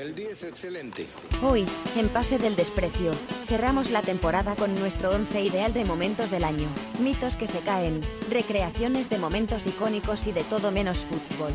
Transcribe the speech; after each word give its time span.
El 0.00 0.14
día 0.14 0.30
es 0.30 0.42
excelente. 0.44 1.06
Hoy, 1.42 1.66
en 1.94 2.08
Pase 2.08 2.38
del 2.38 2.56
Desprecio, 2.56 3.12
cerramos 3.46 3.90
la 3.90 4.00
temporada 4.00 4.56
con 4.56 4.74
nuestro 4.76 5.10
once 5.10 5.42
ideal 5.42 5.74
de 5.74 5.84
momentos 5.84 6.30
del 6.30 6.44
año, 6.44 6.68
mitos 7.00 7.36
que 7.36 7.46
se 7.46 7.60
caen, 7.60 8.00
recreaciones 8.30 9.10
de 9.10 9.18
momentos 9.18 9.66
icónicos 9.66 10.26
y 10.26 10.32
de 10.32 10.42
todo 10.44 10.70
menos 10.70 11.04
fútbol. 11.04 11.52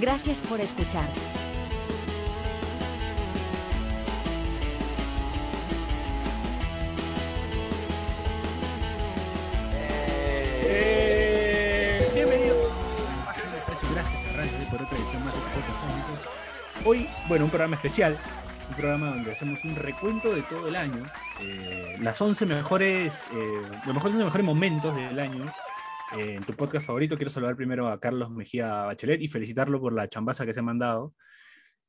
Gracias 0.00 0.40
por 0.40 0.60
escuchar. 0.60 1.08
Eh, 10.64 12.10
bienvenidos 12.12 12.56
a 13.22 13.26
Pase 13.26 13.42
del 13.42 13.52
Desprecio. 13.52 13.88
Gracias 13.92 14.24
a 14.24 14.32
Radio 14.32 14.70
por 14.72 14.82
otra 14.82 14.98
edición 14.98 15.24
más 15.24 15.34
de 15.34 15.40
Podcast. 15.40 16.35
Hoy, 16.88 17.08
bueno, 17.26 17.46
un 17.46 17.50
programa 17.50 17.74
especial, 17.74 18.16
un 18.68 18.76
programa 18.76 19.08
donde 19.08 19.32
hacemos 19.32 19.64
un 19.64 19.74
recuento 19.74 20.32
de 20.32 20.42
todo 20.42 20.68
el 20.68 20.76
año, 20.76 21.04
eh, 21.42 21.96
las 22.00 22.22
11 22.22 22.46
mejores, 22.46 23.26
eh, 23.32 23.60
los 23.84 23.92
mejores, 23.92 24.14
11 24.14 24.24
mejores 24.24 24.46
momentos 24.46 24.94
del 24.94 25.18
año 25.18 25.52
eh, 26.16 26.34
en 26.36 26.44
tu 26.44 26.52
podcast 26.54 26.86
favorito. 26.86 27.16
Quiero 27.16 27.32
saludar 27.32 27.56
primero 27.56 27.88
a 27.88 27.98
Carlos 27.98 28.30
Mejía 28.30 28.84
Bachelet 28.84 29.20
y 29.20 29.26
felicitarlo 29.26 29.80
por 29.80 29.94
la 29.94 30.08
chambaza 30.08 30.46
que 30.46 30.54
se 30.54 30.60
ha 30.60 30.62
mandado. 30.62 31.12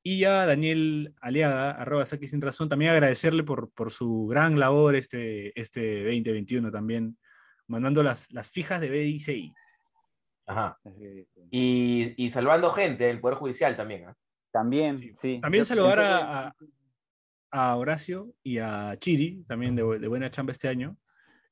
Y 0.01 0.23
a 0.23 0.47
Daniel 0.47 1.13
Aliaga, 1.21 1.73
arroba 1.73 2.03
Saki 2.03 2.27
Sin 2.27 2.41
Razón, 2.41 2.67
también 2.67 2.89
agradecerle 2.89 3.43
por, 3.43 3.69
por 3.73 3.91
su 3.91 4.25
gran 4.25 4.57
labor 4.57 4.95
este, 4.95 5.51
este 5.59 6.05
2021 6.05 6.71
también, 6.71 7.19
mandando 7.67 8.01
las, 8.01 8.31
las 8.31 8.49
fijas 8.49 8.81
de 8.81 8.89
BDCI. 8.89 9.53
Ajá. 10.47 10.79
Y, 11.51 12.15
y 12.17 12.29
salvando 12.31 12.71
gente 12.71 13.03
del 13.03 13.19
Poder 13.19 13.37
Judicial 13.37 13.75
también. 13.75 14.05
¿ah? 14.07 14.15
También, 14.57 15.15
sí. 15.15 15.39
También 15.41 15.61
Yo 15.61 15.65
saludar 15.65 15.99
a, 15.99 16.47
a- 16.47 16.55
a 17.51 17.75
Horacio 17.75 18.33
y 18.43 18.57
a 18.57 18.95
Chiri, 18.97 19.43
también 19.47 19.75
de, 19.75 19.83
bu- 19.83 19.99
de 19.99 20.07
buena 20.07 20.29
chamba 20.31 20.51
este 20.51 20.67
año. 20.67 20.97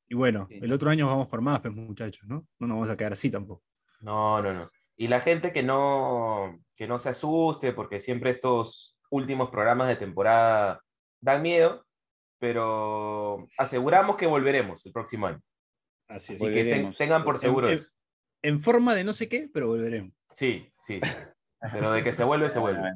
Y 0.07 0.15
bueno, 0.15 0.47
Sí. 0.49 0.59
el 0.61 0.71
otro 0.73 0.89
año 0.89 1.07
vamos 1.07 1.27
por 1.27 1.41
más, 1.41 1.59
pues 1.61 1.73
muchachos, 1.73 2.27
¿no? 2.27 2.47
No 2.59 2.67
nos 2.67 2.75
vamos 2.77 2.89
a 2.89 2.97
quedar 2.97 3.13
así 3.13 3.29
tampoco. 3.29 3.63
No, 4.01 4.41
no, 4.41 4.53
no. 4.53 4.69
Y 4.97 5.07
la 5.07 5.21
gente 5.21 5.51
que 5.53 5.61
no, 5.63 6.59
que 6.75 6.87
no 6.87 6.97
se 6.99 7.09
asuste, 7.09 7.73
porque 7.73 7.99
siempre 7.99 8.29
estos 8.31 8.97
últimos 9.11 9.49
programas 9.51 9.87
de 9.87 9.95
temporada 9.97 10.81
dan 11.21 11.41
miedo, 11.41 11.85
pero 12.39 13.47
aseguramos 13.57 14.15
que 14.17 14.27
volveremos 14.27 14.85
el 14.85 14.91
próximo 14.91 15.27
año. 15.27 15.41
Así 16.07 16.33
es. 16.33 16.41
Así 16.41 16.53
que 16.53 16.63
ten- 16.65 16.95
tengan 16.97 17.23
por 17.23 17.37
seguro 17.39 17.69
En-. 17.69 17.79
En 18.41 18.61
forma 18.61 18.93
de 18.95 19.03
no 19.03 19.13
sé 19.13 19.27
qué, 19.29 19.49
pero 19.53 19.67
volveremos. 19.67 20.13
Sí, 20.33 20.71
sí. 20.79 20.99
Pero 21.71 21.91
de 21.91 22.03
que 22.03 22.11
se 22.13 22.23
vuelve, 22.23 22.49
se 22.49 22.59
vuelve. 22.59 22.91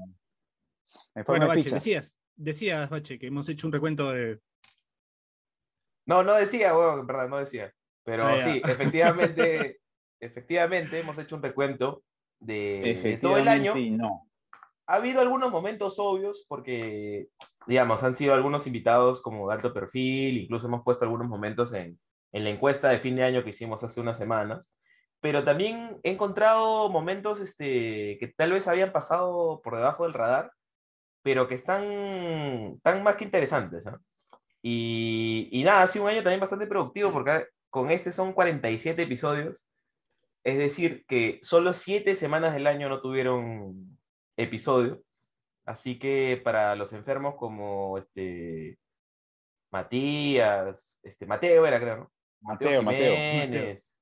Bueno, 1.28 1.48
Bache, 1.48 1.64
ficha. 1.64 1.75
decías, 1.75 2.20
decías, 2.36 2.89
Bache, 2.89 3.20
que 3.20 3.28
hemos 3.28 3.48
hecho 3.50 3.67
un 3.67 3.73
recuento 3.73 4.12
de. 4.12 4.39
No, 6.06 6.23
no 6.23 6.34
decía, 6.36 6.70
en 6.72 7.06
verdad, 7.06 7.30
no 7.30 7.38
decía. 7.38 7.73
Pero 8.03 8.25
Ah, 8.28 8.40
sí, 8.40 8.62
efectivamente, 8.66 9.80
efectivamente 10.20 11.00
hemos 11.00 11.17
hecho 11.20 11.36
un 11.36 11.44
recuento 11.44 12.03
de, 12.40 13.00
de 13.03 13.17
todo 13.17 13.38
el 13.38 13.47
año. 13.47 13.73
No. 13.75 14.28
ha 14.88 14.95
habido 14.95 15.22
algunos 15.22 15.52
momentos 15.52 15.95
obvios 16.00 16.45
porque, 16.47 17.28
digamos, 17.67 18.02
han 18.03 18.16
sido 18.16 18.34
algunos 18.34 18.66
invitados 18.66 19.22
como 19.22 19.47
de 19.47 19.53
alto 19.56 19.73
perfil, 19.73 20.38
incluso 20.38 20.66
hemos 20.67 20.84
puesto 20.84 21.06
algunos 21.06 21.28
momentos 21.28 21.73
en, 21.73 22.00
en 22.31 22.44
la 22.44 22.50
encuesta 22.50 22.90
de 22.90 23.00
fin 23.00 23.16
de 23.16 23.23
año 23.23 23.44
que 23.44 23.52
hicimos 23.52 23.84
hace 23.84 24.02
unas 24.02 24.17
semanas, 24.17 24.73
pero 25.22 25.44
también 25.44 26.00
he 26.03 26.12
encontrado 26.12 26.89
momentos 26.89 27.42
este, 27.42 28.17
que 28.20 28.34
tal 28.36 28.53
vez 28.53 28.67
habían 28.67 28.92
pasado 28.92 29.62
por 29.64 29.75
debajo 29.75 30.03
del 30.03 30.14
radar, 30.14 30.52
pero 31.22 31.48
que 31.48 31.56
están 31.56 32.80
tan 32.81 33.03
más 33.03 33.17
que 33.17 33.25
interesantes. 33.25 33.86
¿no? 33.86 34.00
Y, 34.62 35.50
y 35.52 35.64
nada, 35.64 35.84
ha 35.84 35.88
sido 35.88 36.06
un 36.06 36.12
año 36.12 36.23
también 36.23 36.40
bastante 36.40 36.67
productivo 36.67 37.12
porque 37.12 37.47
con 37.70 37.92
este 37.92 38.12
son 38.12 38.34
47 38.34 39.03
episodios, 39.03 39.66
es 40.44 40.58
decir, 40.58 41.06
que 41.06 41.40
solo 41.41 41.74
7 41.74 42.16
semanas 42.16 42.53
del 42.53 42.68
año 42.68 42.88
no 42.90 43.02
tuvieron 43.02 44.00
episodio. 44.38 45.02
Así 45.66 46.00
que 46.00 46.41
para 46.44 46.75
los 46.75 46.94
enfermos 46.94 47.35
como 47.35 47.97
este 47.97 48.79
Matías, 49.72 50.97
este 51.03 51.25
Mateo 51.28 51.66
era 51.68 51.79
creo, 51.79 51.97
¿no? 51.97 52.12
Mateo, 52.41 52.81
Mateo. 52.81 53.16
Jiménez 53.16 53.98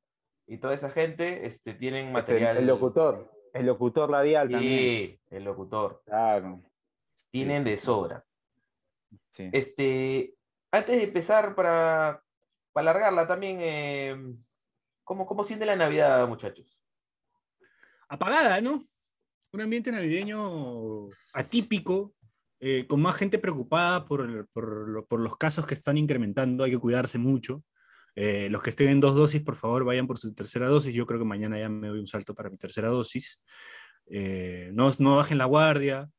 y 0.47 0.57
toda 0.57 0.73
esa 0.73 0.89
gente 0.89 1.45
este, 1.45 1.73
tienen 1.73 2.05
Este, 2.07 2.13
material. 2.13 2.57
El 2.57 2.67
locutor. 2.67 3.31
El 3.53 3.65
locutor 3.65 4.09
radial 4.09 4.49
también. 4.49 4.71
Sí, 4.79 5.21
el 5.29 5.43
locutor. 5.43 6.01
Claro. 6.05 6.61
Tienen 7.29 7.63
sí, 7.63 7.69
de 7.71 7.77
sobra. 7.77 8.25
Sí. 9.29 9.49
Este, 9.51 10.35
antes 10.71 10.95
de 10.97 11.03
empezar, 11.03 11.53
para, 11.55 12.23
para 12.71 12.91
alargarla 12.91 13.27
también, 13.27 13.57
eh, 13.59 14.15
¿cómo, 15.03 15.25
¿cómo 15.25 15.43
siente 15.43 15.65
la 15.65 15.75
Navidad, 15.75 16.27
muchachos? 16.27 16.81
apagada, 18.09 18.61
¿no? 18.61 18.81
Un 19.51 19.61
ambiente 19.61 19.91
navideño 19.91 21.09
atípico, 21.33 22.13
eh, 22.59 22.87
con 22.87 23.01
más 23.01 23.15
gente 23.17 23.37
preocupada 23.37 24.05
por, 24.05 24.21
el- 24.21 24.47
por 24.47 24.87
lo- 24.89 25.05
por 25.05 25.19
los 25.19 25.35
casos 25.35 25.65
que 25.65 25.73
están 25.73 25.97
incrementando, 25.97 26.63
hay 26.63 26.71
que 26.71 26.77
cuidarse 26.79 27.17
mucho. 27.17 27.63
Eh, 28.15 28.47
los 28.49 28.61
que 28.63 28.71
estén 28.71 28.89
en 28.89 28.99
dos 28.99 29.15
dosis, 29.15 29.41
por 29.41 29.55
favor, 29.55 29.83
vayan 29.85 30.07
por 30.07 30.17
su 30.17 30.33
tercera 30.33 30.67
dosis. 30.69 30.93
Yo 30.93 31.05
creo 31.05 31.19
que 31.19 31.25
mañana 31.25 31.59
ya 31.59 31.69
me 31.69 31.87
doy 31.87 31.99
un 31.99 32.07
salto 32.07 32.33
para 32.33 32.49
mi 32.49 32.57
tercera 32.57 32.89
dosis. 32.89 33.43
Eh, 34.09 34.71
no, 34.73 34.89
no 34.99 35.17
bajen 35.17 35.37
la 35.37 35.45
guardia, 35.45 36.09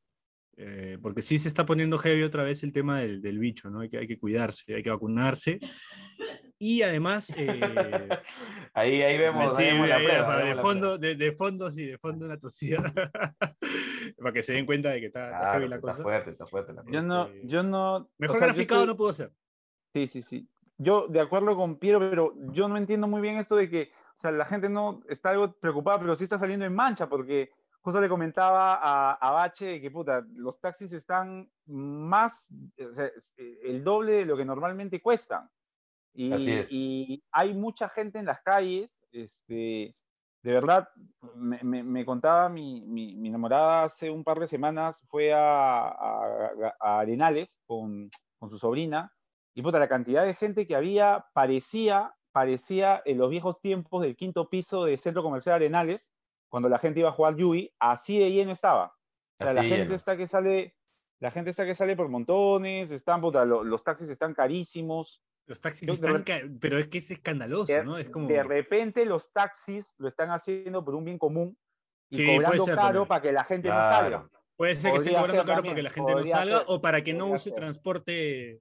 eh, 0.56 0.99
porque 1.03 1.22
sí 1.22 1.38
se 1.38 1.49
está 1.49 1.65
poniendo 1.66 1.99
heavy 1.99 2.22
otra 2.22 2.43
vez 2.44 2.62
el 2.62 2.72
tema 2.72 3.00
del, 3.00 3.21
del 3.22 3.38
bicho, 3.38 3.71
¿no? 3.71 3.81
Hay 3.81 3.88
que, 3.88 3.99
hay 3.99 4.06
que 4.06 4.19
cuidarse, 4.19 4.75
hay 4.75 4.82
que 4.82 4.91
vacunarse. 4.91 5.59
Y 6.60 6.82
además... 6.82 7.32
eh, 7.37 7.60
Ahí, 8.75 9.03
ahí 9.03 9.19
vemos, 9.19 9.56
Sí, 9.56 9.62
ahí 9.65 9.72
vemos 9.72 9.88
la 9.88 9.97
ahí, 9.97 10.05
prueba, 10.06 10.37
de, 10.37 10.43
vemos 10.44 10.56
la 10.56 10.62
fondo, 10.62 10.99
de, 10.99 11.15
de 11.16 11.32
fondo, 11.32 11.70
sí, 11.70 11.84
de 11.87 11.99
fondo 11.99 12.26
una 12.26 12.38
tosida. 12.38 12.82
para 14.19 14.32
que 14.32 14.43
se 14.43 14.53
den 14.55 14.66
cuenta 14.66 14.91
de 14.91 15.00
que 15.00 15.06
está, 15.06 15.26
está 15.26 15.38
Claro, 15.38 15.53
heavy 15.59 15.69
la 15.69 15.76
está 15.76 15.88
cosa. 15.91 16.03
fuerte, 16.03 16.31
está 16.31 16.47
fuerte 16.47 16.72
la 16.72 16.82
Yo 16.82 16.91
cosa. 16.91 17.03
no, 17.03 17.26
Este, 17.26 17.47
yo 17.49 17.62
no. 17.62 17.97
o 17.97 18.10
Mejor 18.19 18.38
sea, 18.38 18.47
yo 18.49 18.53
graficado 18.55 18.81
soy- 18.82 18.87
no 18.88 18.97
pudo 18.97 19.12
ser. 19.12 19.32
Sí, 19.94 20.06
sí, 20.09 20.22
sí. 20.22 20.49
Yo 20.78 21.08
de 21.08 21.20
acuerdo 21.20 21.56
con 21.56 21.76
Piero, 21.76 21.98
pero 21.98 22.34
yo 22.52 22.68
no 22.68 22.76
entiendo 22.76 23.06
muy 23.08 23.20
bien 23.20 23.36
esto 23.36 23.56
de 23.56 23.68
que, 23.68 23.90
o 24.16 24.18
sea, 24.18 24.30
la 24.30 24.44
gente 24.44 24.68
no 24.68 25.02
está 25.08 25.30
algo 25.30 25.52
preocupada, 25.52 25.98
pero 25.98 26.14
sí 26.14 26.24
está 26.24 26.38
saliendo 26.38 26.64
en 26.64 26.74
mancha, 26.74 27.08
porque 27.08 27.50
justo 27.80 28.00
le 28.00 28.08
comentaba 28.08 28.74
a, 28.76 29.12
a 29.14 29.30
Bache 29.32 29.80
que, 29.80 29.90
puta, 29.90 30.24
los 30.34 30.60
taxis 30.60 30.92
están 30.92 31.50
más, 31.66 32.48
o 32.90 32.94
sea, 32.94 33.06
eh, 33.36 33.58
el 33.64 33.82
doble 33.82 34.12
de 34.12 34.26
lo 34.26 34.36
que 34.36 34.44
normalmente 34.44 35.02
cuestan. 35.02 35.50
Y, 36.14 36.32
Así 36.32 36.52
es. 36.52 36.68
y 36.72 37.24
hay 37.32 37.54
mucha 37.54 37.88
gente 37.88 38.18
en 38.18 38.26
las 38.26 38.40
calles, 38.42 39.06
este, 39.12 39.94
de 40.42 40.52
verdad, 40.52 40.88
me, 41.34 41.58
me- 41.62 41.82
me 41.82 42.04
contaba 42.04 42.48
mi, 42.48 42.80
mi- 42.86 43.16
mi 43.16 43.28
enamorada 43.28 43.84
hace 43.84 44.10
un 44.10 44.24
par 44.24 44.38
de 44.38 44.46
semanas, 44.48 45.02
fue 45.08 45.32
a, 45.32 45.88
a- 45.88 46.74
a 46.80 47.00
Arenales 47.00 47.60
con, 47.66 48.10
con 48.38 48.48
su 48.48 48.58
sobrina, 48.58 49.12
y 49.54 49.62
puta, 49.62 49.78
la 49.78 49.88
cantidad 49.88 50.25
de 50.25 50.34
gente 50.34 50.66
que 50.66 50.76
había 50.76 51.26
parecía, 51.34 52.14
parecía 52.32 53.03
en 53.04 53.19
los 53.19 53.31
viejos 53.31 53.60
tiempos 53.60 54.03
del 54.03 54.16
quinto 54.16 54.48
piso 54.48 54.84
del 54.84 54.98
Centro 54.98 55.22
Comercial 55.22 55.56
Arenales, 55.56 56.12
cuando 56.48 56.69
la 56.69 56.78
gente 56.78 57.00
iba 57.00 57.09
a 57.10 57.12
jugar 57.12 57.36
Yui, 57.36 57.72
así 57.78 58.19
de 58.19 58.31
lleno 58.31 58.53
estaba. 58.53 58.87
O 58.87 59.38
sea, 59.38 59.48
Así 59.48 59.56
la 59.56 59.62
de 59.62 59.69
gente 59.69 59.84
lleno. 59.84 59.94
está 59.97 60.16
que 60.16 60.28
sale, 60.28 60.76
la 61.20 61.31
gente 61.31 61.50
está 61.50 61.64
que 61.66 61.75
sale 61.75 61.97
por 61.97 62.08
montones, 62.08 62.91
están, 62.91 63.20
puta, 63.20 63.44
lo- 63.44 63.64
los 63.64 63.82
taxis 63.84 64.08
están 64.08 64.34
carísimos. 64.34 65.20
Los 65.47 65.60
taxis 65.60 65.88
Yo 65.88 65.94
de 65.97 66.06
están. 66.06 66.22
ca- 66.25 66.41
Pero 66.60 66.78
es 66.78 66.88
que 66.88 66.98
es 66.98 67.10
escandaloso, 67.10 67.72
De, 67.72 67.84
¿no? 67.84 67.98
Es 67.98 68.10
como. 68.10 68.28
de 68.28 68.42
repente 68.42 69.04
los 69.06 69.32
taxis 69.32 69.91
lo 69.98 70.08
están 70.08 70.31
haciendo 70.31 70.84
por 70.84 70.94
un 70.94 71.04
bien 71.04 71.19
común 71.19 71.56
y 72.10 72.16
Sí, 72.16 72.26
cobrando 72.26 72.64
ser 72.64 72.75
caro 72.76 72.87
también. 72.87 73.08
para 73.08 73.22
que 73.22 73.32
la 73.32 73.44
gente 73.44 73.69
no 73.69 73.75
Claro. 73.75 73.91
salga. 73.91 74.31
Puede 74.56 74.75
ser 74.75 74.91
que 74.92 74.97
esté 74.98 75.10
podría 75.10 75.19
cobrando 75.20 75.41
ser 75.42 75.47
caro 75.47 75.56
también, 75.56 75.72
porque 75.75 75.82
la 75.82 75.91
gente 75.91 76.14
no 76.14 76.26
salga 76.26 76.58
ser, 76.58 76.66
o 76.69 76.81
para 76.81 77.03
que 77.04 77.14
no 77.14 77.26
use 77.28 77.38
ser. 77.50 77.55
transporte. 77.55 78.61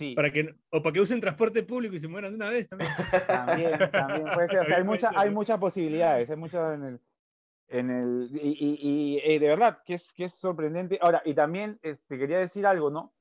Sí, 0.00 0.14
Para 0.14 0.30
que, 0.32 0.54
o 0.70 0.80
para 0.82 0.94
que 0.94 1.00
usen 1.00 1.20
transporte 1.20 1.62
público 1.62 1.94
y 1.94 1.98
se 1.98 2.08
mueran 2.08 2.30
de 2.32 2.36
una 2.36 2.48
vez 2.48 2.68
también. 2.70 2.90
también, 3.26 3.78
también 3.92 4.24
puede 4.34 4.48
ser. 4.48 4.60
O 4.60 4.64
sea, 4.64 4.76
hay, 4.78 4.84
mucha- 4.84 5.10
hay 5.14 5.28
muchas 5.30 5.58
posibilidades, 5.58 6.30
hay 6.30 6.36
muchas 6.36 6.74
en 6.74 6.84
el, 6.84 7.00
en 7.68 7.90
el 7.90 8.30
y, 8.32 8.48
y- 8.58 8.78
y, 8.80 9.18
eh, 9.22 9.38
de 9.38 9.46
verdad 9.48 9.82
que 9.84 9.92
es, 9.92 10.14
que 10.14 10.24
es 10.24 10.32
sorprendente. 10.34 10.98
Ahora, 11.02 11.20
y 11.26 11.34
también 11.34 11.78
este, 11.82 12.16
quería 12.16 12.38
decir 12.38 12.66
algo, 12.66 12.88
¿no? 12.90 13.12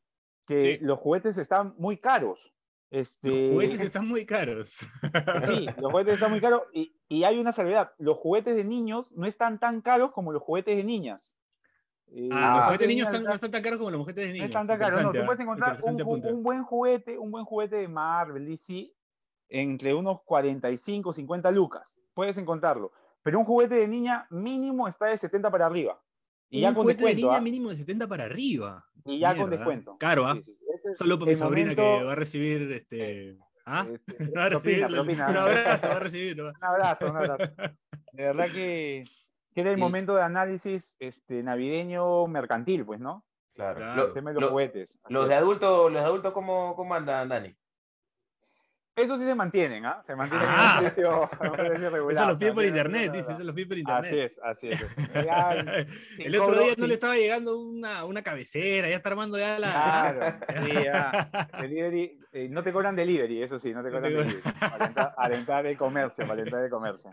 Que 0.48 0.60
Sí. 0.62 0.78
los 0.80 0.98
juguetes 1.00 1.38
están 1.38 1.76
muy 1.78 1.98
caros. 1.98 2.54
Este, 2.92 3.28
Los 3.30 3.52
juguetes 3.52 3.82
están 3.82 4.08
muy 4.08 4.26
caros. 4.26 4.70
Sí, 5.48 5.68
los 5.82 5.92
juguetes 5.92 6.14
están 6.14 6.32
muy 6.32 6.40
caros 6.40 6.64
y, 6.74 6.96
y 7.10 7.26
hay 7.26 7.38
una 7.40 7.52
salvedad. 7.52 7.92
Los 7.98 8.18
juguetes 8.18 8.56
de 8.56 8.64
niños 8.64 9.12
no 9.12 9.26
están 9.28 9.60
tan 9.60 9.82
caros 9.82 10.12
como 10.14 10.32
los 10.32 10.42
juguetes 10.42 10.78
de 10.78 10.84
niñas. 10.86 11.36
Eh, 12.12 12.30
Ah, 12.32 12.54
los 12.56 12.66
juguetes 12.66 12.88
de 12.88 12.94
niños 12.94 13.08
están- 13.08 13.24
no 13.24 13.34
están 13.34 13.52
tan 13.52 13.62
caros 13.62 13.78
como 13.80 13.92
los 13.92 14.00
juguetes 14.02 14.24
de 14.24 14.28
no 14.30 14.34
niños. 14.34 14.48
están 14.50 14.68
tan 14.68 14.80
caros. 14.80 15.04
No, 15.04 15.12
tú 15.12 15.26
puedes 15.26 15.40
¿ah? 15.40 15.44
encontrar 15.44 15.78
un, 15.84 16.02
un- 16.02 16.26
un 16.26 16.44
buen 16.44 16.64
juguete, 16.64 17.18
un 17.18 17.32
buen 17.32 17.46
juguete 17.46 17.76
de 17.78 17.88
Marvel, 17.88 18.46
DC, 18.46 18.92
entre 19.50 19.94
unos 19.94 20.22
45, 20.24 21.14
50 21.14 21.52
lucas. 21.52 22.00
Puedes 22.14 22.38
encontrarlo. 22.38 22.92
Pero 23.24 23.40
un 23.40 23.46
juguete 23.46 23.76
de 23.76 23.88
niña 23.88 24.28
mínimo 24.30 24.88
está 24.88 25.08
de 25.08 25.18
70 25.18 25.52
para 25.52 25.66
arriba. 25.68 26.02
Y 26.50 26.62
ya 26.62 26.70
un 26.70 26.76
con 26.76 26.84
juguete 26.84 27.02
de 27.04 27.06
descuento. 27.10 27.28
niña 27.28 27.38
¿ah? 27.38 27.42
mínimo 27.42 27.70
de 27.70 27.78
70 27.78 28.08
para 28.08 28.26
arriba. 28.26 28.86
Y 29.06 29.20
ya 29.20 29.30
con 29.30 29.38
Mierda, 29.50 29.56
descuento. 29.58 29.98
Caro, 30.00 30.26
¿ah? 30.28 30.34
Sí, 30.36 30.44
sí, 30.44 30.56
sí. 30.60 30.66
Este 30.76 30.92
es 30.94 30.98
Solo 30.98 31.20
para 31.20 31.30
mi 31.32 31.36
sobrina 31.36 31.76
que 31.76 31.82
momento- 31.82 32.06
va 32.08 32.12
a 32.12 32.16
recibir 32.16 32.72
este. 32.72 33.38
¿Ah? 33.66 33.86
este, 34.30 34.32
Va 34.36 34.46
a 34.46 34.50
recibir 34.50 34.88
propina, 34.88 34.88
propina. 34.88 35.30
un 35.30 35.38
abrazo, 35.38 35.88
va 35.90 35.96
a 35.96 36.00
recibir. 36.00 36.38
¿no? 36.38 36.44
Un 36.50 36.64
abrazo, 36.64 37.06
un 37.10 37.18
abrazo. 37.18 37.52
De 38.14 38.24
verdad 38.24 38.48
que, 38.52 39.04
que 39.54 39.62
era 39.62 39.72
el 39.72 39.78
Y- 39.78 39.82
momento 39.82 40.16
de 40.16 40.22
análisis 40.22 40.96
este, 41.00 41.44
navideño 41.44 42.28
mercantil, 42.28 42.86
pues, 42.86 43.00
¿no? 43.00 43.24
Claro. 43.54 43.78
Claro. 43.80 43.96
Lo- 43.96 44.08
El 44.08 44.14
tema 44.14 44.30
de 44.30 44.34
los 44.36 44.44
lo- 44.44 44.50
juguetes. 44.52 44.98
los 45.10 45.28
de 45.28 45.36
adultos, 45.36 45.92
los 45.92 46.02
de 46.02 46.08
adultos 46.08 46.34
¿cómo, 46.34 46.76
cómo 46.76 46.94
andan, 46.96 47.28
Dani? 47.30 47.56
Eso 49.02 49.18
sí 49.18 49.24
se 49.26 49.36
mantienen, 49.36 49.86
¿ah? 49.86 50.02
Se 50.04 50.16
mantienen 50.16 50.48
Ah. 50.50 50.72
en 50.72 50.78
un 50.78 50.84
precio, 50.84 51.10
a 51.12 51.50
un 51.50 51.52
precio 51.58 51.90
regular. 51.90 52.16
Eso 52.18 52.26
los 52.26 52.36
o 52.36 52.40
pide 52.40 52.48
sea, 52.50 52.56
por 52.56 52.66
internet, 52.66 53.12
dice, 53.12 53.34
eso 53.34 53.44
los 53.44 53.56
pide 53.56 53.66
por 53.68 53.76
Así 53.76 53.80
internet. 53.82 54.14
es, 54.26 54.40
así 54.44 54.68
es. 54.70 54.86
Ya, 55.26 55.52
El 56.18 56.36
otro 56.40 56.60
día 56.60 56.74
no 56.78 56.88
le 56.88 56.94
estaba 56.96 57.16
llegando 57.16 57.58
una, 57.60 58.06
una 58.06 58.22
cabecera, 58.22 58.90
ya 58.90 58.96
está 58.98 59.10
armando 59.10 59.38
ya 59.38 59.58
la. 59.60 59.72
Claro, 59.72 60.40
sí, 60.64 60.72
ya. 60.84 61.48
Delivery, 61.62 62.20
eh, 62.34 62.48
no 62.50 62.64
te 62.64 62.72
cobran 62.74 62.96
delivery, 62.96 63.42
eso 63.44 63.60
sí, 63.60 63.74
no 63.74 63.82
te 63.84 63.90
No 63.90 63.96
cobran 63.96 64.12
te 64.12 64.18
delivery. 64.18 64.42
Para 64.60 64.86
entrar, 64.86 65.14
al 65.18 65.34
entrar 65.34 65.66
el 65.66 65.78
comercio, 65.78 66.28
para 66.28 66.42
entrar 66.42 66.64
el 66.64 66.70
comercio. 66.70 67.10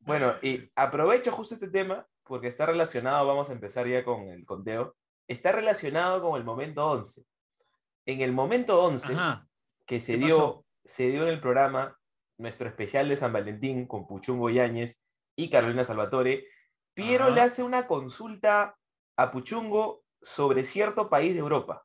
Bueno, 0.00 0.34
y 0.42 0.70
aprovecho 0.76 1.32
justo 1.32 1.54
este 1.54 1.68
tema 1.68 2.06
porque 2.24 2.48
está 2.48 2.66
relacionado, 2.66 3.26
vamos 3.26 3.48
a 3.50 3.52
empezar 3.52 3.86
ya 3.88 4.04
con 4.04 4.28
el 4.28 4.44
conteo, 4.44 4.96
está 5.26 5.52
relacionado 5.52 6.22
con 6.22 6.36
el 6.38 6.44
momento 6.44 6.86
11. 6.90 7.24
En 8.06 8.20
el 8.20 8.32
momento 8.32 8.82
11, 8.84 9.12
Ajá. 9.12 9.46
que 9.86 10.00
se 10.00 10.12
¿Qué 10.12 10.18
dio, 10.26 10.36
pasó? 10.36 10.64
Se 10.84 11.10
dio 11.10 11.22
en 11.22 11.28
el 11.28 11.40
programa 11.40 11.96
nuestro 12.38 12.68
especial 12.68 13.08
de 13.08 13.16
San 13.16 13.32
Valentín 13.32 13.86
con 13.86 14.06
Puchungo 14.06 14.50
Yáñez 14.50 14.98
y 15.36 15.50
Carolina 15.50 15.84
Salvatore, 15.84 16.46
Piero 16.94 17.26
Ajá. 17.26 17.34
le 17.34 17.40
hace 17.42 17.62
una 17.62 17.86
consulta 17.86 18.76
a 19.16 19.30
Puchungo 19.30 20.04
sobre 20.22 20.64
cierto 20.64 21.08
país 21.08 21.34
de 21.34 21.40
Europa. 21.40 21.84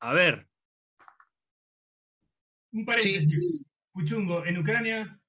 A 0.00 0.12
ver. 0.12 0.48
Un 2.72 2.84
paréntesis. 2.84 3.62
Puchungo, 3.92 4.44
en 4.44 4.58
Ucrania. 4.58 5.20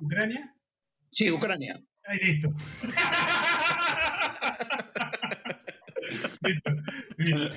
¿Ucrania? 0.00 0.54
Sí, 1.10 1.30
Ucrania. 1.30 1.80
Ahí 2.04 2.18
listo. 2.18 2.48
listo. 7.18 7.50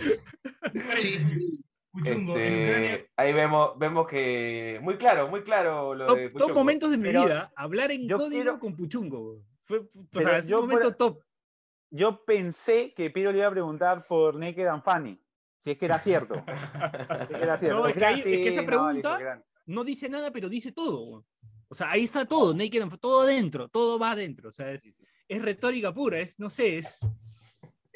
listo. 1.02 1.69
Puchungo, 1.92 2.38
en 2.38 2.64
Ucrania. 2.70 2.96
Este, 2.96 3.12
ahí 3.18 3.34
vemos, 3.34 3.78
vemos 3.80 4.08
que 4.08 4.80
muy 4.82 4.98
claro, 4.98 5.28
muy 5.28 5.42
claro 5.42 5.96
lo 5.96 6.06
Top, 6.08 6.18
de 6.18 6.30
top 6.30 6.54
momentos 6.54 6.92
de 6.92 6.98
mi 6.98 7.04
Pero 7.04 7.24
vida, 7.24 7.52
hablar 7.56 7.92
en 7.92 8.08
código 8.08 8.30
quiero- 8.30 8.60
con 8.60 8.76
Puchungo. 8.76 9.42
Fue, 9.64 9.80
o 9.80 9.88
Pero 10.12 10.26
sea, 10.30 10.38
es 10.38 10.46
un 10.46 10.50
yo 10.52 10.62
momento 10.62 10.96
top. 10.96 11.24
Yo 11.92 12.24
pensé 12.24 12.94
que 12.94 13.10
Piro 13.10 13.32
le 13.32 13.40
iba 13.40 13.48
a 13.48 13.52
preguntar 13.52 14.04
por 14.08 14.36
Naked 14.36 14.68
and 14.68 14.84
Funny, 14.84 15.20
si 15.58 15.72
es 15.72 15.78
que 15.78 15.86
era 15.86 15.98
cierto. 15.98 16.36
Si 16.36 16.42
es 17.34 17.38
que 17.40 17.44
era 17.44 17.58
cierto. 17.60 17.78
No, 17.80 17.88
es 17.88 17.94
Porque 17.94 17.94
que 17.94 18.00
era- 18.00 18.08
ahí- 18.10 18.20
es 18.20 18.24
que 18.26 18.48
esa 18.50 18.62
no, 18.62 18.68
pregunta- 18.68 19.44
No 19.66 19.84
dice 19.84 20.10
nada, 20.10 20.32
pero 20.32 20.50
dice 20.50 20.72
todo. 20.72 21.26
O 21.68 21.76
sea, 21.76 21.92
ahí 21.92 22.04
está 22.04 22.26
todo, 22.26 22.54
Naked 22.54 22.82
and- 22.82 23.00
todo 23.00 23.22
adentro, 23.22 23.68
todo 23.68 23.98
va 24.00 24.12
adentro. 24.12 24.50
O 24.50 24.52
sea, 24.52 24.72
es, 24.72 24.92
es 25.28 25.42
retórica 25.42 25.94
pura, 25.94 26.20
es, 26.20 26.40
no 26.40 26.50
sé, 26.50 26.78
es. 26.78 27.00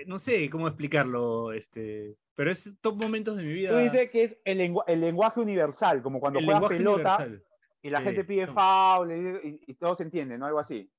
No 0.08 0.20
sé 0.20 0.50
cómo 0.50 0.68
explicarlo, 0.68 1.52
este, 1.54 2.18
pero 2.36 2.52
es 2.52 2.74
top 2.82 2.96
momentos 2.98 3.38
de 3.38 3.44
mi 3.44 3.54
vida. 3.54 3.70
Tú 3.70 3.78
dices 3.78 4.10
que 4.10 4.24
es 4.24 4.38
el, 4.44 4.58
lengua- 4.58 4.84
el 4.88 5.02
lenguaje 5.02 5.40
universal, 5.40 6.02
como 6.02 6.20
cuando 6.20 6.40
el 6.40 6.46
juegas 6.46 6.66
pelota 6.70 7.18
universal. 7.18 7.44
y 7.82 7.90
la 7.90 8.00
Sí, 8.00 8.06
gente 8.06 8.24
pide 8.24 8.48
no. 8.48 8.54
foul 8.54 9.12
y, 9.12 9.48
y- 9.48 9.60
y 9.68 9.74
todo 9.76 9.94
se 9.96 10.04
entiende, 10.04 10.38
¿no? 10.38 10.46
Algo 10.46 10.60
así. 10.60 10.90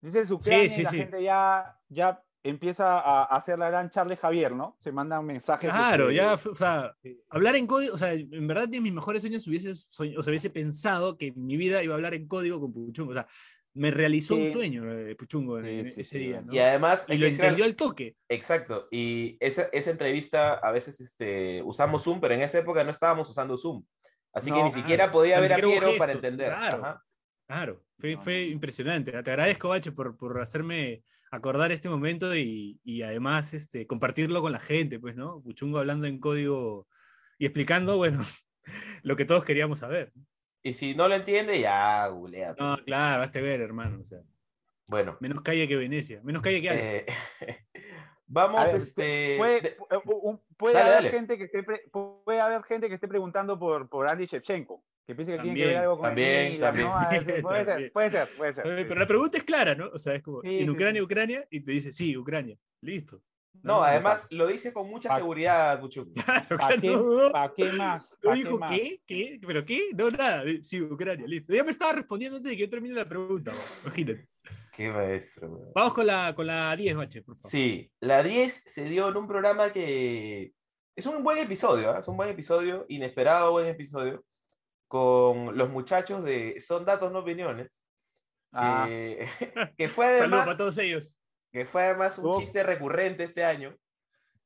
Dices 0.00 0.30
Ucrania 0.30 0.68
sí, 0.68 0.80
y 0.80 0.84
la 0.84 0.90
sí. 0.90 0.96
gente 0.98 1.22
ya, 1.22 1.80
ya 1.88 2.22
empieza 2.42 2.98
a 2.98 3.22
hacer 3.24 3.56
la 3.58 3.70
gran 3.70 3.88
Charles 3.88 4.18
Javier, 4.18 4.52
¿no? 4.52 4.76
Se 4.80 4.90
mandan 4.90 5.24
mensajes. 5.24 5.70
Claro, 5.70 6.10
ya, 6.10 6.34
o 6.34 6.54
sea, 6.54 6.92
sí. 7.00 7.22
hablar 7.30 7.54
en 7.54 7.68
código, 7.68 7.94
o 7.94 7.98
sea, 7.98 8.12
en 8.12 8.46
verdad 8.48 8.68
de 8.68 8.80
mis 8.80 8.92
mejores 8.92 9.22
sueños 9.22 9.46
hubiese, 9.46 9.70
soñ- 9.70 10.18
o 10.18 10.22
sea, 10.22 10.30
hubiese 10.32 10.50
pensado 10.50 11.16
que 11.16 11.32
mi 11.32 11.56
vida 11.56 11.82
iba 11.84 11.94
a 11.94 11.96
hablar 11.96 12.14
en 12.14 12.26
código 12.26 12.60
con 12.60 12.72
Puchungo. 12.72 13.12
O 13.12 13.14
sea, 13.14 13.28
me 13.74 13.90
realizó 13.90 14.36
un 14.36 14.50
sueño 14.50 14.90
eh, 14.92 15.14
Puchungo 15.16 15.58
en, 15.58 15.64
Sí, 15.64 15.70
en 15.70 15.90
sí, 15.90 16.00
ese 16.02 16.18
día. 16.18 16.44
Y 16.50 16.58
además, 16.58 17.06
Y 17.08 17.16
lo 17.16 17.26
entendió 17.26 17.64
al- 17.64 17.74
toque. 17.76 18.16
Exacto, 18.28 18.88
y 18.90 19.36
esa, 19.40 19.64
esa 19.72 19.90
entrevista 19.90 20.54
a 20.54 20.70
veces 20.72 21.00
este, 21.00 21.62
usamos 21.62 22.04
Zoom, 22.04 22.20
pero 22.20 22.34
en 22.34 22.42
esa 22.42 22.58
época 22.58 22.84
no 22.84 22.90
estábamos 22.90 23.28
usando 23.30 23.56
Zoom. 23.56 23.84
Así 24.34 24.50
que 24.50 24.62
ni 24.62 24.72
siquiera 24.72 25.10
podía 25.10 25.40
ver 25.40 25.52
a 25.52 25.56
Piero 25.56 25.90
para 25.98 26.12
entender. 26.12 26.48
claro. 26.48 26.82
Ajá. 26.84 27.04
Claro, 27.46 27.84
fue, 27.98 28.14
No, 28.14 28.22
fue 28.22 28.42
impresionante. 28.46 29.10
Te 29.22 29.30
agradezco, 29.30 29.68
Bache, 29.68 29.92
por, 29.92 30.16
por 30.16 30.40
hacerme 30.40 31.02
acordar 31.30 31.70
este 31.70 31.88
momento 31.88 32.34
y, 32.34 32.80
y 32.82 33.02
además 33.02 33.52
este, 33.52 33.86
compartirlo 33.86 34.40
con 34.40 34.52
la 34.52 34.60
gente, 34.60 34.98
pues, 34.98 35.16
¿no? 35.16 35.42
Puchungo 35.42 35.78
hablando 35.78 36.06
en 36.06 36.18
código 36.18 36.88
y 37.38 37.44
explicando, 37.46 37.96
bueno, 37.98 38.24
lo 39.02 39.16
que 39.16 39.24
todos 39.26 39.44
queríamos 39.44 39.80
saber. 39.80 40.12
Y 40.62 40.74
si 40.74 40.94
no 40.94 41.08
lo 41.08 41.14
entiende, 41.14 41.58
ya 41.60 42.06
googlea. 42.08 42.54
No, 42.58 42.76
claro, 42.84 43.22
hazte 43.22 43.40
ver, 43.40 43.60
hermano. 43.60 43.98
O 44.00 44.04
sea, 44.04 44.20
Bueno, 44.88 45.16
menos 45.20 45.42
calle 45.42 45.66
que 45.66 45.76
Venecia, 45.76 46.20
menos 46.22 46.42
calle 46.42 46.60
que 46.60 46.70
Alex. 46.70 46.84
eh, 46.84 47.06
vamos, 48.26 48.60
A 48.60 48.64
ver, 48.66 48.76
este... 48.76 49.36
Puede, 49.38 49.76
Dale, 50.74 50.80
haber 50.80 50.94
dale. 50.94 51.10
gente 51.10 51.38
que 51.38 51.44
esté 51.44 51.62
pre- 51.64 51.82
puede 51.90 52.40
haber 52.40 52.62
gente 52.62 52.88
que 52.88 52.94
esté 52.94 53.08
preguntando 53.08 53.58
por, 53.58 53.88
por 53.88 54.06
Andy 54.08 54.26
Shevchenko, 54.26 54.84
que 55.06 55.14
piense 55.16 55.32
que 55.36 55.42
tiene 55.42 55.58
que 55.58 55.66
ver 55.66 55.76
algo 55.78 55.96
con 55.98 56.10
también, 56.10 56.60
también. 56.60 56.86
¿no? 56.86 56.96
A 56.96 57.08
ver, 57.08 57.42
puede 57.42 57.64
También. 57.64 57.66
ser, 57.66 57.92
puede 57.92 58.10
ser, 58.10 58.28
puede 58.36 58.52
ser. 58.52 58.64
Pero 58.64 58.94
la 59.00 59.06
pregunta 59.06 59.38
es 59.38 59.44
clara, 59.44 59.74
¿no? 59.74 59.88
O 59.92 59.98
sea, 59.98 60.14
es 60.14 60.22
como, 60.22 60.40
Sí, 60.42 60.60
en 60.60 60.70
Ucrania, 60.70 61.00
sí. 61.00 61.04
Ucrania, 61.04 61.46
y 61.50 61.60
te 61.64 61.72
dice, 61.72 61.90
sí, 61.92 62.16
Ucrania. 62.16 62.56
Listo. 62.80 63.20
No, 63.62 63.82
además 63.82 64.26
lo 64.30 64.46
dice 64.46 64.72
con 64.72 64.88
mucha 64.88 65.08
Pa- 65.10 65.16
seguridad, 65.16 65.80
Puchungo. 65.80 66.12
Claro, 66.24 66.58
¿Para 66.58 66.76
qué, 66.76 66.90
no, 66.90 67.22
no. 67.22 67.32
pa' 67.32 67.52
qué 67.54 67.64
más? 67.72 68.16
¿Pa' 68.22 68.34
dijo 68.34 68.58
más? 68.58 68.70
qué, 68.70 68.98
qué, 69.06 69.40
pero 69.46 69.64
qué, 69.64 69.90
no 69.94 70.10
nada. 70.10 70.42
Sí, 70.62 70.80
Ucrania, 70.82 71.26
listo. 71.26 71.54
Ya 71.54 71.62
me 71.64 71.70
estaba 71.70 71.92
respondiendo 71.92 72.38
antes 72.38 72.50
de 72.50 72.56
que 72.56 72.62
yo 72.64 72.70
termine 72.70 72.94
la 72.94 73.08
pregunta, 73.08 73.52
bro. 73.52 73.60
imagínate. 73.84 74.28
Qué 74.74 74.90
maestro. 74.90 75.48
weón. 75.48 75.72
Vamos 75.74 75.94
con 75.94 76.06
la, 76.06 76.34
con 76.34 76.46
la 76.46 76.74
10, 76.74 76.96
Bache, 76.96 77.22
por 77.22 77.36
favor. 77.36 77.50
Sí, 77.50 77.90
la 78.00 78.22
10 78.22 78.62
se 78.66 78.84
dio 78.84 79.08
en 79.08 79.16
un 79.16 79.28
programa 79.28 79.72
que 79.72 80.52
es 80.96 81.06
un 81.06 81.22
buen 81.22 81.38
episodio, 81.38 81.90
¿ah? 81.92 82.00
es 82.00 82.08
un 82.08 82.16
buen 82.16 82.30
episodio, 82.30 82.84
inesperado 82.88 83.52
buen 83.52 83.66
episodio, 83.66 84.24
con 84.88 85.56
los 85.56 85.70
muchachos 85.70 86.24
de 86.24 86.60
Son 86.60 86.84
Datos 86.84 87.12
No 87.12 87.20
Opiniones, 87.20 87.70
Ah, 88.54 88.84
que, 88.86 89.26
que 89.78 89.88
fue 89.88 90.04
Saludos 90.06 90.20
además, 90.20 90.44
para 90.44 90.56
todos 90.58 90.76
ellos. 90.78 91.18
Que 91.52 91.66
fue 91.66 91.82
además 91.82 92.18
un 92.18 92.34
chiste 92.36 92.62
recurrente 92.62 93.24
este 93.24 93.44
año. 93.44 93.76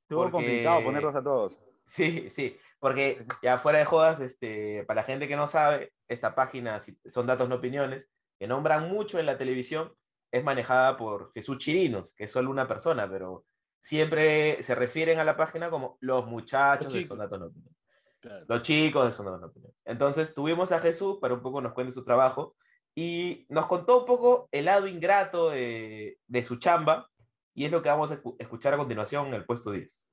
estuvo 0.02 0.22
porque- 0.22 0.32
complicado 0.32 0.82
ponerlos 0.84 1.14
a 1.14 1.22
todos. 1.22 1.62
Sí, 1.84 2.28
sí, 2.30 2.56
porque 2.80 3.24
ya 3.42 3.58
fuera 3.58 3.78
de 3.78 3.84
jodas, 3.84 4.18
este, 4.20 4.84
para 4.86 5.00
la 5.02 5.06
gente 5.06 5.28
que 5.28 5.36
no 5.36 5.46
sabe, 5.46 5.92
esta 6.08 6.34
página 6.34 6.80
Son 7.06 7.26
Datos 7.26 7.48
No 7.48 7.56
Opiniones, 7.56 8.08
que 8.38 8.46
nombran 8.48 8.88
mucho 8.90 9.18
en 9.20 9.26
la 9.26 9.38
televisión, 9.38 9.92
es 10.32 10.42
manejada 10.42 10.96
por 10.96 11.32
Jesús 11.32 11.58
Chirinos, 11.58 12.12
que 12.14 12.24
es 12.24 12.32
solo 12.32 12.50
una 12.50 12.66
persona, 12.66 13.08
pero 13.08 13.44
siempre 13.80 14.60
se 14.64 14.74
refieren 14.74 15.20
a 15.20 15.24
la 15.24 15.36
página 15.36 15.70
como 15.70 15.96
los 16.00 16.26
muchachos 16.26 16.86
Los 16.86 16.94
de. 16.94 17.04
Son 17.04 17.18
Datos 17.18 17.38
No 17.38 17.46
Opiniones. 17.46 17.76
Los 18.48 18.62
chicos 18.62 19.06
de 19.06 19.12
Son 19.12 19.26
Datos 19.26 19.40
No 19.40 19.46
Opiniones. 19.46 19.76
Entonces 19.84 20.34
tuvimos 20.34 20.72
a 20.72 20.80
Jesús 20.80 21.18
para 21.20 21.34
un 21.34 21.42
poco 21.42 21.60
nos 21.60 21.72
cuente 21.72 21.92
su 21.92 22.04
trabajo 22.04 22.56
y 22.96 23.46
nos 23.50 23.66
contó 23.68 24.00
un 24.00 24.06
poco 24.06 24.48
el 24.52 24.66
lado 24.66 24.88
ingrato 24.88 25.50
de, 25.50 26.18
de 26.28 26.44
su 26.44 26.56
chamba 26.58 27.10
y 27.54 27.66
es 27.66 27.72
lo 27.72 27.82
que 27.82 27.90
vamos 27.90 28.12
a 28.12 28.22
escu- 28.22 28.36
escuchar 28.40 28.74
a 28.74 28.78
continuación 28.78 29.28
en 29.28 29.34
el 29.34 29.46
puesto 29.46 29.72
10. 29.72 30.05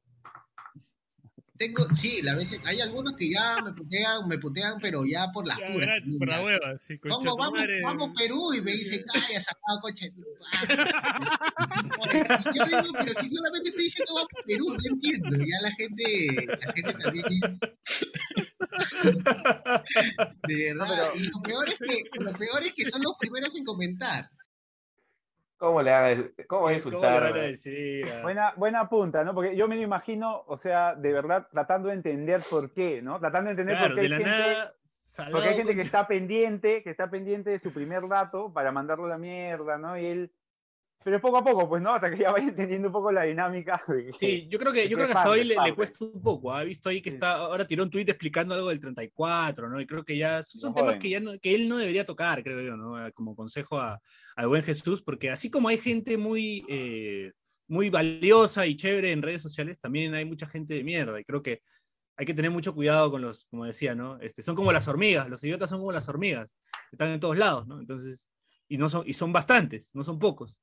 Tengo, 1.55 1.85
sí, 1.93 2.19
la 2.23 2.35
vez, 2.35 2.51
hay 2.65 2.81
algunos 2.81 3.13
que 3.15 3.29
ya 3.29 3.61
me 3.63 3.73
putean, 3.73 4.27
me 4.27 4.39
putean, 4.39 4.79
pero 4.81 5.05
ya 5.05 5.27
por 5.31 5.45
las 5.47 5.59
puras. 5.71 6.01
por 6.17 6.27
la 6.27 6.41
hueva, 6.43 6.79
sí, 6.79 6.97
concha 6.97 7.15
Vamos, 7.17 7.35
vamos, 7.37 7.59
madre. 7.59 7.79
vamos 7.83 8.09
Perú 8.17 8.51
y 8.55 8.61
me 8.61 8.71
dice, 8.71 9.05
calla, 9.05 9.39
sacado 9.39 9.79
coche. 9.81 10.09
de 10.09 10.11
tu 10.11 10.23
madre". 10.39 10.83
Oye, 12.01 12.25
y 12.55 12.57
Yo 12.57 12.65
digo, 12.65 12.81
pero 12.97 13.13
si 13.21 13.29
solamente 13.29 13.69
estoy 13.69 13.83
diciendo 13.83 14.13
vamos 14.15 14.29
Perú, 14.47 14.65
no 14.69 14.79
entiendo. 14.93 15.29
Ya 15.45 15.61
la 15.61 15.71
gente, 15.71 16.47
la 16.59 16.73
gente 16.73 16.93
también 16.93 17.25
es. 17.43 17.59
De 20.47 20.73
verdad. 20.73 20.87
pero- 20.89 21.15
Y 21.15 21.19
lo 21.27 21.39
peor 21.41 21.69
es 21.69 21.77
que, 21.77 22.03
lo 22.19 22.33
peor 22.33 22.63
es 22.63 22.73
que 22.73 22.89
son 22.89 23.01
los 23.03 23.13
primeros 23.19 23.55
en 23.55 23.63
comentar. 23.63 24.27
¿Cómo 25.57 25.81
le 25.81 25.91
cómo 26.47 26.61
¿Cómo 26.63 26.71
insultar? 26.71 27.21
van 27.23 27.33
a 27.37 27.41
decir? 27.41 28.05
ah? 28.11 28.19
Buena, 28.23 28.53
buena 28.57 28.89
punta, 28.89 29.23
¿no? 29.23 29.33
Porque 29.33 29.55
yo 29.55 29.67
me 29.67 29.75
lo 29.75 29.81
imagino, 29.81 30.43
o 30.47 30.57
sea, 30.57 30.95
de 30.95 31.13
verdad, 31.13 31.47
tratando 31.51 31.87
de 31.89 31.95
entender 31.95 32.41
por 32.49 32.73
qué, 32.73 33.01
¿no? 33.01 33.19
Tratando 33.19 33.47
de 33.47 33.51
entender 33.51 33.77
Claro, 33.77 33.95
por 33.95 33.95
qué 33.95 34.01
de 34.09 34.15
hay 34.15 34.23
la 34.23 34.29
gente, 34.29 34.53
nada. 35.15 35.31
porque 35.31 35.47
hay 35.49 35.55
gente 35.55 35.75
que 35.75 35.81
está 35.81 36.07
pendiente, 36.07 36.83
que 36.83 36.89
está 36.89 37.09
pendiente 37.09 37.49
de 37.51 37.59
su 37.59 37.71
primer 37.71 38.07
dato 38.07 38.51
para 38.51 38.71
mandarlo 38.71 39.05
a 39.05 39.09
la 39.09 39.17
mierda, 39.17 39.77
¿no? 39.77 39.97
Y 39.97 40.05
él, 40.05 40.31
pero 41.03 41.19
poco 41.21 41.37
a 41.37 41.43
poco, 41.43 41.67
pues, 41.67 41.81
¿no? 41.81 41.93
Hasta 41.93 42.09
que 42.09 42.17
ya 42.17 42.31
vaya 42.31 42.47
entendiendo 42.47 42.87
un 42.87 42.93
poco 42.93 43.11
la 43.11 43.23
dinámica. 43.23 43.81
de 43.87 44.05
que- 44.05 44.13
Sí, 44.13 44.47
yo 44.49 44.57
creo 44.59 44.71
que, 44.71 44.87
yo 44.87 44.95
creo 44.97 45.07
que 45.07 45.13
hasta 45.13 45.29
hoy 45.29 45.43
le, 45.43 45.55
cuesta 45.75 46.05
un 46.05 46.21
poco. 46.21 46.53
Ha 46.53 46.63
visto 46.63 46.89
ahí 46.89 47.01
que 47.01 47.09
está, 47.09 47.33
ahora 47.35 47.65
tiró 47.67 47.83
un 47.83 47.89
tweet 47.89 48.05
explicando 48.07 48.53
algo 48.53 48.69
del 48.69 48.79
34, 48.79 49.69
¿no? 49.69 49.79
Y 49.81 49.85
creo 49.87 50.03
que 50.03 50.17
ya 50.17 50.41
son 50.43 50.71
No 50.71 50.75
temas 50.75 50.97
que, 50.97 51.09
ya 51.09 51.19
no- 51.19 51.37
que 51.39 51.53
él 51.55 51.67
no 51.67 51.77
debería 51.77 52.05
tocar, 52.05 52.43
creo 52.43 52.61
yo, 52.61 52.77
¿no? 52.77 52.95
Como 53.13 53.35
consejo 53.35 53.79
a- 53.79 53.99
al 54.35 54.47
buen 54.47 54.63
Jesús, 54.63 55.01
porque 55.01 55.29
así 55.29 55.49
como 55.49 55.67
hay 55.69 55.77
gente 55.77 56.17
muy, 56.17 56.65
eh, 56.69 57.31
muy 57.67 57.89
valiosa 57.89 58.65
y 58.67 58.75
chévere 58.75 59.11
en 59.11 59.21
redes 59.21 59.41
sociales, 59.41 59.79
también 59.79 60.13
hay 60.13 60.25
mucha 60.25 60.45
gente 60.45 60.73
de 60.73 60.83
mierda. 60.83 61.19
Y 61.19 61.23
creo 61.23 61.41
que 61.41 61.61
hay 62.15 62.25
que 62.25 62.33
tener 62.33 62.51
mucho 62.51 62.75
cuidado 62.75 63.09
con 63.09 63.21
los, 63.21 63.45
como 63.45 63.65
decía, 63.65 63.95
¿no? 63.95 64.19
Este, 64.19 64.43
son 64.43 64.55
como 64.55 64.71
las 64.71 64.87
hormigas, 64.87 65.29
los 65.29 65.43
idiotas 65.43 65.69
son 65.69 65.79
como 65.79 65.91
las 65.91 66.07
hormigas, 66.09 66.55
están 66.91 67.09
en 67.09 67.19
todos 67.19 67.37
lados, 67.37 67.65
¿no? 67.67 67.79
Entonces, 67.79 68.29
y, 68.67 68.77
no 68.77 68.87
son, 68.89 69.03
y 69.07 69.13
son 69.13 69.33
bastantes, 69.33 69.95
no 69.95 70.03
son 70.03 70.19
pocos. 70.19 70.59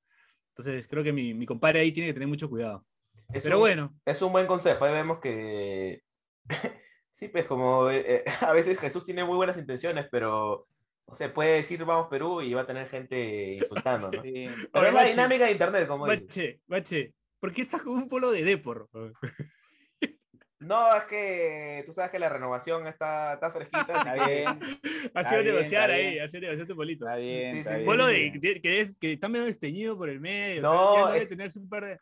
Entonces, 0.51 0.87
creo 0.87 1.03
que 1.03 1.13
mi, 1.13 1.35
mi 1.35 1.47
compadre 1.47 1.81
ahí 1.81 1.93
tiene 1.93 2.09
que 2.09 2.15
tener 2.15 2.29
mucho 2.29 2.49
cuidado. 2.51 2.85
Es 3.33 3.43
Pero 3.43 3.57
un- 3.57 3.61
bueno, 3.61 3.95
Es 4.05 4.21
un 4.23 4.33
buen 4.33 4.47
consejo. 4.47 4.85
Ahí 4.85 4.93
vemos 4.93 5.19
que. 5.21 6.03
sí, 7.13 7.29
pues 7.29 7.47
como 7.47 7.89
eh, 7.91 8.05
eh, 8.07 8.25
a 8.41 8.53
veces 8.53 8.79
Jesús 8.79 9.05
tiene 9.05 9.25
muy 9.25 9.37
buenas 9.37 9.59
intenciones, 9.59 10.07
pero. 10.11 10.67
No 11.09 11.17
sé, 11.17 11.29
puede 11.29 11.55
decir 11.57 11.85
vamos 11.85 12.07
Perú 12.09 12.41
y 12.41 12.55
va 12.55 12.61
a 12.61 12.67
tener 12.67 12.89
gente 12.89 13.55
insultando, 13.55 14.11
¿no? 14.13 14.23
Sí. 14.23 14.47
Pero 14.47 14.69
Ahora, 14.75 14.89
es 14.89 14.95
la 14.95 15.01
Bache, 15.01 15.11
dinámica 15.11 15.45
de 15.47 15.53
internet, 15.53 15.89
como. 15.89 16.07
Bache, 16.07 16.61
Bache, 16.69 17.15
¿por 17.41 17.53
qué 17.53 17.63
estás 17.63 17.83
con 17.83 17.95
un 17.95 18.09
polo 18.09 18.31
de 18.31 18.45
Depor? 18.45 18.89
No, 20.61 20.95
es 20.95 21.05
que 21.05 21.83
tú 21.87 21.93
sabes 21.93 22.11
que 22.11 22.19
la 22.19 22.29
renovación 22.29 22.87
está, 22.87 23.35
está 23.35 23.51
fresquita. 23.51 23.81
Está 23.81 24.13
así 24.13 24.31
bien, 24.31 24.47
Ha 25.15 25.25
sido 25.25 25.43
negociar 25.43 25.91
ahí, 25.91 26.19
ha 26.19 26.29
sido 26.29 26.43
negociar 26.43 26.67
tu 26.69 26.77
polito. 26.77 27.07
está 27.07 27.17
bien. 27.17 27.57
Está 27.57 27.75
bien. 27.77 27.87
Polo 27.87 28.07
de, 28.07 28.33
que, 28.41 28.61
que 28.61 28.81
es, 28.81 28.99
que 28.99 29.13
está 29.13 29.29
medio 29.29 29.47
desteñido 29.47 29.97
por 29.97 30.11
el 30.11 30.21
medio. 30.21 30.61
o 30.61 30.63
No, 30.63 30.93
sea, 30.95 31.03
ya 31.07 31.13
debe 31.13 31.23
es- 31.25 31.29
tenerse 31.31 31.59
un 31.59 31.69
par 31.69 31.85
de. 31.87 31.99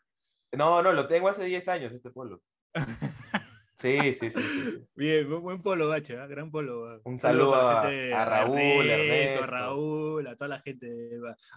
No, 0.51 0.81
no, 0.81 0.91
lo 0.93 1.07
tengo 1.07 1.29
hace 1.29 1.45
10 1.45 1.67
años 1.69 1.91
este 1.93 2.11
pueblo. 2.11 2.41
Sí, 3.81 3.97
sí, 4.13 4.29
sí. 4.29 4.31
sí, 4.31 4.41
sí. 4.41 4.85
Bien, 4.93 5.41
buen, 5.41 5.61
polo, 5.61 5.87
Bache, 5.87 6.17
¿ah? 6.19 6.27
gran 6.27 6.51
polo. 6.51 6.85
¿ah? 6.89 6.99
Un 7.05 7.17
saludo 7.17 7.55
a- 7.55 7.83
gente, 7.83 8.13
a 8.13 8.25
Raúl, 8.25 8.59
Ernesto, 8.59 8.91
Ernesto. 8.91 9.43
a 9.43 9.47
Raúl, 9.47 10.27
a 10.27 10.35
toda 10.35 10.47
la 10.49 10.59
gente, 10.59 10.87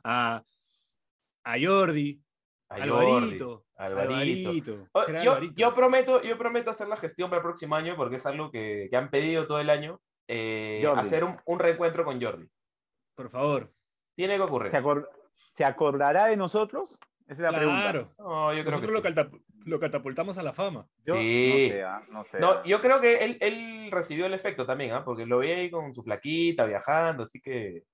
a, 0.05 0.45
a 1.43 1.55
Jordi, 1.61 2.23
A 2.69 2.75
Alvarito, 2.77 3.67
Alvarito. 3.87 4.49
Alvarito. 4.51 4.89
Oh, 4.93 5.07
Yo, 5.09 5.33
Alvarito. 5.33 5.55
yo 5.57 5.75
prometo, 5.75 6.23
yo 6.23 6.39
prometo 6.39 6.71
hacer 6.71 6.89
la 6.89 6.97
gestión 6.97 7.29
para 7.31 7.39
el 7.41 7.45
próximo 7.45 7.75
año 7.75 7.97
porque 7.97 8.17
es 8.17 8.27
algo 8.27 8.51
que, 8.51 8.89
que 8.91 8.97
han 8.97 9.11
pedido 9.11 9.47
todo 9.47 9.61
el 9.61 9.71
año. 9.71 10.01
eh, 10.29 10.85
hacer 10.97 11.25
un, 11.25 11.37
un 11.45 11.59
reencuentro 11.59 12.05
con 12.05 12.21
Jordi. 12.23 12.47
Por 13.15 13.29
favor. 13.29 13.73
Tiene 14.17 14.37
que 14.37 14.43
ocurrir. 14.43 14.71
¿Se, 14.71 14.79
acor- 14.81 15.09
¿Se 15.35 15.65
acordará 15.65 16.27
de 16.27 16.37
nosotros? 16.37 16.91
Esa 17.27 17.47
es 17.47 17.53
la 17.53 17.59
pregunta. 17.59 17.83
Claro. 17.83 18.15
No, 18.19 18.53
yo 18.53 18.61
creo 18.63 18.73
Nosotros 18.77 18.93
lo, 18.93 19.03
que 19.03 19.09
sí. 19.09 19.15
catap- 19.15 19.43
lo 19.65 19.79
catapultamos 19.81 20.39
a 20.39 20.43
la 20.43 20.53
fama. 20.53 20.87
Yo 21.05 21.15
Sí. 21.15 21.69
No 21.69 21.75
sé, 21.75 21.83
ah, 21.83 22.03
no 22.11 22.25
sé. 22.25 22.41
No, 22.41 22.51
ah. 22.51 22.63
yo 22.65 22.81
creo 22.81 23.01
que 23.01 23.25
él, 23.25 23.39
él 23.41 23.89
recibió 23.91 24.27
el 24.27 24.35
efecto 24.35 24.67
también, 24.67 24.93
¿ah? 24.93 25.05
porque 25.05 25.25
lo 25.27 25.39
vi 25.39 25.51
ahí 25.51 25.71
con 25.71 25.95
su 25.95 26.03
flaquita 26.03 26.65
viajando, 26.67 27.25
así 27.25 27.41
que 27.41 27.85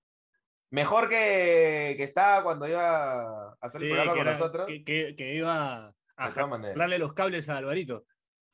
mejor 0.70 1.08
que, 1.08 1.94
que 1.96 2.04
estaba 2.04 2.42
cuando 2.42 2.66
iba 2.68 3.20
a 3.50 3.56
hacer 3.60 3.82
el 3.82 3.88
Sí, 3.88 3.92
programa 3.94 4.12
con 4.12 4.20
era- 4.22 4.32
nosotros. 4.32 4.66
que, 4.66 4.84
que- 4.84 5.14
que 5.16 5.34
iba 5.34 5.86
a 6.16 6.26
De 6.26 6.32
todas 6.34 6.48
maneras. 6.48 6.76
darle 6.78 6.98
los 6.98 7.12
cables 7.12 7.48
a 7.48 7.56
Alvarito. 7.56 8.00
De 8.00 8.06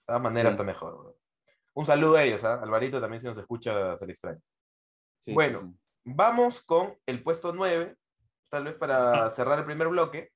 todas 0.06 0.22
maneras 0.22 0.50
Sí. 0.50 0.54
está 0.54 0.64
mejor. 0.64 0.98
bro. 0.98 1.16
Un 1.76 1.86
saludo 1.86 2.16
a 2.16 2.22
ellos, 2.22 2.44
¿ah? 2.44 2.60
Alvarito 2.62 3.00
también 3.00 3.20
si 3.20 3.26
nos 3.26 3.38
escucha 3.38 3.96
se 3.98 4.06
le 4.06 4.12
extraña. 4.12 4.40
Sí, 5.24 5.32
bueno. 5.32 5.60
sí. 5.62 5.78
Vamos 6.04 6.62
con 6.62 6.94
el 7.06 7.22
puesto 7.22 7.52
9, 7.54 7.96
tal 8.50 8.64
vez 8.64 8.74
para 8.74 9.26
Ah. 9.26 9.30
cerrar 9.30 9.58
el 9.58 9.64
primer 9.64 9.88
bloque. 9.88 10.30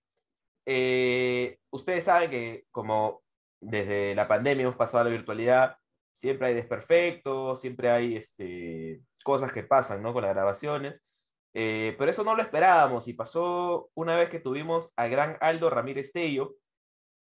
Eh, 0.66 1.58
ustedes 1.70 2.04
saben 2.04 2.30
que 2.30 2.64
como 2.70 3.22
desde 3.60 4.14
la 4.14 4.26
pandemia 4.28 4.62
hemos 4.64 4.76
pasado 4.76 5.00
a 5.00 5.04
la 5.04 5.10
virtualidad, 5.10 5.76
siempre 6.12 6.48
hay 6.48 6.54
desperfectos, 6.54 7.60
siempre 7.60 7.90
hay 7.90 8.16
este, 8.16 9.00
cosas 9.24 9.52
que 9.52 9.62
pasan 9.62 10.02
¿no? 10.02 10.12
con 10.12 10.22
las 10.22 10.34
grabaciones. 10.34 11.02
Eh, 11.60 11.96
pero 11.98 12.08
eso 12.10 12.22
no 12.22 12.36
lo 12.36 12.42
esperábamos 12.42 13.08
y 13.08 13.14
pasó 13.14 13.90
una 13.94 14.16
vez 14.16 14.30
que 14.30 14.38
tuvimos 14.38 14.92
al 14.94 15.10
gran 15.10 15.36
Aldo 15.40 15.70
Ramírez 15.70 16.12
Tello 16.12 16.54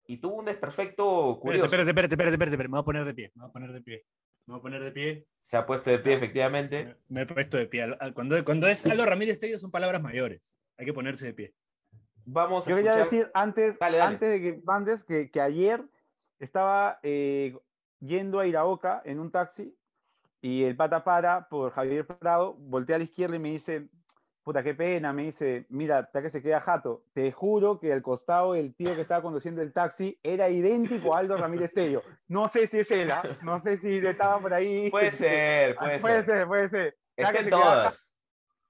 y 0.06 0.18
tuvo 0.18 0.36
un 0.36 0.44
desperfecto 0.44 1.40
curioso. 1.40 1.64
Espérate, 1.64 1.90
espérate, 1.90 2.14
espérate, 2.14 2.34
espérate, 2.34 2.54
espérate, 2.54 2.68
me 2.68 2.76
voy 2.76 2.80
a 2.80 2.84
poner 2.84 3.04
de 3.04 3.14
pie, 3.14 3.32
me 3.34 3.42
voy 3.42 3.48
a 3.48 3.52
poner 3.52 3.72
de 3.72 3.80
pie. 3.82 4.04
Me 4.46 4.52
voy 4.52 4.58
a 4.60 4.62
poner 4.62 4.84
de 4.84 4.92
pie. 4.92 5.26
Se 5.40 5.56
ha 5.56 5.66
puesto 5.66 5.90
de 5.90 5.98
pie 5.98 6.14
efectivamente. 6.14 6.84
Me, 6.84 6.96
me 7.08 7.20
he 7.22 7.26
puesto 7.26 7.56
de 7.56 7.66
pie. 7.66 7.86
Cuando, 8.14 8.44
cuando 8.44 8.68
es 8.68 8.86
Aldo 8.86 9.04
Ramírez 9.06 9.40
Tello 9.40 9.58
son 9.58 9.70
palabras 9.72 10.02
mayores. 10.02 10.40
Hay 10.78 10.86
que 10.86 10.92
ponerse 10.94 11.26
de 11.26 11.34
pie. 11.34 11.54
Vamos 12.24 12.66
a 12.66 12.70
Yo 12.70 12.76
quería 12.76 12.92
escuchar- 12.92 13.10
decir 13.10 13.30
antes, 13.34 13.78
Dale, 13.80 13.98
dale. 13.98 14.14
antes 14.14 14.30
de 14.30 14.40
que 14.40 14.60
mandes 14.64 15.02
que, 15.02 15.30
que 15.32 15.40
ayer 15.40 15.82
estaba 16.38 17.00
eh, 17.02 17.58
yendo 17.98 18.38
a 18.38 18.46
Iraoka 18.46 19.02
en 19.04 19.18
un 19.18 19.32
taxi 19.32 19.74
y 20.40 20.62
el 20.62 20.76
pata 20.76 21.02
para 21.02 21.48
por 21.48 21.72
Javier 21.72 22.06
Prado, 22.06 22.54
voltea 22.54 22.96
a 22.96 22.98
la 23.00 23.04
izquierda 23.04 23.34
y 23.36 23.40
me 23.40 23.50
dice, 23.50 23.88
puta, 24.48 24.62
qué 24.62 24.74
pena, 24.74 25.12
me 25.12 25.24
dice, 25.24 25.66
mira, 25.68 25.98
hasta 25.98 26.22
que 26.22 26.30
se 26.30 26.40
queda 26.40 26.62
jato, 26.62 27.04
te 27.12 27.30
juro 27.32 27.78
que 27.78 27.92
al 27.92 28.00
costado 28.00 28.54
el 28.54 28.74
tío 28.74 28.94
que 28.94 29.02
estaba 29.02 29.20
conduciendo 29.20 29.60
el 29.60 29.74
taxi 29.74 30.18
era 30.22 30.48
idéntico 30.48 31.14
a 31.14 31.18
Aldo 31.18 31.36
Ramírez 31.36 31.74
Tello. 31.74 32.00
No 32.28 32.48
sé 32.48 32.66
si 32.66 32.78
es 32.78 32.90
él, 32.90 33.10
¿ah? 33.10 33.22
no 33.42 33.58
sé 33.58 33.76
si 33.76 33.98
estaba 33.98 34.40
por 34.40 34.54
ahí. 34.54 34.90
Puede 34.90 35.12
ser, 35.12 35.76
Ah, 35.78 35.84
puede, 35.84 36.00
puede 36.00 36.22
ser. 36.22 36.34
ser, 36.34 36.46
puede 36.46 36.68
ser. 36.70 36.98
Está 37.14 37.32
que 37.32 37.38
en 37.40 37.50
todas. 37.50 38.18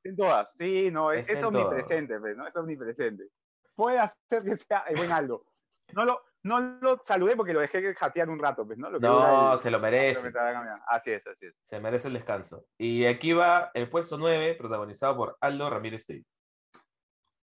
En 0.03 0.17
todas, 0.17 0.53
sí, 0.59 0.91
no, 0.91 1.13
es, 1.13 1.29
es 1.29 1.45
omnipresente, 1.45 2.19
pues, 2.19 2.37
¿no? 2.37 2.49
Es 2.49 2.57
omnipresente. 2.57 3.29
Puede 3.77 4.01
hacer 4.01 4.43
que 4.43 4.57
sea 4.57 4.81
el 4.89 4.97
buen 4.97 5.13
Aldo. 5.13 5.45
No 5.93 6.05
lo, 6.05 6.21
no 6.45 6.61
lo 6.81 7.03
saludé 7.05 7.37
porque 7.37 7.53
lo 7.53 7.61
dejé 7.61 7.95
jatear 7.95 8.29
un 8.31 8.39
rato, 8.39 8.67
pues, 8.67 8.79
¿no? 8.79 8.91
Lo 8.91 8.99
que 9.01 9.07
dura 9.07 9.29
No, 9.31 9.53
el- 9.55 9.59
se 9.59 9.71
lo 9.71 9.79
merece. 9.81 10.33
Así 10.89 11.11
es, 11.11 11.27
así 11.27 11.47
es. 11.47 11.55
Se 11.63 11.81
merece 11.81 12.09
el 12.09 12.15
descanso. 12.15 12.65
Y 12.79 13.05
aquí 13.07 13.33
va 13.33 13.71
el 13.75 13.89
puesto 13.91 14.17
9, 14.19 14.55
protagonizado 14.55 15.17
por 15.17 15.37
Aldo 15.41 15.69
Ramírez 15.71 16.07
Tello. 16.07 16.25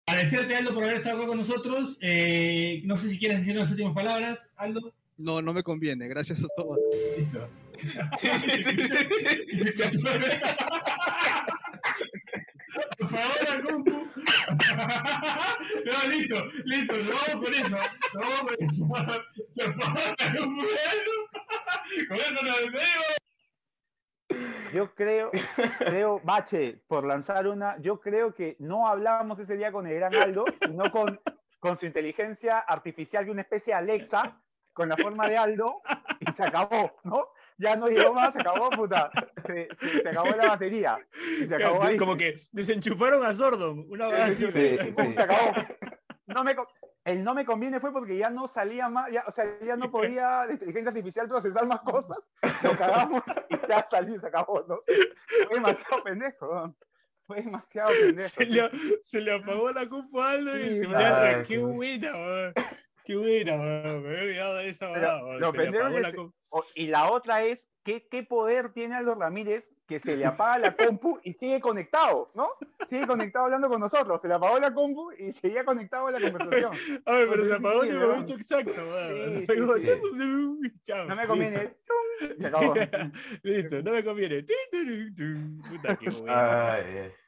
Agradecerte, 0.06 0.56
Aldo, 0.56 0.74
por 0.74 0.84
haber 0.84 0.98
estado 0.98 1.18
acá 1.18 1.28
con 1.28 1.38
nosotros. 1.38 1.98
Eh, 2.02 2.82
no 2.86 2.98
sé 2.98 3.10
si 3.10 3.18
quieres 3.18 3.40
decir 3.40 3.56
las 3.56 3.70
últimas 3.72 3.94
palabras, 3.96 4.52
Aldo. 4.58 4.94
No, 5.18 5.42
no 5.42 5.54
me 5.54 5.64
conviene, 5.64 6.08
gracias 6.08 6.44
a 6.44 6.48
todos. 6.58 6.78
Listo. 7.18 7.48
Sí, 8.18 8.30
sí, 8.38 8.64
sí, 8.64 8.86
sí, 8.86 9.72
sí. 9.72 9.84
Por 12.98 13.08
favor, 13.08 13.68
compu. 13.72 13.93
No, 15.86 16.10
listo, 16.10 16.46
listo, 16.66 16.98
nos 16.98 17.08
vamos 17.08 17.46
con 17.46 17.54
eso. 17.54 17.78
Nos 18.14 18.24
vamos 18.30 18.42
con 18.42 18.58
eso. 18.60 18.86
De. 19.54 19.74
Con 22.08 22.18
eso 22.18 22.44
nos 22.44 22.60
despedimos. 22.62 23.06
Yo 24.74 24.96
creo, 24.96 25.30
creo, 25.78 26.20
Bache, 26.24 26.82
por 26.88 27.06
lanzar 27.06 27.48
una, 27.48 27.78
yo 27.80 28.00
creo 28.00 28.34
que 28.34 28.56
no 28.60 28.88
hablábamos 28.88 29.40
ese 29.40 29.56
día 29.58 29.72
con 29.72 29.86
el 29.86 29.94
gran 29.94 30.16
Aldo, 30.16 30.46
sino 30.60 30.90
con, 30.92 31.20
con 31.60 31.78
su 31.78 31.86
inteligencia 31.86 32.58
artificial, 32.60 33.26
que 33.26 33.32
una 33.32 33.42
especie 33.42 33.74
de 33.74 33.80
Alexa, 33.80 34.42
con 34.74 34.90
la 34.90 34.98
forma 34.98 35.28
de 35.28 35.38
Aldo, 35.38 35.82
y 36.20 36.32
se 36.32 36.44
acabó, 36.44 36.96
¿no? 37.04 37.28
Ya 37.58 37.76
no 37.76 37.88
llegó 37.88 38.14
más, 38.14 38.34
se 38.34 38.40
acabó, 38.42 38.70
puta. 38.70 39.10
Se, 39.46 39.68
se- 39.80 40.02
se 40.04 40.10
acabó 40.10 40.30
la 40.30 40.50
batería. 40.50 40.98
Y 41.42 41.46
se 41.46 41.56
acabó 41.56 41.84
ahí. 41.84 41.98
Como 41.98 42.16
que 42.16 42.36
desenchufaron 42.52 43.26
a 43.26 43.34
Sordon. 43.34 43.86
Una 43.90 44.08
vez 44.08 44.22
así. 44.22 44.50
Sí, 44.52 44.92
pum, 44.92 45.08
sí. 45.10 45.16
se 45.16 45.22
acabó. 45.22 45.52
No 46.28 46.44
me, 46.46 46.56
el 47.06 47.24
no 47.24 47.34
me 47.34 47.44
conviene 47.46 47.82
fue 47.82 47.92
porque 47.92 48.18
ya 48.18 48.30
no 48.30 48.48
salía 48.48 48.88
más, 48.88 49.12
ya, 49.12 49.26
o 49.28 49.32
sea, 49.32 49.46
ya 49.60 49.76
no 49.76 49.92
podía 49.92 50.46
la 50.46 50.54
inteligencia 50.54 50.90
artificial 50.90 51.28
procesar 51.28 51.68
más 51.68 51.82
cosas, 51.82 52.18
lo 52.64 52.72
cagamos 52.78 53.22
y 53.50 53.58
ya 53.68 53.86
salió 53.86 54.16
y 54.16 54.20
se 54.20 54.28
acabó, 54.28 54.64
¿no? 54.68 54.80
Fue 55.48 55.56
demasiado 55.56 56.02
pendejo, 56.04 56.74
fue 57.28 57.42
demasiado 57.42 57.90
pendejo. 57.90 58.30
Se 58.30 58.46
le, 58.46 58.72
se 59.04 59.20
le 59.20 59.34
apagó 59.36 59.72
la 59.72 59.88
compu 59.90 60.22
a 60.22 60.32
Aldo 60.32 60.58
y 60.58 60.64
Sí, 60.64 60.80
se 60.80 60.88
me 60.88 61.44
Qué 61.46 61.58
buena. 61.58 62.54
Qué 63.04 63.16
buena, 63.16 63.56
weón. 63.56 64.04
Me 64.04 64.10
había 64.10 64.22
olvidado 64.24 64.56
de 64.58 64.70
esa, 64.70 64.94
Pero 64.94 65.40
lo 65.40 65.52
la 65.52 66.14
y 66.76 66.88
la 66.88 67.12
otra 67.12 67.44
es, 67.44 67.68
¿qué, 67.84 68.08
¿qué 68.08 68.24
poder 68.24 68.72
tiene 68.74 68.96
Aldo 68.96 69.16
Ramírez 69.16 69.74
que 69.88 70.00
se 70.00 70.16
le 70.16 70.26
apaga 70.26 70.60
la 70.60 70.76
compu 70.76 71.20
y 71.24 71.34
sigue 71.34 71.60
conectado, 71.60 72.32
¿no? 72.36 72.50
Sigue 72.88 73.06
conectado 73.06 73.46
hablando 73.46 73.68
con 73.70 73.80
nosotros, 73.80 74.22
se 74.22 74.28
le 74.28 74.36
apagó 74.36 74.60
la 74.60 74.74
compu 74.74 75.12
y 75.14 75.32
seguía 75.32 75.66
conectado 75.66 76.08
a 76.08 76.12
la 76.12 76.22
conversación. 76.22 76.72
A 77.06 77.14
ver, 77.14 77.30
pero 77.30 77.44
se 77.44 77.54
apagó 77.54 77.84
en 77.84 77.92
el 77.92 78.00
momento 78.00 78.34
exacto, 78.34 78.72
chao. 80.84 81.06
No 81.08 81.16
me 81.16 81.28
conviene. 81.28 81.76
Se 82.40 82.48
acabó. 82.48 82.74
Listo, 83.44 83.82
no 83.82 83.92
me 83.92 84.04
conviene. 84.04 84.46
Puta, 85.70 85.96
qué. 85.98 87.23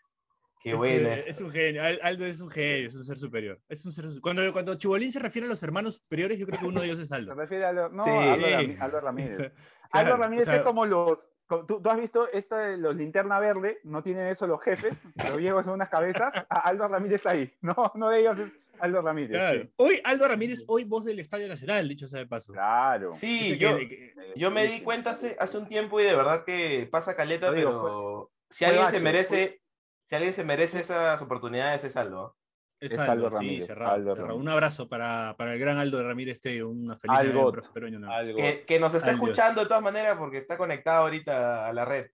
Qué 0.65 0.72
Es, 0.72 0.77
buena 0.77 1.10
eh, 1.13 1.19
es. 1.19 1.27
es 1.27 1.41
un 1.41 1.51
genio, 1.51 1.84
Al- 1.84 2.00
Aldo 2.01 2.25
es 2.25 2.41
un 2.41 2.50
genio, 2.50 2.88
es 2.88 2.95
un 2.95 3.03
ser 3.03 3.17
superior. 3.19 3.62
Es 3.69 3.86
un 3.86 3.91
ser 3.91 4.05
cuando, 4.19 4.51
cuando 4.51 4.74
Chibolín 4.74 5.12
se 5.12 5.19
refiere 5.19 5.45
a 5.45 5.50
los 5.50 5.62
hermanos 5.62 5.95
superiores, 5.98 6.39
yo 6.39 6.48
creo 6.48 6.60
que 6.60 6.65
uno 6.65 6.79
de 6.81 6.88
ellos 6.88 7.00
es 7.00 7.10
Se 7.10 7.15
Aldo. 7.15 7.36
refiere 7.36 7.65
a 7.65 7.69
Aldo, 7.69 7.89
no, 7.89 8.03
Sí. 8.03 8.10
Aldo, 8.10 9.00
Ramírez. 9.01 9.38
Claro, 9.38 9.53
Aldo 9.91 10.17
Ramírez 10.17 10.43
o 10.48 10.50
sea, 10.50 10.55
es 10.57 10.62
como 10.63 10.86
los. 10.88 11.29
¿tú, 11.48 11.79
tú 11.81 11.89
has 11.89 12.00
visto 12.00 12.27
esta 12.34 12.57
de 12.57 12.77
los 12.79 12.95
linterna 12.95 13.39
verde? 13.39 13.77
No 13.84 14.01
tienen 14.01 14.25
eso 14.25 14.48
los 14.48 14.60
jefes, 14.63 15.03
los 15.27 15.38
viejos 15.38 15.65
son 15.65 15.75
unas 15.75 15.89
cabezas. 15.89 16.34
A 16.50 16.60
Aldo 16.62 16.88
Ramírez 16.88 17.17
está 17.17 17.29
ahí. 17.29 17.53
No, 17.62 17.91
no 17.93 18.10
de 18.10 18.22
ellos 18.22 18.39
es 18.39 18.51
Aldo 18.79 19.03
Ramírez. 19.03 19.38
claro. 19.38 19.62
sí. 19.62 19.69
Hoy 19.75 20.01
Aldo 20.03 20.27
Ramírez, 20.27 20.63
hoy 20.65 20.84
voz 20.84 21.05
del 21.05 21.19
Estadio 21.19 21.48
Nacional, 21.48 21.88
dicho 21.88 22.07
sea 22.07 22.17
de 22.19 22.25
paso. 22.25 22.53
Claro. 22.53 23.12
Sí, 23.13 23.55
yo, 23.60 23.77
que- 23.77 23.88
que- 23.88 24.13
yo 24.36 24.50
me 24.50 24.65
di 24.65 24.81
cuenta 24.81 25.12
hace, 25.12 25.38
hace 25.39 25.60
un 25.60 25.67
tiempo 25.67 26.00
y 26.01 26.03
de 26.05 26.15
verdad 26.15 26.43
que 26.43 26.88
pasa 26.91 27.15
caleta, 27.15 27.51
digo, 27.51 27.69
pero 27.84 28.31
si 28.50 28.65
fue 28.65 28.74
alguien 28.74 28.89
se 28.89 29.00
merece, 29.00 29.62
si 30.09 30.15
alguien 30.15 30.33
se 30.33 30.43
merece 30.43 30.79
esas 30.81 31.21
oportunidades 31.21 31.83
es 31.83 31.95
Aldo. 31.97 32.35
Es, 32.79 32.91
Es 32.93 33.00
Aldo, 33.00 33.12
Aldo 33.12 33.29
sí, 33.29 33.35
Ramírez, 33.35 33.65
cerrado, 33.67 33.93
Aldo 33.93 34.09
cerrado. 34.12 34.27
Ramírez. 34.27 34.41
Un 34.43 34.50
abrazo 34.50 34.89
para, 34.89 35.35
para 35.38 35.53
el 35.53 35.59
gran 35.59 35.77
Aldo 35.77 35.97
de 35.97 36.03
Ramírez 36.03 36.41
Teo, 36.41 36.69
una 36.69 36.95
feliz 36.97 37.17
Algo. 37.17 37.53
año 37.83 38.00
nuevo. 38.00 38.38
Que, 38.38 38.63
que 38.67 38.79
nos 38.79 38.93
está 38.93 39.12
Algo. 39.12 39.24
escuchando 39.24 39.62
de 39.62 39.67
todas 39.67 39.81
maneras 39.83 40.17
porque 40.17 40.38
está 40.39 40.57
conectado 40.57 41.03
ahorita 41.03 41.67
a 41.67 41.74
la 41.74 41.85
red. 41.85 42.07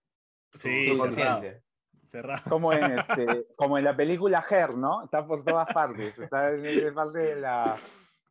Su, 0.52 0.58
Sí, 0.58 0.86
su 0.86 0.96
cerrado, 0.96 0.98
conciencia. 0.98 1.62
cerrado. 2.04 2.42
Como 2.48 2.72
en, 2.72 2.98
este, 2.98 3.46
como 3.56 3.76
en 3.78 3.84
la 3.84 3.96
película 3.96 4.44
Her, 4.48 4.74
¿no? 4.74 5.04
Está 5.04 5.26
por 5.26 5.44
todas 5.44 5.66
partes. 5.72 6.18
Está 6.18 6.50
en, 6.50 6.64
en 6.64 6.94
parte 6.94 7.18
de 7.18 7.36
la, 7.40 7.76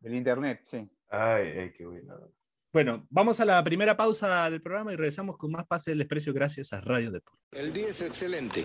del 0.00 0.14
internet, 0.14 0.60
sí. 0.64 0.88
Ay, 1.10 1.48
ay, 1.58 1.72
qué 1.72 1.84
bueno. 1.84 2.14
Bueno, 2.72 3.06
vamos 3.10 3.38
a 3.40 3.44
la 3.44 3.62
primera 3.62 3.94
pausa 3.98 4.48
del 4.48 4.62
programa 4.62 4.94
y 4.94 4.96
regresamos 4.96 5.36
con 5.36 5.50
más 5.52 5.66
Pase 5.66 5.90
del 5.90 5.98
Desprecio 5.98 6.32
gracias 6.32 6.72
a 6.72 6.80
Radio 6.80 7.10
Deport. 7.10 7.38
El 7.52 7.70
día 7.72 7.88
es 7.88 8.00
excelente. 8.00 8.64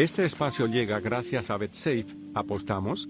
Este 0.00 0.24
espacio 0.24 0.66
llega 0.66 0.98
gracias 0.98 1.50
a 1.50 1.58
BetSafe. 1.58 2.06
¿Apostamos? 2.32 3.06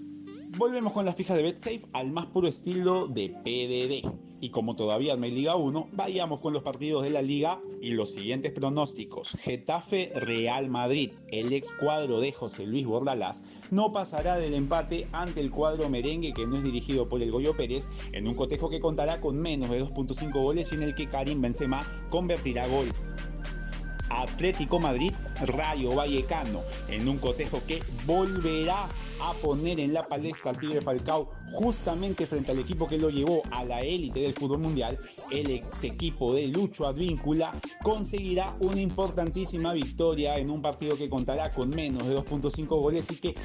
Volvemos 0.57 0.91
con 0.91 1.05
las 1.05 1.15
fijas 1.15 1.37
de 1.37 1.43
BetSafe 1.43 1.87
al 1.93 2.11
más 2.11 2.25
puro 2.25 2.49
estilo 2.49 3.07
de 3.07 3.29
PDD. 3.29 4.13
Y 4.41 4.49
como 4.49 4.75
todavía 4.75 5.15
no 5.15 5.23
hay 5.23 5.31
Liga 5.31 5.55
1, 5.55 5.87
vayamos 5.93 6.41
con 6.41 6.51
los 6.51 6.63
partidos 6.63 7.03
de 7.03 7.09
la 7.09 7.21
Liga 7.21 7.61
y 7.81 7.91
los 7.91 8.11
siguientes 8.11 8.51
pronósticos. 8.51 9.37
Getafe 9.39 10.11
Real 10.15 10.67
Madrid. 10.67 11.11
El 11.29 11.53
ex 11.53 11.71
cuadro 11.71 12.19
de 12.19 12.33
José 12.33 12.65
Luis 12.65 12.85
Bordalás 12.85 13.45
no 13.69 13.93
pasará 13.93 14.35
del 14.35 14.53
empate 14.53 15.07
ante 15.13 15.39
el 15.39 15.49
cuadro 15.49 15.87
merengue 15.87 16.33
que 16.33 16.45
no 16.45 16.57
es 16.57 16.63
dirigido 16.63 17.07
por 17.07 17.21
el 17.21 17.31
Goyo 17.31 17.55
Pérez 17.55 17.87
en 18.11 18.27
un 18.27 18.35
cotejo 18.35 18.69
que 18.69 18.81
contará 18.81 19.21
con 19.21 19.39
menos 19.39 19.69
de 19.69 19.81
2.5 19.81 20.33
goles 20.33 20.73
y 20.73 20.75
en 20.75 20.83
el 20.83 20.93
que 20.93 21.07
Karim 21.07 21.39
Benzema 21.39 21.87
convertirá 22.09 22.67
gol. 22.67 22.87
Atlético 24.19 24.79
Madrid, 24.79 25.13
Rayo 25.45 25.95
Vallecano, 25.95 26.61
en 26.87 27.07
un 27.07 27.17
cotejo 27.17 27.61
que 27.67 27.81
volverá 28.05 28.87
a 29.21 29.33
poner 29.41 29.79
en 29.79 29.93
la 29.93 30.07
palestra 30.07 30.51
al 30.51 30.59
Tigre 30.59 30.81
Falcao 30.81 31.31
justamente 31.51 32.25
frente 32.25 32.51
al 32.51 32.59
equipo 32.59 32.87
que 32.87 32.97
lo 32.97 33.09
llevó 33.09 33.43
a 33.51 33.63
la 33.63 33.81
élite 33.81 34.21
del 34.21 34.33
fútbol 34.33 34.59
mundial, 34.59 34.97
el 35.31 35.49
ex 35.49 35.83
equipo 35.83 36.33
de 36.33 36.47
Lucho 36.47 36.87
Advíncula 36.87 37.53
conseguirá 37.83 38.55
una 38.59 38.81
importantísima 38.81 39.73
victoria 39.73 40.37
en 40.37 40.49
un 40.49 40.61
partido 40.61 40.95
que 40.97 41.09
contará 41.09 41.51
con 41.51 41.69
menos 41.69 42.07
de 42.07 42.15
2.5 42.15 42.67
goles 42.67 43.11
y 43.11 43.15
que 43.17 43.35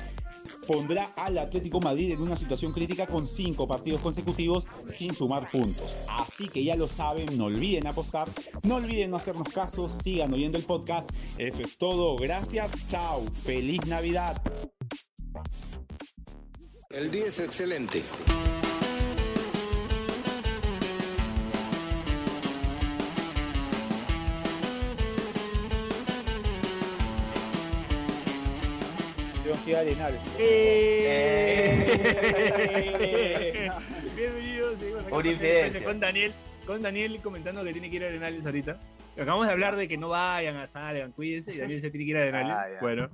pondrá 0.66 1.12
al 1.16 1.38
Atlético 1.38 1.80
Madrid 1.80 2.12
en 2.12 2.20
una 2.20 2.36
situación 2.36 2.72
crítica 2.72 3.06
con 3.06 3.26
cinco 3.26 3.66
partidos 3.66 4.00
consecutivos 4.00 4.66
sin 4.86 5.14
sumar 5.14 5.50
puntos. 5.50 5.96
Así 6.08 6.48
que 6.48 6.64
ya 6.64 6.76
lo 6.76 6.88
saben, 6.88 7.36
no 7.38 7.44
olviden 7.44 7.86
apostar, 7.86 8.28
no 8.62 8.76
olviden 8.76 9.10
no 9.10 9.16
hacernos 9.16 9.48
caso, 9.48 9.88
sigan 9.88 10.32
oyendo 10.32 10.58
el 10.58 10.64
podcast. 10.64 11.10
Eso 11.38 11.62
es 11.62 11.78
todo, 11.78 12.16
gracias, 12.16 12.72
chao, 12.88 13.24
feliz 13.44 13.86
Navidad. 13.86 14.40
El 16.90 17.10
día 17.10 17.26
es 17.26 17.40
excelente. 17.40 18.02
Arenales. 29.52 30.20
¡Eh! 30.40 32.02
Bienvenidos, 34.16 34.76
seguimos 34.76 35.06
aquí 35.06 35.12
con 35.84 36.00
Daniel, 36.00 36.32
con 36.66 36.82
Daniel 36.82 37.20
comentando 37.22 37.62
que 37.62 37.72
tiene 37.72 37.88
que 37.88 37.96
ir 37.96 38.04
a 38.04 38.08
Arenales 38.08 38.44
ahorita. 38.44 38.80
Acabamos 39.14 39.46
de 39.46 39.52
hablar 39.52 39.76
de 39.76 39.86
que 39.86 39.96
no 39.96 40.08
vayan, 40.08 40.56
a 40.56 40.66
salgan, 40.66 41.12
cuídense, 41.12 41.54
y 41.54 41.58
Daniel 41.58 41.80
se 41.80 41.90
tiene 41.90 42.06
que 42.06 42.10
ir 42.10 42.16
a 42.16 42.22
Arenales. 42.22 42.56
Ah, 42.56 42.66
bueno, 42.80 43.08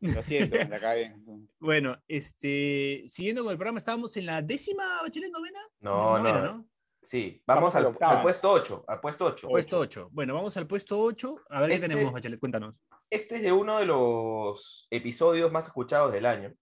Lo 0.00 0.22
siento, 0.24 0.56
la 0.56 0.80
cagué. 0.80 1.14
bueno, 1.60 2.02
este, 2.08 3.04
siguiendo 3.06 3.44
con 3.44 3.52
el 3.52 3.58
programa, 3.58 3.78
estábamos 3.78 4.16
en 4.16 4.26
la 4.26 4.42
décima 4.42 5.02
bachelet 5.02 5.30
novena. 5.30 5.60
No, 5.78 6.18
Novena, 6.18 6.42
no. 6.42 6.68
Sí, 7.06 7.40
vamos, 7.46 7.72
al, 7.76 7.94
puesto 8.20 8.50
8. 8.50 8.84
Al 8.88 9.00
puesto 9.00 9.26
8. 9.26 9.48
Puesto 9.48 9.78
8. 9.78 10.08
Bueno, 10.10 10.34
vamos 10.34 10.56
al 10.56 10.66
puesto 10.66 10.98
8. 11.00 11.36
A 11.50 11.60
ver 11.60 11.70
Este- 11.70 11.86
qué 11.86 11.92
tenemos, 11.94 12.12
Bachelet, 12.12 12.40
cuéntanos. 12.40 12.74
Este 13.08 13.36
es 13.36 13.42
de 13.42 13.52
uno 13.52 13.78
de 13.78 13.86
los 13.86 14.88
episodios 14.90 15.52
más 15.52 15.66
escuchados 15.66 16.12
del 16.12 16.26
año. 16.26 16.52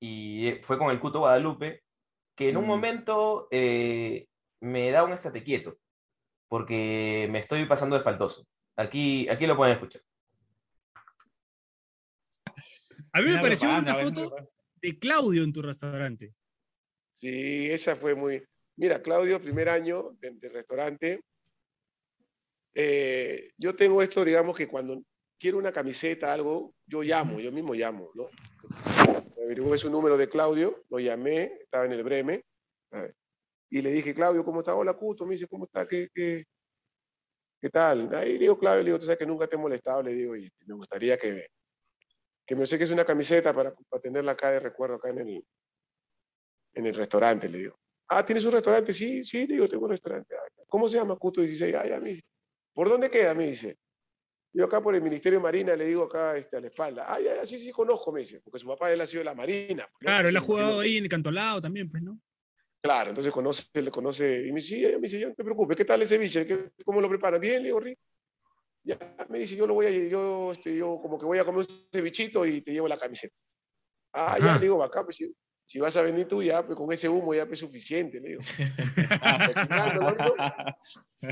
Y 0.00 0.46
eh, 0.48 0.60
fue 0.64 0.78
con 0.78 0.90
el 0.90 0.98
Cuto 0.98 1.18
Guadalupe, 1.18 1.82
que 2.34 2.48
en 2.48 2.56
un 2.56 2.64
Mm. 2.64 2.68
momento 2.68 3.48
eh, 3.50 4.26
me 4.62 4.90
da 4.90 5.04
un 5.04 5.12
estate 5.12 5.44
quieto, 5.44 5.76
porque 6.48 7.28
me 7.30 7.38
estoy 7.40 7.66
pasando 7.66 7.96
de 7.96 8.02
faltoso. 8.02 8.46
Aquí, 8.74 9.28
aquí 9.28 9.46
lo 9.46 9.54
pueden 9.54 9.74
escuchar. 9.74 10.00
A 13.12 13.20
mí 13.20 13.26
me 13.26 13.32
Una 13.34 13.42
pareció 13.42 13.68
una 13.68 13.94
foto 13.96 14.34
de 14.76 14.98
Claudio 14.98 15.42
en 15.44 15.52
tu 15.52 15.60
restaurante. 15.60 16.32
Sí, 17.20 17.68
esa 17.70 17.96
fue 17.96 18.14
muy... 18.14 18.42
Mira, 18.78 19.02
Claudio, 19.02 19.42
primer 19.42 19.68
año 19.68 20.12
del 20.20 20.38
de 20.38 20.48
restaurante. 20.50 21.20
eh, 22.74 23.50
yo 23.58 23.74
tengo 23.74 24.00
esto, 24.02 24.24
digamos 24.24 24.56
que 24.56 24.68
cuando 24.68 25.02
quiero 25.36 25.58
una 25.58 25.72
camiseta, 25.72 26.32
algo, 26.32 26.76
yo 26.86 27.02
llamo, 27.02 27.40
yo 27.40 27.50
mismo 27.50 27.74
llamo, 27.74 28.12
¿no? 28.14 28.28
Averigué 29.44 29.78
su 29.78 29.90
número 29.90 30.16
de 30.16 30.28
Claudio, 30.28 30.84
lo 30.90 31.00
llamé, 31.00 31.58
estaba 31.60 31.86
en 31.86 31.92
el 31.92 32.04
Breme, 32.04 32.44
y 33.68 33.82
le 33.82 33.90
dije, 33.90 34.14
Claudio, 34.14 34.44
¿cómo 34.44 34.60
está? 34.60 34.76
Hola, 34.76 34.94
Cuto, 34.94 35.26
me 35.26 35.34
dice, 35.34 35.48
¿cómo 35.48 35.64
está? 35.64 35.84
¿Qué, 35.84 36.08
qué, 36.14 36.44
qué 37.60 37.70
tal? 37.70 38.14
Ahí 38.14 38.34
le 38.34 38.38
digo, 38.38 38.60
Claudio, 38.60 38.82
le 38.84 38.90
digo, 38.90 39.00
tú 39.00 39.06
sabes 39.06 39.18
que 39.18 39.26
nunca 39.26 39.48
te 39.48 39.56
he 39.56 39.58
molestado, 39.58 40.04
le 40.04 40.14
digo, 40.14 40.36
y 40.36 40.48
me 40.66 40.74
gustaría 40.74 41.18
que, 41.18 41.48
que 42.46 42.54
me 42.54 42.64
saques 42.64 42.92
una 42.92 43.04
camiseta 43.04 43.52
para, 43.52 43.74
para 43.74 44.00
tenerla 44.00 44.32
acá 44.32 44.52
de 44.52 44.60
recuerdo, 44.60 44.94
acá 44.94 45.08
en 45.08 45.18
el, 45.18 45.44
en 46.74 46.86
el 46.86 46.94
restaurante, 46.94 47.48
le 47.48 47.58
digo. 47.58 47.76
Ah, 48.08 48.24
¿tienes 48.24 48.44
un 48.44 48.52
restaurante? 48.52 48.92
Sí, 48.92 49.22
sí, 49.24 49.46
digo, 49.46 49.68
tengo 49.68 49.84
un 49.84 49.90
restaurante. 49.90 50.34
¿Cómo 50.66 50.88
se 50.88 50.96
llama? 50.96 51.16
Cuto 51.16 51.40
16. 51.42 51.74
Ah, 51.76 51.86
ya 51.86 52.00
me 52.00 52.10
dice. 52.10 52.24
¿Por 52.72 52.88
dónde 52.88 53.10
queda? 53.10 53.34
Me 53.34 53.46
dice. 53.48 53.76
Yo 54.52 54.64
acá 54.64 54.80
por 54.80 54.94
el 54.94 55.02
Ministerio 55.02 55.38
de 55.38 55.42
Marina 55.42 55.76
le 55.76 55.84
digo 55.84 56.04
acá 56.04 56.36
este, 56.36 56.56
a 56.56 56.60
la 56.60 56.68
espalda. 56.68 57.04
Ah, 57.06 57.20
ya, 57.20 57.36
ya, 57.36 57.46
sí, 57.46 57.58
sí, 57.58 57.70
conozco, 57.70 58.10
me 58.10 58.20
dice, 58.20 58.40
porque 58.40 58.58
su 58.58 58.66
papá 58.66 58.90
él 58.90 59.00
ha 59.00 59.06
sido 59.06 59.20
de 59.20 59.24
la 59.26 59.34
Marina. 59.34 59.86
pues, 59.92 60.00
¿no? 60.00 60.06
Claro, 60.06 60.28
él 60.28 60.36
ha 60.36 60.40
jugado 60.40 60.80
ahí 60.80 60.96
en 60.96 61.04
el 61.04 61.10
Cantolao 61.10 61.60
también, 61.60 61.90
pues, 61.90 62.02
¿no? 62.02 62.18
Claro, 62.80 63.10
entonces 63.10 63.30
conoce, 63.32 63.64
le 63.74 63.90
conoce, 63.90 64.46
y 64.46 64.52
me 64.52 64.60
dice, 64.60 64.68
sí, 64.76 64.82
me 64.96 65.00
dice, 65.02 65.20
ya 65.20 65.28
no 65.28 65.34
te 65.34 65.44
preocupes, 65.44 65.76
¿qué 65.76 65.84
tal 65.84 66.00
ese 66.00 66.14
ceviche? 66.14 66.46
¿Qué- 66.46 66.70
¿Cómo 66.84 67.00
lo 67.00 67.08
preparan? 67.08 67.40
Bien, 67.40 67.60
le 67.60 67.66
digo, 67.68 67.80
rico. 67.80 68.00
Ya, 68.84 68.98
me 69.28 69.40
dice, 69.40 69.54
yo 69.54 69.66
lo 69.66 69.74
voy 69.74 69.86
a, 69.86 69.90
yo, 69.90 70.52
este, 70.52 70.74
yo 70.74 70.98
como 71.02 71.18
que 71.18 71.26
voy 71.26 71.38
a 71.38 71.44
comer 71.44 71.58
un 71.58 71.88
cevichito 71.92 72.46
y 72.46 72.62
te 72.62 72.72
llevo 72.72 72.88
la 72.88 72.96
camiseta. 72.98 73.34
Ah, 74.14 74.38
ya, 74.38 74.54
le 74.54 74.60
digo, 74.62 74.82
acá, 74.82 75.04
pues 75.04 75.18
si, 75.68 75.78
vas 75.78 75.96
a 75.96 76.02
venir 76.02 76.26
tú 76.26 76.42
ya, 76.42 76.64
pues 76.64 76.76
con 76.78 76.90
ese 76.92 77.08
humo 77.08 77.34
ya 77.34 77.46
pues 77.46 77.58
suficiente, 77.58 78.20
le 78.20 78.28
digo. 78.30 78.40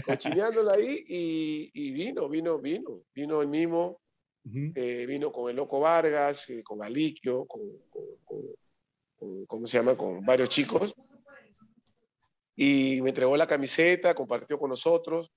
Cochineándolo, 0.04 0.70
ahí 0.72 1.04
y, 1.08 1.70
y 1.72 1.90
vino, 1.92 2.28
vino, 2.28 2.58
vino, 2.58 3.02
vino 3.14 3.40
el 3.42 3.48
mismo, 3.48 4.00
eh, 4.74 5.06
vino 5.06 5.32
con 5.32 5.50
el 5.50 5.56
Loco 5.56 5.80
Vargas, 5.80 6.48
eh, 6.50 6.62
con 6.62 6.82
Aliquio, 6.82 7.46
con, 7.46 7.62
con- 7.90 8.16
con- 8.24 8.54
con- 9.18 9.46
¿cómo 9.46 9.66
se 9.66 9.78
llama? 9.78 9.96
Con 9.96 10.24
varios 10.24 10.48
chicos. 10.50 10.94
Y 12.54 13.00
me 13.02 13.10
entregó 13.10 13.36
la 13.36 13.46
camiseta, 13.46 14.14
compartió 14.14 14.58
con 14.58 14.70
nosotros 14.70 15.30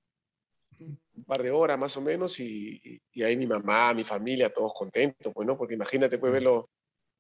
un 0.80 1.24
par 1.26 1.44
de 1.44 1.52
horas 1.52 1.78
más 1.78 1.96
o 1.98 2.02
menos 2.02 2.40
y, 2.40 2.80
y- 2.84 3.02
y 3.14 3.24
ahí 3.24 3.36
mi 3.38 3.48
mamá, 3.48 3.94
mi 3.94 4.04
familia, 4.04 4.52
todos 4.54 4.74
contentos, 4.74 5.32
pues 5.34 5.48
no, 5.48 5.58
porque 5.58 5.74
imagínate 5.76 6.18
pues 6.18 6.32
verlo 6.32 6.70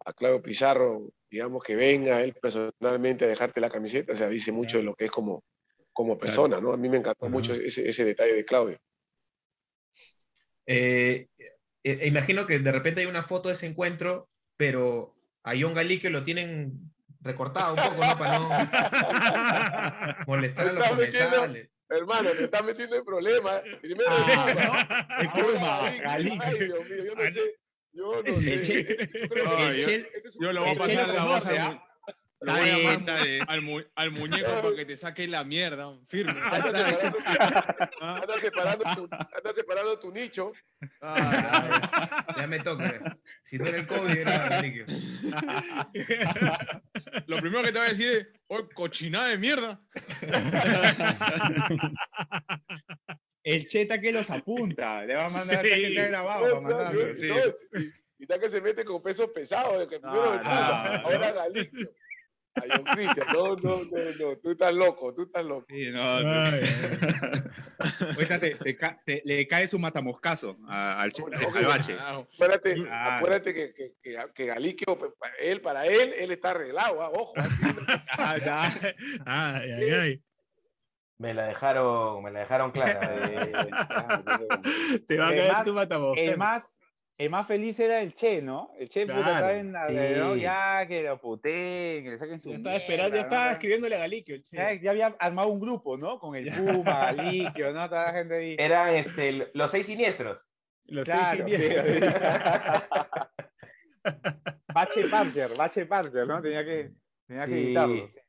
a 0.05 0.13
Claudio 0.13 0.41
Pizarro, 0.41 1.09
digamos 1.29 1.63
que 1.63 1.75
venga 1.75 2.21
él 2.23 2.33
personalmente 2.33 3.25
a 3.25 3.27
dejarte 3.27 3.61
la 3.61 3.69
camiseta, 3.69 4.13
o 4.13 4.15
sea, 4.15 4.29
dice 4.29 4.51
mucho 4.51 4.77
de 4.77 4.83
lo 4.83 4.95
que 4.95 5.05
es 5.05 5.11
como, 5.11 5.43
como 5.93 6.17
persona, 6.17 6.59
¿no? 6.59 6.73
A 6.73 6.77
mí 6.77 6.89
me 6.89 6.97
encantó 6.97 7.25
Ajá. 7.25 7.31
mucho 7.31 7.53
ese, 7.53 7.87
ese 7.89 8.03
detalle 8.05 8.33
de 8.33 8.45
Claudio. 8.45 8.77
Eh, 10.65 11.27
eh, 11.83 12.07
imagino 12.07 12.45
que 12.45 12.59
de 12.59 12.71
repente 12.71 13.01
hay 13.01 13.07
una 13.07 13.23
foto 13.23 13.49
de 13.49 13.55
ese 13.55 13.65
encuentro, 13.67 14.29
pero 14.57 15.15
a 15.43 15.53
John 15.59 15.73
Galique 15.73 16.09
lo 16.09 16.23
tienen 16.23 16.91
recortado 17.21 17.73
un 17.73 17.81
poco, 17.81 18.05
¿no? 18.05 18.17
Para 18.17 18.39
no 18.39 18.49
molestar 20.27 20.69
a 20.69 20.73
los 20.73 20.87
comensales. 20.87 21.69
Hermano, 21.89 22.29
te 22.37 22.43
estás 22.43 22.63
metiendo 22.63 22.95
en 22.97 23.03
problemas. 23.03 23.61
Primero, 23.81 24.11
Ah, 24.11 24.45
ahora, 24.45 25.33
Pulma, 25.33 25.79
Galique. 25.79 26.01
Galique. 26.03 26.39
Ay, 26.45 26.57
Dios 26.59 26.89
mío, 26.89 27.03
yo 27.05 27.15
no 27.15 27.33
sé. 27.33 27.55
Yo 27.91 28.21
no 28.23 28.41
sé. 28.41 29.09
Yo 30.39 30.53
lo 30.53 30.61
voy 30.61 30.71
a 30.71 30.75
pasar 30.75 31.07
la 31.09 31.21
¿ah? 31.21 31.71
mu- 31.71 31.79
lo 32.41 32.53
voy 32.53 32.69
a 32.69 32.77
llamar 32.77 33.03
al, 33.49 33.61
mu- 33.61 33.83
al 33.95 34.11
muñeco 34.11 34.49
para 34.61 34.73
que 34.75 34.85
te 34.85 34.95
saque 34.95 35.27
la 35.27 35.43
mierda, 35.43 35.91
firme. 36.07 36.39
Anda 36.41 36.61
separando, 36.61 37.17
Ah, 38.01 38.19
anda 38.21 38.39
separando 38.39 38.83
tu, 38.95 39.09
anda 39.11 39.53
separando 39.53 39.99
tu 39.99 40.11
nicho. 40.13 40.53
Ah, 41.01 42.25
ya 42.37 42.47
me 42.47 42.59
toca. 42.59 43.17
Si 43.43 43.57
no 43.57 43.65
era 43.65 43.79
el 43.79 43.87
COVID, 43.87 44.17
era 44.17 44.47
Galique. 44.47 44.85
lo 47.27 47.37
primero 47.41 47.61
que 47.63 47.73
te 47.73 47.79
va 47.79 47.85
a 47.85 47.89
decir 47.89 48.07
es, 48.09 48.33
oh, 48.47 48.69
cochinada 48.73 49.27
de 49.27 49.37
mierda. 49.37 49.81
El 53.43 53.67
cheta 53.67 53.99
que 54.01 54.11
los 54.11 54.29
apunta. 54.29 55.05
Le 55.05 55.15
va 55.15 55.25
a 55.25 55.29
mandar 55.29 55.61
Sí. 55.61 55.69
que 55.69 55.87
está 55.87 56.07
grabado 56.07 56.41
para 56.43 56.61
mandarlo. 56.61 57.15
Sí, 57.15 57.27
no, 57.27 57.35
y, 57.79 57.83
y 58.19 58.23
está 58.23 58.39
que 58.39 58.49
se 58.49 58.61
mete 58.61 58.83
con 58.83 59.01
pesos 59.01 59.29
pesados, 59.33 59.79
de 59.79 59.87
que 59.87 59.99
primero 59.99 60.23
Puma, 60.39 60.43
no, 60.43 61.07
ahora 61.07 61.31
Galicio. 61.31 61.91
Cristian, 62.93 63.27
no, 63.33 63.55
no, 63.55 63.83
no, 63.85 63.97
no, 64.19 64.37
tú 64.39 64.51
estás 64.51 64.73
loco, 64.73 65.13
tú 65.13 65.23
estás 65.23 65.45
loco. 65.45 65.65
Sí, 65.69 65.89
no, 65.91 66.01
Ahorita 68.15 68.39
te- 68.39 68.55
te 68.55 68.73
te- 69.05 69.21
le 69.23 69.47
cae 69.47 69.67
su 69.67 69.79
matamoscazo 69.79 70.57
a- 70.67 71.01
al, 71.01 71.13
che- 71.13 71.23
al 71.23 71.65
bache. 71.65 71.95
Acuérdate, 71.97 72.73
Claro. 72.75 73.15
acuérdate 73.15 73.53
que, 73.53 73.73
que, 73.73 73.93
que, 74.01 74.17
que 74.35 74.45
Galicio, 74.45 74.97
para 75.17 75.33
él, 75.39 75.61
para 75.61 75.85
él, 75.85 76.13
él 76.17 76.31
está 76.31 76.51
arreglado, 76.51 77.01
ah, 77.01 77.09
ojo. 77.13 77.33
Ay, 79.25 79.71
ay, 79.71 79.89
ay. 79.91 80.21
Me 81.19 81.33
la 81.33 81.47
dejaron, 81.47 82.23
me 82.23 82.31
la 82.31 82.39
dejaron 82.39 82.71
clara. 82.71 82.99
eh. 83.03 83.51
Te 85.07 85.17
va 85.17 85.27
a 85.27 85.35
caer 85.35 85.51
más- 85.51 85.63
tu 85.65 85.73
matamoscas. 85.73 86.23
El 86.23 86.37
más, 86.37 86.79
el 87.17 87.29
más 87.29 87.45
feliz 87.45 87.77
era 87.81 88.01
el 88.01 88.15
Che, 88.15 88.41
¿no? 88.41 88.71
El 88.79 88.87
Che 88.87 89.05
puta, 89.05 89.15
Claro, 89.21 89.31
está 89.33 89.57
en 89.57 89.73
la, 89.73 89.89
¿no? 90.17 90.35
sí. 90.35 90.39
ya 90.41 90.85
que 90.87 91.03
lo 91.03 91.19
puteen, 91.19 92.05
que 92.05 92.11
le 92.11 92.17
saquen 92.19 92.39
su 92.39 92.49
Ya 92.51 92.55
estaba 92.55 92.75
esperando, 92.77 93.15
ya 93.17 93.21
estaba 93.23 93.45
¿no? 93.47 93.51
escribiéndole 93.51 93.95
a 93.97 93.99
Galiquio, 93.99 94.35
el 94.35 94.43
che. 94.43 94.55
Ya, 94.55 94.73
ya 94.81 94.91
había 94.91 95.07
armado 95.19 95.49
un 95.49 95.59
grupo, 95.59 95.97
¿no? 95.97 96.19
Con 96.19 96.37
el 96.37 96.49
Puma, 96.53 97.11
Galiquio, 97.13 97.73
¿no? 97.73 97.89
Toda 97.89 98.05
la 98.05 98.13
gente 98.13 98.35
ahí. 98.37 98.55
Eran 98.57 98.95
este, 98.95 99.51
los 99.53 99.71
seis 99.71 99.87
siniestros. 99.87 100.49
Los 100.85 101.03
Claro, 101.03 101.43
seis 101.45 101.59
sí, 101.59 101.67
siniestros. 101.67 102.13
Bache 104.73 105.07
Parker, 105.09 105.49
Bache 105.57 105.85
Parker, 105.85 106.25
¿no? 106.27 106.41
Tenía 106.41 106.63
que, 106.63 106.91
tenía 107.27 107.45
que 107.45 107.51
Sí, 107.53 107.65
editarlo. 107.65 108.07
sí. 108.09 108.19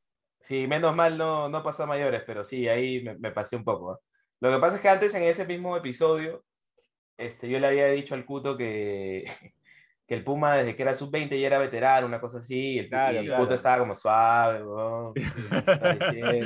Sí, 0.40 0.66
menos 0.66 0.94
mal 0.94 1.16
no, 1.18 1.48
no 1.48 1.62
pasó 1.62 1.84
a 1.84 1.86
mayores, 1.86 2.22
pero 2.26 2.44
sí, 2.44 2.68
ahí 2.68 3.02
me, 3.02 3.16
me 3.18 3.30
pasé 3.32 3.56
un 3.56 3.64
poco. 3.64 3.94
¿eh? 3.94 3.98
Lo 4.40 4.50
que 4.52 4.58
pasa 4.58 4.76
es 4.76 4.82
que 4.82 4.88
antes 4.88 5.14
en 5.14 5.22
ese 5.24 5.46
mismo 5.46 5.76
episodio, 5.76 6.44
este, 7.18 7.48
yo 7.48 7.58
le 7.58 7.66
había 7.66 7.86
dicho 7.88 8.14
al 8.14 8.24
Cuto 8.24 8.56
que, 8.56 9.24
que 10.06 10.14
el 10.14 10.24
Puma 10.24 10.56
desde 10.56 10.74
que 10.74 10.82
era 10.82 10.94
sub-20 10.96 11.38
ya 11.38 11.46
era 11.46 11.58
veterano, 11.58 12.06
una 12.06 12.20
cosa 12.20 12.38
así, 12.38 12.72
y 12.74 12.78
el, 12.78 12.88
Claro, 12.88 13.14
y 13.14 13.18
el 13.18 13.26
claro. 13.26 13.42
Cuto 13.42 13.54
estaba 13.54 13.78
como 13.78 13.94
suave. 13.94 14.64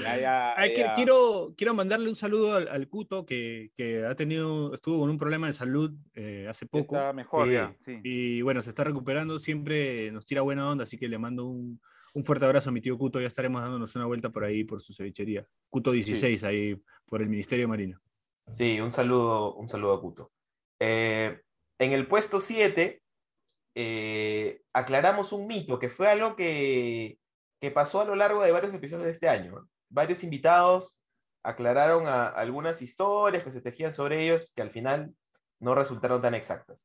Ya, 0.04 0.18
ya, 0.18 0.54
Ay, 0.57 0.74
ya. 0.76 0.94
quiero, 0.94 1.54
quiero 1.57 1.72
mandarle 1.74 2.09
un 2.09 2.16
saludo 2.16 2.57
al, 2.57 2.68
al 2.68 2.88
Cuto 2.88 3.24
que, 3.24 3.70
que 3.76 4.04
ha 4.04 4.14
tenido, 4.14 4.74
estuvo 4.74 5.00
con 5.00 5.11
un 5.11 5.16
problema 5.18 5.46
de 5.46 5.52
salud 5.52 5.92
eh, 6.14 6.46
hace 6.48 6.66
poco. 6.66 6.96
Está 6.96 7.12
mejor, 7.12 7.46
Sí. 7.46 7.52
ya, 7.54 7.76
sí. 7.85 8.00
Y 8.02 8.42
bueno, 8.42 8.61
se 8.61 8.70
está 8.70 8.85
recuperando, 8.85 9.38
siempre 9.38 10.11
nos 10.11 10.26
tira 10.26 10.42
buena 10.42 10.68
onda, 10.68 10.85
así 10.85 10.98
que 10.98 11.09
le 11.09 11.18
mando 11.18 11.46
un, 11.46 11.80
un 12.14 12.24
fuerte 12.24 12.46
abrazo 12.46 12.70
a 12.70 12.72
mi 12.72 12.81
tío 12.81 12.96
Cuto. 12.96 13.20
Ya 13.20 13.27
estaremos 13.27 13.61
dándonos 13.62 13.94
una 13.96 14.07
vuelta 14.07 14.31
por 14.31 14.44
ahí, 14.44 14.64
por 14.64 14.81
su 14.81 14.94
cevichería. 14.94 15.46
Cuto 15.68 15.90
16, 15.92 16.42
ahí 16.44 16.83
por 17.07 17.20
el 17.20 17.29
Ministerio 17.29 17.68
Marino. 17.68 18.00
Sí, 18.50 18.81
un 18.81 18.90
saludo, 18.92 19.55
un 19.55 19.68
saludo 19.68 19.94
a 19.94 20.00
Cuto. 20.00 20.33
Eh, 20.81 21.40
en 21.79 21.92
el 21.92 22.07
puesto 22.07 22.40
7, 22.40 23.03
aclaramos 24.72 25.33
un 25.33 25.46
mito, 25.46 25.79
que 25.79 25.88
fue 25.88 26.09
algo 26.09 26.37
que, 26.37 27.18
que 27.61 27.70
pasó 27.70 28.00
a 28.00 28.05
lo 28.05 28.14
largo 28.14 28.42
de 28.42 28.53
varios 28.53 28.74
episodios 28.74 29.05
de 29.05 29.11
este 29.11 29.29
año. 29.29 29.68
Varios 29.88 30.24
invitados 30.24 30.98
aclararon 31.42 32.07
a- 32.07 32.29
algunas 32.29 32.83
historias 32.83 33.44
que 33.44 33.50
se 33.50 33.61
tejían 33.61 33.92
sobre 33.92 34.24
ellos 34.24 34.53
que 34.55 34.62
al 34.62 34.70
final 34.70 35.14
no 35.61 35.74
resultaron 35.74 36.22
tan 36.22 36.35
exactas. 36.35 36.85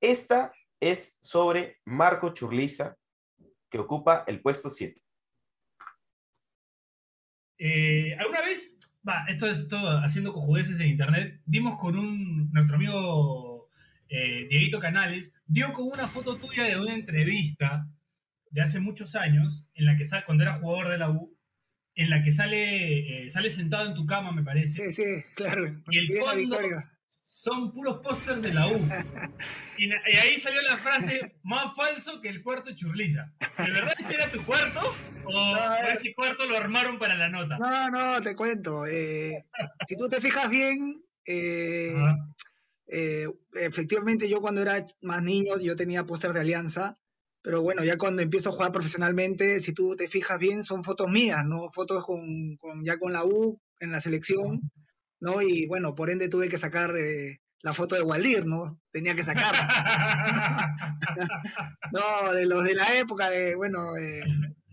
Esta 0.00 0.52
es 0.80 1.18
sobre 1.20 1.78
Marco 1.84 2.30
Churliza, 2.32 2.96
que 3.70 3.78
ocupa 3.78 4.24
el 4.26 4.40
puesto 4.40 4.68
7. 4.68 5.00
Eh, 7.58 8.16
¿Alguna 8.18 8.40
vez, 8.42 8.76
va, 9.06 9.24
esto 9.28 9.46
es 9.46 9.68
todo 9.68 9.98
haciendo 9.98 10.32
cojudeces 10.32 10.80
en 10.80 10.88
internet, 10.88 11.40
dimos 11.44 11.78
con 11.78 11.96
un, 11.96 12.50
nuestro 12.52 12.76
amigo 12.76 13.68
eh, 14.08 14.46
Dieguito 14.48 14.80
Canales, 14.80 15.32
dio 15.46 15.72
con 15.72 15.86
una 15.86 16.08
foto 16.08 16.36
tuya 16.36 16.64
de 16.64 16.80
una 16.80 16.94
entrevista 16.94 17.86
de 18.50 18.62
hace 18.62 18.80
muchos 18.80 19.14
años, 19.14 19.66
en 19.74 19.86
la 19.86 19.96
que 19.96 20.04
sale, 20.04 20.24
cuando 20.24 20.42
era 20.42 20.58
jugador 20.58 20.88
de 20.88 20.98
la 20.98 21.10
U, 21.10 21.36
en 21.94 22.10
la 22.10 22.22
que 22.24 22.32
sale, 22.32 23.26
eh, 23.26 23.30
sale 23.30 23.50
sentado 23.50 23.86
en 23.86 23.94
tu 23.94 24.06
cama, 24.06 24.32
me 24.32 24.42
parece. 24.42 24.90
Sí, 24.90 25.02
sí, 25.04 25.24
claro. 25.34 25.82
Y 25.90 25.98
el 25.98 26.18
fondo 26.18 26.36
victoria. 26.36 26.90
Son 27.32 27.72
puros 27.72 28.00
pósters 28.02 28.42
de 28.42 28.52
la 28.52 28.66
U. 28.68 28.88
Y, 29.78 29.86
y 29.88 30.16
ahí 30.16 30.36
salió 30.38 30.60
la 30.62 30.76
frase, 30.76 31.36
más 31.42 31.74
falso 31.74 32.20
que 32.20 32.28
el 32.28 32.42
cuarto 32.42 32.74
churliza. 32.76 33.32
¿De 33.56 33.70
verdad 33.70 33.94
ese 33.98 34.14
era 34.14 34.28
tu 34.30 34.42
cuarto? 34.44 34.80
¿O 35.24 35.32
o 35.32 35.56
ese 35.96 36.12
cuarto 36.14 36.44
lo 36.44 36.56
armaron 36.56 36.98
para 36.98 37.14
la 37.14 37.28
nota? 37.28 37.56
No, 37.56 37.90
no, 37.90 38.20
te 38.22 38.34
cuento. 38.36 38.84
eh, 38.86 39.46
si 39.88 39.96
tú 39.96 40.08
te 40.08 40.20
fijas 40.20 40.50
bien, 40.50 41.02
eh, 41.24 41.94
eh, 42.88 43.26
efectivamente 43.54 44.28
yo 44.28 44.40
cuando 44.40 44.60
era 44.62 44.84
más 45.00 45.22
niño 45.22 45.58
yo 45.58 45.76
tenía 45.76 46.04
póster 46.04 46.32
de 46.32 46.40
Alianza, 46.40 46.98
pero 47.42 47.62
bueno, 47.62 47.84
ya 47.84 47.96
cuando 47.96 48.20
empiezo 48.22 48.50
a 48.50 48.52
jugar 48.52 48.72
profesionalmente, 48.72 49.60
si 49.60 49.72
tú 49.72 49.96
te 49.96 50.08
fijas 50.08 50.38
bien, 50.38 50.62
son 50.64 50.84
fotos 50.84 51.08
mías, 51.08 51.44
¿no? 51.46 51.70
Fotos 51.72 52.04
con, 52.04 52.56
con- 52.56 52.84
ya 52.84 52.98
con 52.98 53.12
la 53.14 53.24
U 53.24 53.58
en 53.78 53.92
la 53.92 54.00
selección, 54.02 54.60
¿no? 55.20 55.42
Y 55.42 55.66
bueno, 55.66 55.94
por 55.94 56.10
ende 56.10 56.28
tuve 56.28 56.48
que 56.48 56.58
sacar 56.58 56.96
eh, 56.96 57.38
la 57.62 57.74
foto 57.74 57.94
de 57.94 58.02
Waldir, 58.02 58.46
¿no? 58.46 58.80
Tenía 58.90 59.14
que 59.14 59.22
sacarla. 59.24 60.76
no, 61.92 62.32
de 62.32 62.46
los 62.46 62.64
de 62.64 62.74
la 62.74 62.96
época, 62.98 63.30
de, 63.30 63.54
bueno, 63.54 63.96
eh, 63.96 64.22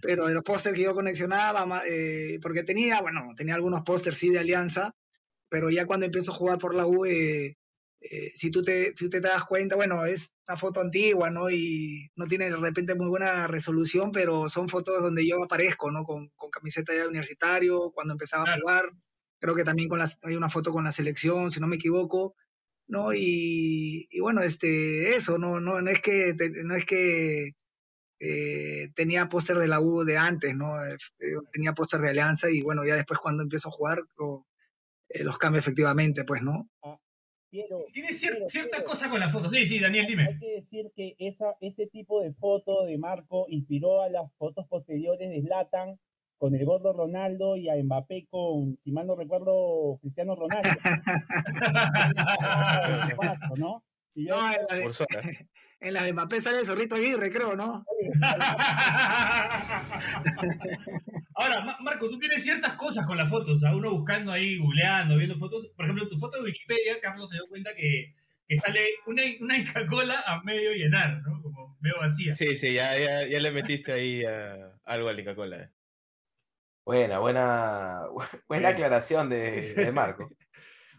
pero 0.02 0.28
de 0.28 0.34
los 0.34 0.44
pósters 0.44 0.76
que 0.76 0.84
yo 0.84 0.94
conexionaba, 0.94 1.66
ma- 1.66 1.84
eh, 1.88 2.40
porque 2.42 2.64
tenía, 2.64 3.02
bueno, 3.02 3.34
tenía 3.36 3.56
algunos 3.56 3.84
pósters 3.84 4.18
sí 4.18 4.30
de 4.30 4.40
Alianza, 4.40 4.92
pero 5.50 5.70
ya 5.70 5.86
cuando 5.86 6.06
empiezo 6.08 6.32
a 6.32 6.36
jugar 6.36 6.60
por 6.60 6.76
la 6.76 6.88
U, 6.88 7.06
si, 8.36 8.52
tú 8.52 8.62
te, 8.64 8.92
si 8.96 9.06
tú 9.06 9.10
te 9.10 9.20
das 9.22 9.44
cuenta, 9.46 9.76
bueno, 9.76 10.06
es 10.06 10.32
una 10.48 10.58
foto 10.58 10.82
antigua, 10.82 11.30
¿no? 11.32 11.50
Y 11.50 12.10
no 12.16 12.28
tiene 12.28 12.50
de 12.50 12.56
repente 12.56 12.96
muy 12.96 13.08
buena 13.10 13.48
resolución, 13.48 14.12
pero 14.12 14.50
son 14.50 14.70
fotos 14.70 15.02
donde 15.02 15.28
yo 15.28 15.44
aparezco, 15.44 15.92
¿no? 15.92 16.04
Con, 16.04 16.30
con 16.36 16.50
camiseta 16.50 16.94
de 16.94 17.08
universitario, 17.08 17.92
cuando 17.94 18.14
empezaba 18.14 18.44
a 18.46 18.58
jugar, 18.60 18.86
creo 19.40 19.56
que 19.56 19.64
también 19.64 19.90
con 19.90 20.00
las, 20.00 20.20
hay 20.24 20.36
una 20.36 20.50
foto 20.50 20.72
con 20.72 20.84
la 20.84 20.92
selección, 20.92 21.52
si 21.52 21.60
no 21.60 21.68
me 21.68 21.76
equivoco, 21.78 22.36
¿no? 22.88 23.14
Y, 23.14 24.08
y 24.10 24.20
bueno, 24.20 24.42
este, 24.42 25.16
eso, 25.16 25.38
no, 25.38 25.60
no, 25.60 25.82
no 25.82 25.90
es 25.90 26.02
que, 26.02 26.34
no 26.64 26.76
es 26.76 26.86
que 26.86 27.52
eh, 28.20 28.90
tenía 28.96 29.30
póster 29.30 29.58
de 29.58 29.68
la 29.68 29.80
U 29.80 30.04
de 30.04 30.18
antes, 30.18 30.56
¿no? 30.56 30.84
Eh, 30.86 30.96
eh, 31.20 31.36
tenía 31.52 31.74
póster 31.74 32.00
de 32.02 32.10
Alianza 32.10 32.50
y 32.50 32.62
bueno, 32.62 32.86
ya 32.86 32.96
después 32.96 33.20
cuando 33.20 33.44
empiezo 33.44 33.70
a 33.70 33.72
jugar 33.72 34.00
lo- 34.18 34.46
eh, 35.10 35.24
los 35.24 35.38
cambio 35.38 35.60
efectivamente, 35.60 36.24
pues, 36.24 36.42
¿no? 36.42 36.70
Tiene 37.94 38.10
cier- 38.10 38.46
cierta 38.50 38.84
cosa 38.84 39.10
con 39.10 39.20
la 39.20 39.30
foto. 39.30 39.50
Sí, 39.50 39.66
sí, 39.68 39.80
Daniel, 39.80 40.06
dime. 40.06 40.28
Hay 40.28 40.38
que 40.38 40.56
decir 40.56 40.92
que 40.96 41.16
esa, 41.18 41.56
ese 41.62 41.88
tipo 41.88 42.22
de 42.22 42.34
foto 42.34 42.86
de 42.86 42.98
Marco 42.98 43.46
inspiró 43.50 44.02
a 44.02 44.10
las 44.10 44.32
fotos 44.38 44.68
posteriores 44.68 45.30
de 45.30 45.42
Zlatan 45.42 45.98
con 46.38 46.56
el 46.56 46.66
gordo 46.66 46.94
Ronaldo 46.94 47.56
y 47.58 47.70
a 47.70 47.76
Mbappé 47.84 48.28
con, 48.30 48.78
si 48.84 48.92
mal 48.92 49.08
no 49.08 49.16
recuerdo, 49.16 49.98
Cristiano 50.02 50.36
Ronaldo. 50.36 50.70
¿no? 53.58 53.84
Y 54.16 54.28
yo- 54.28 54.36
No, 54.36 54.52
en 54.52 54.58
la 54.70 54.76
de, 54.76 54.90
en 55.82 55.94
la 55.94 56.04
de 56.04 56.14
Mbappé 56.14 56.42
sale 56.42 56.60
el 56.60 56.66
zorrito 56.66 56.96
Aguirre, 56.96 57.32
creo, 57.32 57.56
¿no? 57.56 57.84
Ahora, 61.36 61.62
Ma- 61.62 61.78
Marco, 61.82 62.10
tú 62.10 62.18
tienes 62.20 62.44
ciertas 62.44 62.74
cosas 62.74 63.06
con 63.06 63.18
las 63.18 63.30
fotos. 63.30 63.58
O 63.58 63.60
sea, 63.60 63.76
uno 63.76 63.92
buscando 63.92 64.32
ahí, 64.32 64.58
googleando, 64.58 65.18
viendo 65.18 65.38
fotos. 65.38 65.68
Por 65.76 65.86
ejemplo, 65.86 66.04
en 66.04 66.10
tu 66.10 66.18
foto 66.18 66.38
de 66.38 66.46
Wikipedia, 66.46 67.00
Carlos 67.02 67.30
se 67.30 67.36
dio 67.36 67.48
cuenta 67.48 67.72
que, 67.76 68.16
que 68.48 68.58
sale 68.58 68.80
una, 69.06 69.22
una 69.42 69.58
Inca 69.58 69.86
Cola 69.88 70.24
a 70.26 70.42
medio 70.44 70.72
llenar, 70.72 71.22
¿no? 71.22 71.42
Como 71.44 71.78
medio 71.80 71.98
vacía. 72.00 72.32
Sí, 72.32 72.56
sí, 72.56 72.74
ya, 72.74 72.98
ya, 72.98 73.28
ya 73.28 73.40
le 73.40 73.52
metiste 73.52 73.92
ahí 73.94 74.24
a- 74.26 74.80
algo 74.86 75.10
al 75.10 75.20
Inca 75.20 75.36
Cola. 75.36 75.72
Eh. 76.94 77.08
Buena, 77.08 77.20
buena, 77.20 78.02
buena 78.48 78.70
aclaración 78.70 79.30
de, 79.30 79.74
de 79.74 79.92
Marco. 79.92 80.30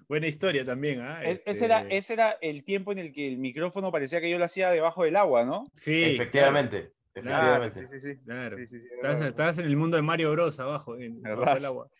Buena 0.09 0.27
historia 0.27 0.64
también, 0.64 1.03
¿ah? 1.03 1.22
Es- 1.22 1.40
Este, 1.40 1.51
ese, 1.51 1.64
era, 1.66 1.81
ese 1.90 2.12
era 2.14 2.31
el 2.40 2.64
tiempo 2.64 2.92
en 2.92 2.98
el 2.98 3.12
que 3.12 3.29
el 3.29 3.37
micrófono 3.37 3.92
parecía 3.92 4.22
que 4.22 4.31
yo 4.31 4.38
lo 4.38 4.46
hacía 4.46 4.70
debajo 4.70 5.05
del 5.05 5.16
agua, 5.16 5.44
¿no? 5.44 5.66
Sí, 5.74 6.03
Efectivamente, 6.03 6.92
claro. 7.12 7.66
efectivamente. 7.66 7.81
sí, 7.81 7.87
sí, 7.87 8.01
sí. 8.01 8.24
Claro. 8.24 8.57
Sí, 8.57 8.66
sí, 8.66 8.81
sí, 8.81 8.87
estás 9.27 9.59
en 9.59 9.66
el 9.66 9.77
mundo 9.77 9.98
de 9.98 10.03
Mario 10.03 10.33
Bros. 10.33 10.59
abajo, 10.61 10.96
en, 10.98 11.20
¿Verdad? 11.20 11.44
bajo 11.44 11.57
el 11.59 11.64
agua. 11.66 11.90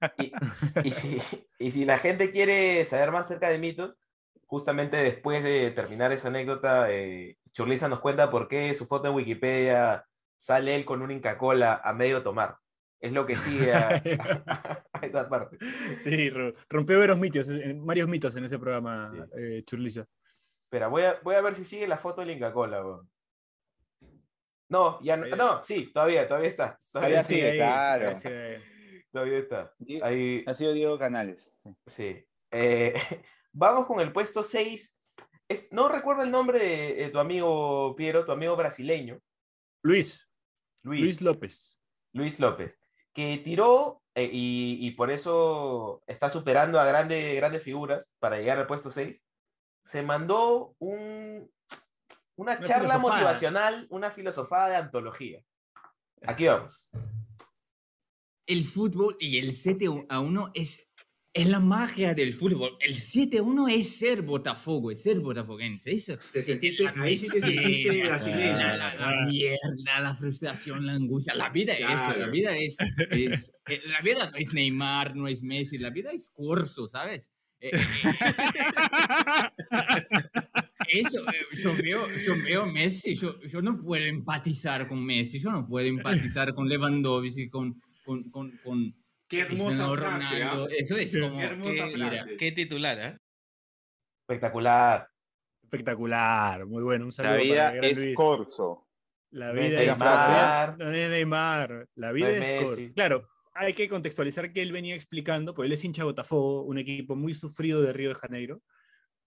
Y 0.84 0.92
si, 0.92 1.18
y 1.58 1.72
si 1.72 1.84
la 1.84 1.98
gente 1.98 2.30
quiere 2.30 2.84
saber 2.84 3.10
más 3.10 3.26
acerca 3.26 3.50
de 3.50 3.58
mitos, 3.58 3.96
justamente 4.46 4.96
después 4.96 5.42
de 5.42 5.72
terminar 5.72 6.12
esa 6.12 6.28
anécdota, 6.28 6.92
eh, 6.92 7.38
Churliza 7.52 7.88
nos 7.88 7.98
cuenta 7.98 8.30
por 8.30 8.46
qué 8.46 8.72
su 8.74 8.86
foto 8.86 9.08
en 9.08 9.14
Wikipedia 9.14 10.06
sale 10.36 10.76
él 10.76 10.84
con 10.84 11.02
un 11.02 11.10
Inca 11.10 11.36
Cola 11.36 11.80
a 11.82 11.92
medio 11.92 12.22
tomar. 12.22 12.58
Es 13.00 13.12
lo 13.12 13.24
que 13.26 13.36
sigue 13.36 13.72
a, 13.72 13.88
a 14.92 14.98
esa 15.06 15.28
parte. 15.28 15.56
Sí, 15.98 16.30
ro- 16.30 16.52
rompió 16.68 16.98
varios 16.98 17.18
mitos, 17.18 17.48
en- 17.48 17.84
varios 17.86 18.08
mitos 18.08 18.34
en 18.36 18.44
ese 18.44 18.58
programa, 18.58 19.12
eh, 19.36 19.62
Churliza. 19.64 20.04
Espera, 20.64 20.88
voy 20.88 21.02
a, 21.02 21.18
voy 21.22 21.34
a 21.36 21.40
ver 21.40 21.54
si 21.54 21.64
sigue 21.64 21.86
la 21.86 21.96
foto 21.98 22.20
del 22.20 22.30
Inca 22.32 22.52
Cola. 22.52 22.82
No, 24.70 25.00
ya 25.02 25.16
no, 25.16 25.34
no, 25.34 25.62
sí, 25.62 25.90
todavía, 25.94 26.26
todavía 26.28 26.48
está. 26.50 26.78
Todavía 26.92 27.22
sigue, 27.22 27.56
claro. 27.56 28.12
Todavía 29.10 29.38
está. 29.38 29.72
Ahí, 30.02 30.44
Ha 30.46 30.52
sido 30.52 30.72
Diego 30.74 30.98
Canales. 30.98 31.56
sí. 31.58 31.70
sí. 31.86 32.24
Eh, 32.50 32.94
vamos 33.52 33.86
con 33.86 34.00
el 34.00 34.12
puesto 34.12 34.42
6. 34.42 34.94
Es, 35.48 35.72
no 35.72 35.88
recuerdo 35.88 36.22
el 36.22 36.30
nombre 36.30 36.58
de 36.58 37.04
eh, 37.04 37.08
tu 37.08 37.18
amigo 37.18 37.94
Piero, 37.96 38.26
tu 38.26 38.32
amigo 38.32 38.54
brasileño. 38.56 39.18
Luis. 39.82 40.28
Luis. 40.82 41.00
Luis 41.00 41.22
López. 41.22 41.80
Luis 42.12 42.38
López, 42.40 42.78
que 43.18 43.38
tiró 43.38 44.00
eh, 44.14 44.30
y, 44.32 44.78
y 44.80 44.92
por 44.92 45.10
eso 45.10 46.04
está 46.06 46.30
superando 46.30 46.78
a 46.78 46.84
grandes 46.84 47.34
grandes 47.34 47.64
figuras 47.64 48.14
para 48.20 48.38
llegar 48.38 48.58
al 48.58 48.68
puesto 48.68 48.92
6. 48.92 49.24
Se 49.84 50.02
mandó 50.04 50.76
un, 50.78 51.50
una, 52.36 52.52
Una 52.52 52.62
charla 52.62 52.90
filosofada. 52.90 53.14
motivacional, 53.16 53.86
una 53.90 54.12
filosofada 54.12 54.68
de 54.68 54.76
antología. 54.76 55.42
Aquí 56.28 56.46
vamos. 56.46 56.90
El 58.46 58.64
fútbol 58.64 59.16
y 59.18 59.40
el 59.40 59.52
7 59.52 60.06
a 60.08 60.20
1 60.20 60.50
es, 60.54 60.87
es 61.40 61.48
la 61.48 61.60
magia 61.60 62.14
del 62.14 62.34
fútbol. 62.34 62.76
El 62.80 62.94
7 62.94 63.38
a 63.38 63.42
1 63.42 63.68
es 63.68 63.96
ser 63.96 64.22
Botafogo, 64.22 64.90
es 64.90 65.02
ser 65.02 65.20
botafoguense. 65.20 65.92
Eso, 65.92 66.18
Te 66.32 66.42
sentiste- 66.42 66.92
ahí 66.96 67.16
sí 67.18 67.28
te 67.28 67.40
sentiste 67.40 68.02
brasileño. 68.04 68.56
La, 68.56 68.76
la- 68.76 68.94
la 68.94 69.26
mierda, 69.26 70.00
la 70.02 70.14
frustración, 70.14 70.86
la 70.86 70.94
angustia. 70.94 71.34
La 71.34 71.48
vida 71.50 71.72
es 71.74 71.80
eso, 71.80 72.08
la 72.08 72.14
Claro. 72.14 72.32
vida 72.32 72.56
es, 72.56 72.76
es- 73.10 73.52
eh, 73.68 73.80
La 73.86 74.00
vida 74.00 74.30
no 74.30 74.36
es 74.36 74.52
Neymar, 74.52 75.14
no 75.16 75.28
es 75.28 75.42
Messi, 75.42 75.78
la 75.78 75.90
vida 75.90 76.10
es 76.12 76.30
curso, 76.34 76.88
¿sabes? 76.88 77.30
Eh, 77.60 77.70
eh, 77.72 77.78
Eso, 80.90 81.22
yo 81.52 81.74
veo, 81.76 82.06
yo 82.16 82.34
veo 82.42 82.66
Messi, 82.66 83.14
yo, 83.14 83.38
yo 83.42 83.60
no 83.60 83.78
puedo 83.80 84.04
empatizar 84.06 84.88
con 84.88 85.04
Messi, 85.04 85.38
yo 85.38 85.50
no 85.50 85.66
puedo 85.66 85.86
empatizar 85.86 86.54
con 86.54 86.68
Lewandowski, 86.68 87.48
con, 87.50 87.80
con, 88.04 88.30
con, 88.30 88.52
con 88.64 88.94
Qué 89.28 89.40
hermosa 89.40 89.64
Cristiano 89.66 89.94
frase. 89.96 90.38
Ronaldo. 90.40 90.68
Eso 90.68 90.96
es 90.96 91.12
Qué 91.12 91.42
hermosa 91.42 91.86
mira, 91.86 92.08
frase. 92.08 92.36
Qué 92.36 92.52
titular, 92.52 92.98
¿eh? 92.98 93.18
Espectacular. 94.26 95.08
Espectacular, 95.62 96.66
muy 96.66 96.82
bueno. 96.82 97.04
Un 97.04 97.12
saludo 97.12 97.34
La 97.34 97.40
vida 97.42 97.70
para 97.72 97.86
es 97.86 97.98
Luis. 97.98 98.16
corso. 98.16 98.86
La 99.30 99.52
No 99.52 99.60
es 99.60 99.68
vida 99.68 99.82
es 99.82 99.88
Neymar. 99.88 100.78
No 100.78 100.90
es 100.92 101.10
Neymar. 101.10 101.88
La 101.94 102.12
vida 102.12 102.30
es 102.30 102.50
es, 102.50 102.62
corso. 102.64 102.92
Claro, 102.94 103.28
hay 103.52 103.74
que 103.74 103.88
contextualizar 103.88 104.52
que 104.52 104.62
él 104.62 104.72
venía 104.72 104.94
explicando, 104.94 105.54
porque 105.54 105.66
él 105.66 105.72
es 105.72 105.84
hincha 105.84 106.02
de 106.02 106.06
Botafogo, 106.06 106.62
un 106.62 106.78
equipo 106.78 107.14
muy 107.14 107.34
sufrido 107.34 107.82
de 107.82 107.92
Río 107.92 108.08
de 108.10 108.14
Janeiro. 108.14 108.62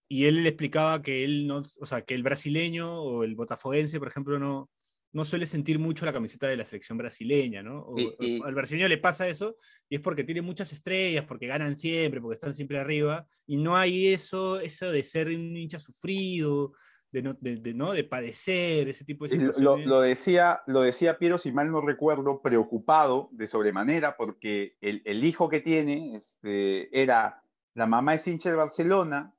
Y 0.09 0.25
él 0.25 0.43
le 0.43 0.49
explicaba 0.49 1.01
que 1.01 1.23
él 1.23 1.45
no, 1.47 1.61
o 1.79 1.85
sea, 1.85 2.01
que 2.01 2.15
el 2.15 2.23
brasileño 2.23 3.01
o 3.01 3.23
el 3.23 3.35
botafoguense, 3.35 3.99
por 3.99 4.07
ejemplo, 4.07 4.39
no, 4.39 4.69
no 5.13 5.25
suele 5.25 5.45
sentir 5.45 5.77
mucho 5.77 6.05
la 6.05 6.13
camiseta 6.13 6.47
de 6.47 6.55
la 6.57 6.65
selección 6.65 6.97
brasileña, 6.97 7.61
¿no? 7.61 7.81
O- 7.81 7.99
Y- 7.99 8.15
y- 8.19 8.39
o 8.39 8.45
al 8.45 8.53
brasileño 8.55 8.87
le 8.87 8.97
pasa 8.97 9.27
eso 9.27 9.57
y 9.89 9.95
es 9.95 10.01
porque 10.01 10.23
tiene 10.23 10.41
muchas 10.41 10.71
estrellas, 10.71 11.25
porque 11.27 11.47
ganan 11.47 11.77
siempre, 11.77 12.21
porque 12.21 12.35
están 12.35 12.53
siempre 12.53 12.79
arriba, 12.79 13.25
y 13.45 13.57
no 13.57 13.75
hay 13.75 14.07
eso, 14.13 14.59
eso 14.59 14.89
de 14.91 15.03
ser 15.03 15.27
un 15.27 15.57
hincha 15.57 15.79
sufrido, 15.79 16.73
de 17.11 17.21
no, 17.23 17.33
de, 17.41 17.57
de- 17.57 17.73
¿no? 17.73 17.91
de 17.91 18.05
padecer, 18.05 18.87
ese 18.87 19.03
tipo 19.03 19.27
de 19.27 19.35
Y 19.35 19.39
lo- 19.39 19.45
Lo, 19.47 19.51
situaciones. 19.53 19.87
lo 19.87 20.01
decía, 20.01 20.61
lo 20.65 20.81
decía 20.81 21.17
Piero, 21.17 21.37
si 21.37 21.51
mal 21.51 21.69
no 21.69 21.81
recuerdo, 21.81 22.41
preocupado 22.41 23.27
de 23.33 23.47
sobremanera, 23.47 24.15
porque 24.15 24.77
el, 24.79 25.01
el 25.03 25.25
hijo 25.25 25.49
que 25.49 25.59
tiene 25.59 26.15
este, 26.15 26.87
era, 26.97 27.43
la 27.73 27.85
mamá 27.85 28.13
es 28.15 28.25
hincha 28.27 28.47
del 28.47 28.57
Barcelona 28.59 29.35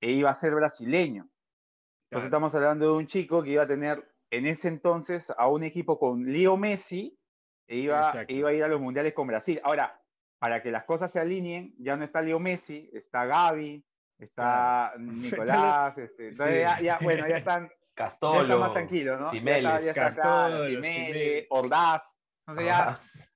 e 0.00 0.12
iba 0.12 0.30
a 0.30 0.34
ser 0.34 0.54
brasileño. 0.54 1.28
Entonces 2.08 2.26
estamos 2.26 2.54
hablando 2.54 2.84
de 2.92 2.98
un 2.98 3.06
chico 3.08 3.42
que 3.42 3.50
iba 3.52 3.62
a 3.64 3.66
tener 3.66 4.11
en 4.32 4.46
ese 4.46 4.68
entonces 4.68 5.30
a 5.36 5.46
un 5.48 5.62
equipo 5.62 5.98
con 5.98 6.24
Leo 6.24 6.56
Messi 6.56 7.16
e 7.68 7.76
iba, 7.76 8.12
e 8.26 8.34
iba 8.34 8.48
a 8.50 8.52
ir 8.52 8.64
a 8.64 8.68
los 8.68 8.80
mundiales 8.80 9.12
con 9.14 9.26
Brasil. 9.26 9.60
Ahora, 9.62 10.00
para 10.38 10.62
que 10.62 10.70
las 10.70 10.84
cosas 10.84 11.12
se 11.12 11.20
alineen, 11.20 11.74
ya 11.78 11.96
no 11.96 12.04
está 12.04 12.20
Leo 12.22 12.38
Messi, 12.40 12.90
está 12.92 13.26
Gaby, 13.26 13.84
está 14.18 14.92
Nicolás, 14.98 15.96
este, 15.98 16.28
entonces 16.28 16.54
Sí. 16.56 16.60
ya, 16.62 16.80
ya, 16.80 16.98
bueno, 17.02 17.28
ya 17.28 17.36
están, 17.36 17.68
ya 17.68 17.74
Castolo. 17.94 18.42
está 18.42 18.56
más 18.56 18.72
tranquilo, 18.72 19.16
¿no? 19.18 19.24
Ya 19.26 19.30
Cimeles. 19.30 19.70
está, 19.72 19.80
ya 19.80 19.90
está 19.90 20.06
acá, 20.06 20.22
Castolo, 20.22 20.64
Cimeles, 20.66 20.94
Cimeles. 20.94 21.46
Ordaz. 21.50 22.20
Entonces 22.40 22.66
ya 22.66 22.80
Ordaz. 22.80 23.32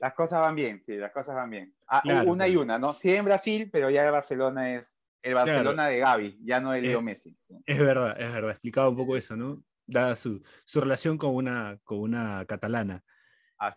las 0.00 0.14
cosas 0.14 0.40
van 0.40 0.54
bien, 0.56 0.82
sí, 0.82 0.96
las 0.96 1.12
cosas 1.12 1.34
van 1.36 1.50
bien. 1.50 1.74
Ah, 1.86 2.00
Claro, 2.02 2.30
una 2.30 2.46
y 2.48 2.52
claro. 2.52 2.64
una, 2.64 2.78
¿no? 2.78 2.92
Sí 2.92 3.14
en 3.14 3.24
Brasil, 3.24 3.70
pero 3.72 3.88
ya 3.88 4.04
el 4.04 4.10
Barcelona 4.12 4.74
es 4.74 4.98
el 5.22 5.34
Barcelona 5.34 5.86
de 5.88 5.98
Gaby, 5.98 6.40
ya 6.44 6.60
no 6.60 6.74
el 6.74 6.82
Leo 6.82 6.98
Eh, 6.98 7.02
Messi. 7.02 7.36
Es 7.66 7.78
verdad, 7.78 8.20
es 8.20 8.32
verdad. 8.32 8.50
Explicaba 8.50 8.88
un 8.88 8.96
poco 8.96 9.16
eso, 9.16 9.36
¿no? 9.36 9.62
Dada 9.90 10.16
su, 10.16 10.42
su 10.64 10.80
relación 10.80 11.18
con 11.18 11.34
una, 11.34 11.78
con 11.84 11.98
una 11.98 12.44
catalana. 12.46 13.04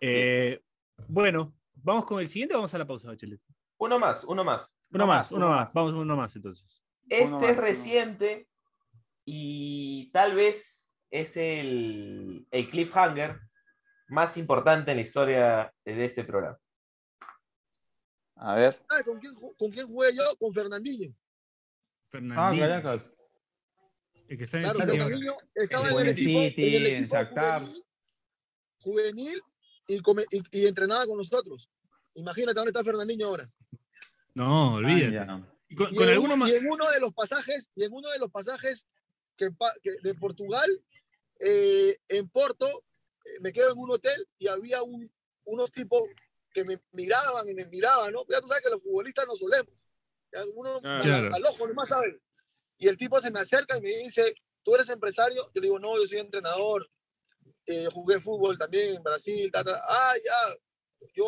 Eh, 0.00 0.62
bueno, 1.08 1.54
vamos 1.74 2.04
con 2.04 2.20
el 2.20 2.28
siguiente 2.28 2.54
o 2.54 2.58
vamos 2.58 2.72
a 2.74 2.78
la 2.78 2.86
pausa, 2.86 3.08
Bachelet? 3.08 3.40
Uno 3.78 3.98
más, 3.98 4.24
uno 4.24 4.44
más. 4.44 4.74
Uno 4.90 5.06
más, 5.06 5.32
uno 5.32 5.48
más. 5.48 5.74
Vamos 5.74 5.94
uno 5.94 6.16
más 6.16 6.36
entonces. 6.36 6.84
Este 7.08 7.30
más, 7.32 7.42
es 7.42 7.56
reciente 7.56 8.48
y 9.24 10.10
tal 10.12 10.34
vez 10.34 10.92
es 11.10 11.36
el, 11.36 12.46
el 12.50 12.70
cliffhanger 12.70 13.40
más 14.08 14.36
importante 14.36 14.92
en 14.92 14.98
la 14.98 15.02
historia 15.02 15.74
de 15.84 16.04
este 16.04 16.24
programa. 16.24 16.58
A 18.36 18.54
ver. 18.54 18.76
Ah, 18.88 19.02
¿Con 19.04 19.18
quién, 19.18 19.34
¿Con 19.34 19.70
quién 19.70 19.86
jugué 19.86 20.14
yo? 20.14 20.22
Con 20.38 20.52
Fernandinho. 20.52 21.12
Ah, 21.12 22.08
Fernandinho. 22.08 22.66
Caracas. 22.66 23.16
El 24.28 24.38
que 24.38 24.44
está 24.44 24.58
en 24.58 24.64
Claro, 24.64 24.78
el 24.78 24.84
City 24.90 24.98
ahora. 24.98 25.04
Fernandinho 25.04 25.36
estaba 25.54 25.86
en 25.88 25.92
Buen 25.94 26.06
el 26.06 26.12
equipo, 26.12 26.40
City, 26.40 26.62
en 26.66 26.74
el 26.74 26.86
en 26.86 26.96
equipo 26.96 27.16
juvenil, 27.16 27.84
juvenil 28.80 29.42
y, 29.86 30.00
come- 30.00 30.24
y- 30.30 30.60
y 30.60 30.66
entrenaba 30.66 31.06
con 31.06 31.16
nosotros. 31.16 31.70
Imagínate 32.14 32.54
dónde 32.54 32.70
está 32.70 32.84
Fernandinho 32.84 33.26
ahora. 33.26 33.50
No, 34.34 34.74
olvídate. 34.74 35.18
Ah, 35.18 35.26
ya. 35.26 35.54
Y 35.68 35.74
con, 35.74 35.92
Y 35.92 35.96
con 35.96 36.06
en, 36.06 36.12
alguno 36.12 36.34
un- 36.34 36.38
más. 36.40 36.48
y 36.50 36.54
en 36.54 36.70
uno 36.70 36.90
de 36.90 37.00
los 37.00 37.12
pasajes, 37.14 37.70
y 37.74 37.84
en 37.84 37.92
uno 37.92 38.10
de 38.10 38.18
los 38.18 38.30
pasajes 38.30 38.86
que, 39.36 39.48
que 39.82 39.90
de 40.02 40.14
Portugal, 40.14 40.70
eh, 41.40 41.96
en 42.08 42.28
Porto, 42.28 42.68
eh, 43.24 43.40
me 43.40 43.52
quedo 43.52 43.72
en 43.72 43.78
un 43.78 43.90
hotel 43.90 44.26
y 44.38 44.46
había 44.48 44.82
un- 44.82 45.10
unos 45.44 45.70
tipos 45.72 46.02
que 46.52 46.64
me 46.64 46.80
miraban 46.92 47.48
y 47.48 47.54
me 47.54 47.66
miraban, 47.66 48.12
¿no? 48.12 48.24
Ya 48.28 48.40
tú 48.40 48.46
sabes 48.48 48.62
que 48.62 48.70
los 48.70 48.82
futbolistas 48.82 49.26
no 49.26 49.34
solemos. 49.34 49.86
Uno 50.54 50.80
Claro. 50.80 50.96
al- 50.96 51.02
Claro. 51.02 51.34
al 51.34 51.44
ojo 51.46 51.66
nomás 51.68 51.88
sabe. 51.88 52.20
Y 52.84 52.88
el 52.88 52.98
tipo 52.98 53.18
se 53.18 53.30
me 53.30 53.40
acerca 53.40 53.78
y 53.78 53.80
me 53.80 53.88
dice, 53.88 54.34
¿tú 54.62 54.74
eres 54.74 54.90
empresario? 54.90 55.50
Yo 55.54 55.60
le 55.62 55.68
digo, 55.68 55.78
no, 55.78 55.96
yo 55.96 56.04
soy 56.06 56.18
entrenador. 56.18 56.86
eh, 57.66 57.86
jugué 57.90 58.20
fútbol 58.20 58.58
también 58.58 58.96
en 58.96 59.02
Brasil. 59.02 59.50
ta, 59.50 59.64
ta". 59.64 59.80
Ah, 59.88 60.12
ya. 60.22 60.54
Yo 61.14 61.24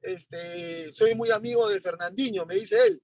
este, 0.00 0.92
soy 0.92 1.16
muy 1.16 1.32
amigo 1.32 1.68
de 1.68 1.80
Fernandinho, 1.80 2.46
me 2.46 2.54
dice 2.54 2.80
él. 2.86 3.02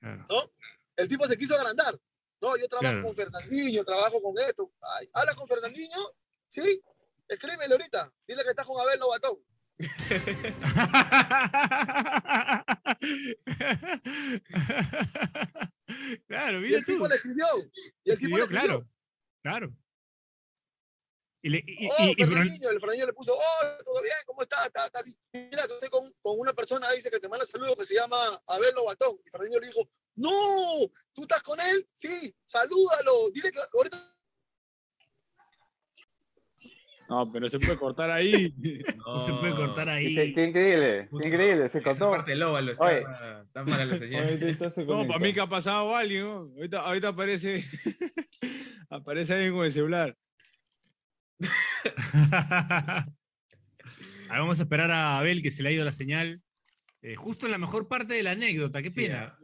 Claro. 0.00 0.26
¿no? 0.30 0.50
El 0.96 1.08
tipo 1.08 1.26
se 1.26 1.36
quiso 1.36 1.54
agrandar. 1.54 1.98
No, 2.40 2.56
yo 2.56 2.66
trabajo 2.68 2.90
Claro. 2.94 3.06
con 3.06 3.14
Fernandinho, 3.14 3.84
trabajo 3.84 4.22
con 4.22 4.38
esto. 4.38 4.72
Ay, 4.96 5.10
¿Hablas 5.12 5.34
con 5.34 5.46
Fernandinho? 5.46 6.14
Sí. 6.48 6.82
Escríbele 7.28 7.74
ahorita. 7.74 8.10
Dile 8.26 8.42
que 8.44 8.48
estás 8.50 8.64
con 8.64 8.80
Abel 8.80 8.98
Lobatón. 8.98 9.36
claro, 16.26 16.58
Y 16.58 16.62
mira 16.62 16.78
el 16.78 16.84
tú. 16.84 16.92
tipo 16.92 17.08
le 17.08 17.14
escribió. 17.16 17.46
Y 18.04 18.10
el 18.10 18.18
tipo 18.18 18.36
le 18.36 18.42
Escribió, 18.44 18.66
claro, 18.66 18.88
claro. 19.42 19.72
Y, 21.40 21.50
le- 21.50 21.64
y- 21.66 21.88
Oh, 21.88 21.94
y- 22.04 22.10
y 22.22 22.26
Fernandinho, 22.26 22.70
el 22.70 22.80
Fernandinho 22.80 23.06
le 23.06 23.12
puso, 23.12 23.32
oh, 23.36 23.82
todo 23.84 24.02
bien, 24.02 24.14
¿cómo 24.26 24.42
estás? 24.42 24.66
Está, 24.66 24.86
está 24.86 24.98
así. 24.98 25.16
Mira, 25.32 25.62
estoy 25.62 25.88
con, 25.88 26.12
con 26.20 26.38
una 26.38 26.52
persona, 26.52 26.90
dice 26.92 27.10
que 27.10 27.20
te 27.20 27.28
manda 27.28 27.46
saludos, 27.46 27.76
que 27.76 27.84
se 27.84 27.94
llama 27.94 28.18
Abel 28.46 28.74
Lobatón. 28.74 29.18
Y 29.24 29.30
Fernandinho 29.30 29.60
le 29.60 29.68
dijo, 29.68 29.88
no, 30.16 30.32
¿tú 31.12 31.22
estás 31.22 31.42
con 31.44 31.60
él? 31.60 31.88
Sí, 31.92 32.34
salúdalo, 32.44 33.30
dile 33.32 33.52
que 33.52 33.60
ahorita 33.72 34.16
No, 37.08 37.32
pero 37.32 37.48
se 37.48 37.58
puede 37.58 37.78
cortar 37.78 38.10
ahí. 38.10 38.54
no 38.98 39.18
se 39.20 39.32
puede 39.32 39.54
cortar 39.54 39.88
ahí. 39.88 40.14
qué 40.34 40.44
increíble, 40.44 41.08
qué 41.20 41.28
increíble, 41.28 41.68
se 41.68 41.78
Esa 41.78 41.88
contó. 41.90 42.10
parte 42.10 42.32
del 42.32 42.42
óvalo 42.42 42.72
Oye. 42.78 42.98
está, 42.98 43.42
está 43.42 43.64
mala 43.64 43.84
la 43.86 43.98
señal. 43.98 44.58
No, 44.86 45.06
para 45.06 45.18
mí 45.18 45.32
que 45.32 45.40
ha 45.40 45.46
pasado 45.48 45.96
alguien. 45.96 46.24
¿no? 46.24 46.50
Ahorita, 46.56 46.80
ahorita 46.80 47.08
aparece, 47.08 47.64
aparece 48.90 49.32
alguien 49.34 49.54
con 49.54 49.64
el 49.64 49.72
celular. 49.72 50.16
Ahí 54.30 54.38
vamos 54.38 54.58
a 54.58 54.62
esperar 54.62 54.90
a 54.90 55.18
Abel 55.18 55.42
que 55.42 55.50
se 55.50 55.62
le 55.62 55.70
ha 55.70 55.72
ido 55.72 55.84
la 55.84 55.92
señal. 55.92 56.42
Eh, 57.00 57.14
justo 57.16 57.46
en 57.46 57.52
la 57.52 57.58
mejor 57.58 57.88
parte 57.88 58.12
de 58.14 58.22
la 58.22 58.32
anécdota, 58.32 58.82
qué 58.82 58.90
Sí, 58.90 58.96
pena. 58.96 59.38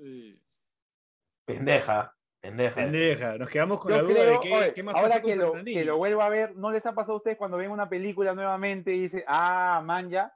Pendeja, 1.47 2.15
pendeja. 2.45 2.75
Pendeja, 2.77 3.39
nos 3.39 3.49
quedamos 3.49 3.81
con 3.81 3.91
Yo 3.91 3.97
la 3.97 4.03
duda 4.03 4.15
creo, 4.15 4.31
de 4.33 4.39
qué, 4.41 4.55
oye, 4.55 4.73
qué 4.75 4.83
más 4.83 4.95
ahora 4.95 5.09
pasó 5.09 5.21
con 5.23 5.31
que 5.31 5.37
lo, 5.37 5.45
Fernandinho. 5.49 5.79
que 5.81 5.85
lo 5.85 5.97
vuelvo 5.97 6.23
a 6.23 6.29
ver, 6.29 6.57
¿no 6.57 6.71
les 6.71 6.87
ha 6.87 6.95
pasado 6.95 7.15
a 7.15 7.17
ustedes 7.17 7.37
cuando 7.37 7.57
ven 7.57 7.71
una 7.71 7.89
película 7.89 8.35
nuevamente 8.35 8.93
y 8.95 9.01
dice, 9.01 9.25
ah, 9.27 9.83
man, 9.85 10.11
ya? 10.11 10.33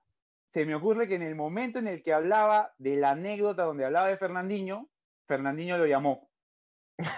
Se 0.48 0.64
me 0.64 0.74
ocurre 0.74 1.06
que 1.06 1.14
en 1.16 1.22
el 1.22 1.34
momento 1.34 1.78
en 1.78 1.86
el 1.88 2.02
que 2.02 2.12
hablaba 2.14 2.72
de 2.78 2.96
la 2.96 3.10
anécdota 3.10 3.64
donde 3.64 3.84
hablaba 3.84 4.08
de 4.08 4.16
Fernandinho, 4.16 4.88
Fernandinho 5.26 5.76
lo 5.76 5.86
llamó. 5.86 6.28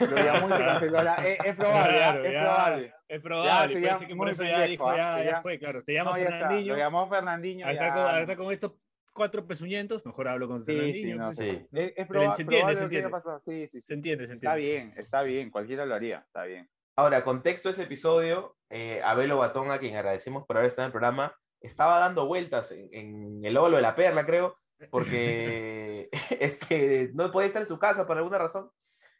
Lo 0.01 0.17
llamó 0.17 0.49
y 0.49 0.53
se 0.53 0.59
canceló. 0.59 1.03
la- 1.03 1.15
Es, 1.17 1.39
es 1.45 1.57
probable, 1.57 1.81
¿ah? 2.05 2.13
Claro, 2.13 2.25
es 2.25 2.33
ya, 2.33 2.41
probable. 2.43 2.95
Es 3.09 3.21
probable, 3.21 4.07
que 4.09 4.17
por 4.17 4.29
eso 4.29 4.45
ya 4.45 4.61
dijo, 4.63 4.91
¿ah? 4.91 4.97
ya, 4.97 5.17
Que 5.19 5.25
ya 5.25 5.31
ya- 5.31 5.41
fue, 5.41 5.59
claro. 5.59 5.83
Te 5.83 5.95
llama 5.95 6.11
No, 6.11 6.17
ya 6.19 6.23
está, 6.25 6.37
Fernandinho. 6.39 6.73
Lo 6.75 6.79
llamó 6.79 7.09
Fernandinho. 7.09 7.67
Ahí 7.67 7.73
está, 7.75 7.95
con, 7.95 8.05
ahí 8.05 8.15
no. 8.17 8.19
está 8.21 8.37
con 8.37 8.53
estos 8.53 8.73
cuatro 9.13 9.47
pezuñentos, 9.47 10.05
mejor 10.07 10.29
hablo 10.29 10.49
con 10.49 10.65
Sí, 10.65 10.95
sí, 10.95 11.13
no, 11.15 11.27
pues. 11.27 11.37
sí. 11.37 11.67
Es, 11.73 11.93
es 11.97 12.09
proba- 12.09 12.35
se 12.35 12.43
entiende, 12.43 12.47
probable 12.47 12.77
se 12.77 12.83
entiende. 12.85 13.09
pasado. 13.11 13.39
Sí, 13.41 13.67
sí, 13.67 13.81
sí. 13.81 13.87
Se 13.87 13.95
entiende, 13.95 14.27
se 14.27 14.35
Está 14.35 14.53
entiende. 14.57 14.85
bien, 14.87 14.99
está 14.99 15.23
bien. 15.23 15.51
Cualquiera 15.51 15.87
lo 15.87 15.95
haría. 15.95 16.19
Está 16.27 16.45
bien. 16.45 16.69
Ahora, 16.97 17.25
contexto 17.25 17.69
de 17.69 17.73
ese 17.75 17.83
episodio, 17.85 18.57
eh, 18.69 19.01
Abelo 19.05 19.39
Batón, 19.39 19.71
a 19.71 19.79
quien 19.79 19.97
agradecemos 19.97 20.45
por 20.47 20.57
haber 20.57 20.69
estado 20.69 20.85
en 20.87 20.89
el 20.89 20.93
programa, 20.93 21.35
estaba 21.61 21.99
dando 21.99 22.27
vueltas 22.27 22.73
en, 22.73 22.89
en 22.93 23.45
el 23.45 23.57
óvalo 23.57 23.77
de 23.77 23.83
la 23.83 23.95
perla, 23.95 24.27
creo, 24.27 24.57
porque 24.91 26.09
este, 26.41 27.11
no 27.15 27.31
podía 27.33 27.47
estar 27.49 27.63
en 27.63 27.69
su 27.69 27.79
casa 27.79 28.07
por 28.07 28.17
alguna 28.17 28.39
razón. 28.39 28.71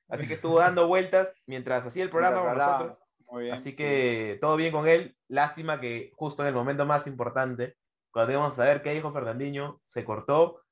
Así 0.09 0.27
que 0.27 0.35
estuvo 0.35 0.59
dando 0.59 0.87
vueltas 0.89 1.35
mientras 1.47 1.87
hacía 1.87 2.03
el 2.05 2.11
programa 2.11 2.41
con 2.43 2.59
nosotros. 2.59 2.99
Muy 3.31 3.45
bien. 3.45 3.55
Así 3.55 3.77
que 3.77 4.39
todo 4.41 4.57
bien 4.57 4.73
con 4.73 4.89
él. 4.89 5.17
Lástima 5.29 5.81
que 5.81 6.11
justo 6.15 6.43
en 6.43 6.49
el 6.49 6.55
momento 6.55 6.85
más 6.85 7.07
importante, 7.07 7.77
cuando 8.11 8.33
íbamos 8.33 8.53
a 8.53 8.57
saber 8.57 8.83
qué 8.83 8.93
dijo 8.93 9.13
Fernandinho, 9.13 9.81
se 9.85 10.05
cortó 10.05 10.63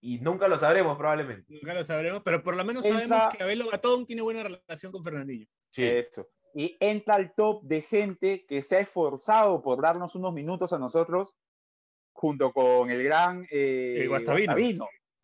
y 0.00 0.18
nunca 0.20 0.48
lo 0.48 0.58
sabremos 0.58 0.96
probablemente. 0.98 1.54
Nunca 1.54 1.74
lo 1.74 1.82
sabremos, 1.84 2.22
pero 2.24 2.42
por 2.42 2.56
lo 2.56 2.64
menos 2.64 2.84
Entra- 2.84 3.08
sabemos 3.08 3.34
que 3.36 3.42
Abelo 3.42 3.70
Batón 3.70 4.06
tiene 4.06 4.22
buena 4.22 4.42
relación 4.42 4.92
con 4.92 5.02
Fernandinho. 5.04 5.46
Eso. 5.76 6.28
Y 6.54 6.76
entra 6.78 7.14
al 7.16 7.34
top 7.34 7.62
de 7.64 7.82
gente 7.82 8.44
que 8.46 8.62
se 8.62 8.76
ha 8.76 8.80
esforzado 8.80 9.60
por 9.62 9.80
darnos 9.82 10.14
unos 10.14 10.32
minutos 10.32 10.72
a 10.72 10.78
nosotros, 10.78 11.36
junto 12.12 12.52
con 12.52 12.90
el 12.90 13.02
gran 13.02 13.44
eh, 13.50 13.96
El 14.02 14.08
Guastavino. 14.08 14.54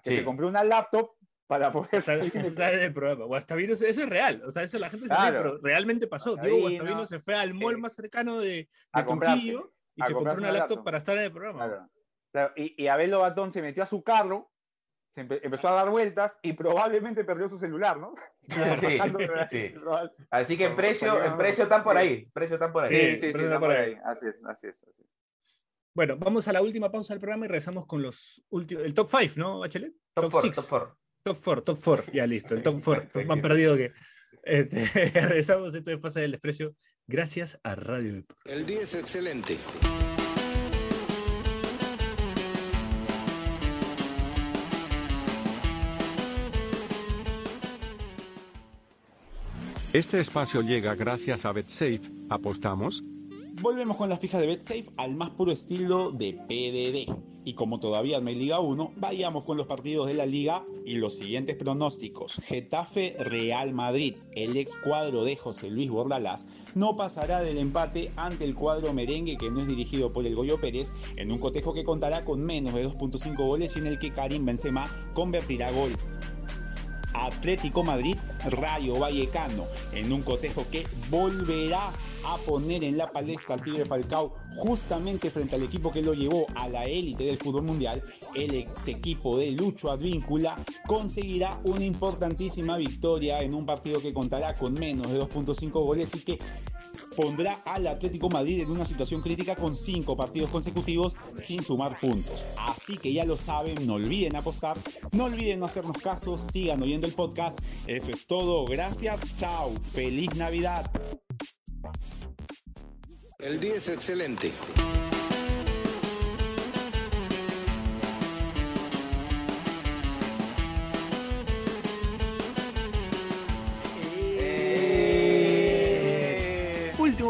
que 0.03 0.11
Sí. 0.11 0.17
se 0.17 0.25
compró 0.25 0.49
una 0.49 0.65
laptop 0.65 1.13
para 1.47 1.71
poder 1.71 1.97
Estar, 1.97 2.19
en 2.75 2.81
el 2.81 2.93
programa. 2.95 3.27
Guastavino, 3.27 3.75
eso 3.75 3.87
es 3.87 4.09
real. 4.09 4.43
O 4.47 4.51
sea, 4.51 4.63
eso 4.63 4.79
la 4.79 4.89
gente 4.89 5.07
se 5.09 5.15
Claro. 5.15 5.31
ríe, 5.43 5.51
pero 5.53 5.61
realmente 5.63 6.07
pasó. 6.07 6.37
Diego 6.37 6.57
Guastavino, 6.61 6.83
Guastavino 6.83 7.07
se 7.07 7.21
fue 7.21 7.35
al 7.35 7.55
mall 7.55 7.75
eh, 7.75 7.79
más 7.79 7.95
cercano 7.95 8.39
de, 8.41 8.69
de 8.95 9.03
Trujillo 9.05 9.73
y 10.01 10.03
a 10.03 10.07
se 10.07 10.13
compró 10.15 10.35
una 10.35 10.49
laptop 10.53 10.69
laptop. 10.71 10.85
para 10.85 10.99
estar 10.99 11.17
en 11.17 11.25
el 11.25 11.33
programa. 11.33 11.67
Claro. 11.67 11.91
Claro, 12.33 12.53
Y, 12.57 12.83
y 12.85 12.89
Abel 12.89 13.11
Lobatón 13.11 13.51
se 13.53 13.61
metió 13.63 13.83
a 13.83 13.87
su 13.87 14.03
carro, 14.03 14.51
se 15.09 15.27
empe- 15.27 15.41
empezó 15.43 15.69
a 15.69 15.73
dar 15.73 15.91
vueltas 15.91 16.39
y 16.43 16.53
probablemente 16.53 17.25
perdió 17.25 17.49
su 17.49 17.59
celular, 17.59 17.99
¿no? 17.99 18.15
Sí, 18.81 18.99
sí. 19.49 19.75
Así 20.31 20.57
que 20.57 20.65
en 20.65 20.77
precio, 20.77 21.23
en 21.23 21.37
precio 21.37 21.65
están 21.65 21.83
por 21.85 21.97
ahí. 21.97 22.27
Precio 22.33 22.55
están 22.57 22.73
por 22.73 22.85
ahí. 22.85 22.91
Sí, 22.91 22.97
sí, 22.97 23.13
sí, 23.15 23.21
pero 23.33 23.39
está 23.45 23.47
está 23.55 23.61
por 23.61 23.71
ahí. 23.71 23.91
ahí. 23.95 23.99
Así 24.05 24.27
es, 24.27 24.41
así 24.45 24.67
es, 24.69 24.83
así 24.83 25.03
es. 25.03 25.07
Bueno, 25.93 26.17
vamos 26.17 26.47
a 26.47 26.53
la 26.53 26.63
última 26.63 26.91
pausa 26.91 27.15
del 27.15 27.21
programa 27.21 27.47
y 27.47 27.49
regresamos 27.49 27.85
con 27.87 28.01
los 28.01 28.43
últimos. 28.51 28.85
El 28.85 28.95
top 28.95 29.09
5, 29.11 29.35
¿no, 29.39 29.59
Bachelet? 29.59 29.93
Top 30.15 30.31
four, 30.31 30.43
6. 30.43 30.55
top 30.57 30.65
four. 30.65 30.97
Top 31.23 31.37
4, 31.45 31.63
top 31.65 31.79
4. 31.85 32.13
Ya 32.13 32.27
listo, 32.29 32.55
el 32.55 32.63
top 32.63 32.81
4. 32.85 33.25
Más 33.27 33.41
perdido 33.41 33.77
que. 33.77 33.93
Este, 34.45 35.11
regresamos, 35.21 35.75
esto 35.75 35.91
es 35.91 35.99
Pasa 35.99 36.21
del 36.21 36.31
Desprecio. 36.31 36.75
Gracias 37.13 37.59
a 37.65 37.75
Radio. 37.75 38.23
El 38.45 38.65
día 38.67 38.83
es 38.83 38.95
excelente. 38.95 39.59
Este 49.93 50.21
espacio 50.21 50.63
llega 50.63 50.95
gracias 50.95 51.45
a 51.45 51.51
BetSafe. 51.51 52.03
¿Apostamos? 52.29 53.03
Volvemos 53.61 53.97
con 53.97 54.09
la 54.09 54.17
fija 54.17 54.39
de 54.39 54.47
BetSafe 54.47 54.85
al 54.97 55.17
más 55.17 55.31
puro 55.31 55.51
estilo 55.51 56.13
de 56.13 56.35
PDD. 56.35 57.30
Y 57.45 57.55
como 57.55 57.81
todavía 57.81 58.21
no 58.21 58.29
hay 58.29 58.35
Liga 58.35 58.61
1, 58.61 58.93
vayamos 58.97 59.45
con 59.45 59.57
los 59.57 59.67
partidos 59.67 60.07
de 60.07 60.15
la 60.15 60.27
Liga 60.27 60.65
y 60.85 60.97
los 60.97 61.17
siguientes 61.17 61.57
pronósticos. 61.57 62.35
Getafe 62.45 63.15
Real 63.19 63.73
Madrid, 63.73 64.17
el 64.33 64.57
ex 64.57 64.77
cuadro 64.77 65.25
de 65.25 65.37
José 65.37 65.71
Luis 65.71 65.91
Bordalás, 65.91 66.49
no 66.75 66.97
pasará 66.97 67.41
del 67.41 67.59
empate 67.59 68.13
ante 68.17 68.45
el 68.45 68.55
cuadro 68.55 68.93
merengue 68.93 69.37
que 69.37 69.51
no 69.51 69.61
es 69.61 69.69
dirigido 69.69 70.13
por 70.13 70.27
el 70.27 70.35
Goyo 70.35 70.61
Pérez 70.61 70.93
en 71.17 71.33
un 71.33 71.39
cotejo 71.39 71.73
que 71.73 71.85
contará 71.85 72.25
con 72.25 72.45
menos 72.45 72.75
de 72.75 72.87
2.5 72.87 73.37
goles 73.47 73.77
y 73.77 73.79
en 73.79 73.87
el 73.87 73.99
que 73.99 74.13
Karim 74.13 74.45
Benzema 74.45 74.91
convertirá 75.15 75.71
gol. 75.71 75.93
Atlético 77.21 77.83
Madrid, 77.83 78.17
Rayo 78.47 78.99
Vallecano, 78.99 79.67
en 79.93 80.13
un 80.13 80.23
cotejo 80.23 80.67
que 80.71 80.87
volverá 81.11 81.93
a 82.25 82.37
poner 82.39 82.85
en 82.85 82.97
la 82.97 83.11
palestra 83.11 83.55
al 83.55 83.63
Tigre 83.63 83.85
Falcao 83.85 84.35
justamente 84.57 85.31
frente 85.31 85.57
al 85.57 85.63
equipo 85.63 85.91
que 85.91 86.03
lo 86.03 86.15
llevó 86.15 86.47
a 86.55 86.69
la 86.69 86.85
élite 86.85 87.25
del 87.25 87.39
fútbol 87.39 87.63
mundial, 87.63 88.03
el 88.35 88.55
ex 88.55 88.89
equipo 88.89 89.39
de 89.39 89.53
Lucho 89.53 89.91
Advíncula 89.91 90.59
conseguirá 90.87 91.61
una 91.65 91.85
importantísima 91.85 92.77
victoria 92.77 93.41
en 93.41 93.55
un 93.55 93.67
partido 93.67 94.01
que 94.01 94.13
contará 94.13 94.55
con 94.55 94.75
menos 94.75 95.11
de 95.11 95.21
2.5 95.21 95.71
goles 95.73 96.15
y 96.15 96.21
que 96.21 96.39
pondrá 97.21 97.61
al 97.67 97.87
Atlético 97.87 98.31
Madrid 98.31 98.61
en 98.61 98.71
una 98.71 98.85
situación 98.85 99.21
crítica 99.21 99.55
con 99.55 99.77
cinco 99.77 100.17
partidos 100.17 100.51
consecutivos 100.51 101.15
sin 101.37 101.63
sumar 101.63 101.99
puntos. 102.01 102.47
Así 102.57 102.97
que 102.97 103.13
ya 103.13 103.25
lo 103.25 103.37
saben, 103.37 103.87
no 103.87 103.95
olviden 103.95 104.37
apostar, 104.37 104.79
no 105.13 105.25
olviden 105.25 105.61
no 105.61 105.67
hacernos 105.67 105.99
caso, 105.99 106.39
sigan 106.39 106.83
oyendo 106.83 107.07
el 107.07 107.13
podcast. 107.13 107.59
Eso 107.87 108.11
es 108.11 108.27
todo, 108.27 108.65
gracias, 108.65 109.37
chao, 109.37 109.73
feliz 109.93 110.35
Navidad. 110.37 110.91
El 113.39 113.61
día 113.61 113.75
es 113.75 113.89
excelente. 113.89 114.53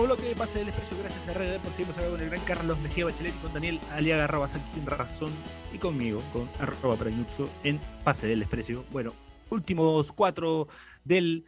Último 0.00 0.16
bloque 0.16 0.30
de 0.30 0.34
Pase 0.34 0.58
del 0.60 0.68
Desprecio, 0.68 0.96
gracias 0.98 1.28
a 1.28 1.34
Radio 1.34 1.58
por 1.58 1.72
seguimos 1.72 1.98
acá 1.98 2.08
con 2.08 2.22
el 2.22 2.30
gran 2.30 2.42
Carlos 2.46 2.78
Mejía 2.80 3.04
Bachelet, 3.04 3.38
con 3.42 3.52
Daniel 3.52 3.78
Aliaga 3.90 4.26
Rabasaki 4.26 4.66
sin 4.66 4.86
razón 4.86 5.30
y 5.74 5.78
conmigo, 5.78 6.22
con 6.32 6.48
arroba 6.58 6.96
Prañuzzo, 6.96 7.50
en 7.64 7.78
Pase 8.02 8.26
del 8.26 8.40
Desprecio. 8.40 8.82
Bueno, 8.92 9.12
últimos 9.50 10.10
cuatro 10.12 10.68
del 11.04 11.44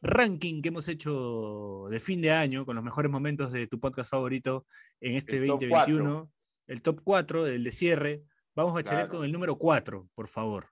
ranking 0.00 0.62
que 0.62 0.68
hemos 0.68 0.88
hecho 0.88 1.88
de 1.90 2.00
fin 2.00 2.22
de 2.22 2.30
año, 2.30 2.64
con 2.64 2.74
los 2.74 2.82
mejores 2.82 3.12
momentos 3.12 3.52
de 3.52 3.66
tu 3.66 3.78
podcast 3.78 4.10
favorito 4.10 4.64
en 5.00 5.16
este 5.16 5.36
El 5.36 5.48
top 5.48 5.60
2021. 5.60 6.32
El 6.68 6.80
top 6.82 7.00
4, 7.04 7.48
el 7.48 7.64
de 7.64 7.70
cierre. 7.70 8.22
Vamos, 8.54 8.72
Bachelet, 8.72 9.04
Claro. 9.04 9.18
con 9.18 9.26
el 9.26 9.32
número 9.32 9.58
4, 9.58 10.08
por 10.14 10.26
favor. 10.26 10.70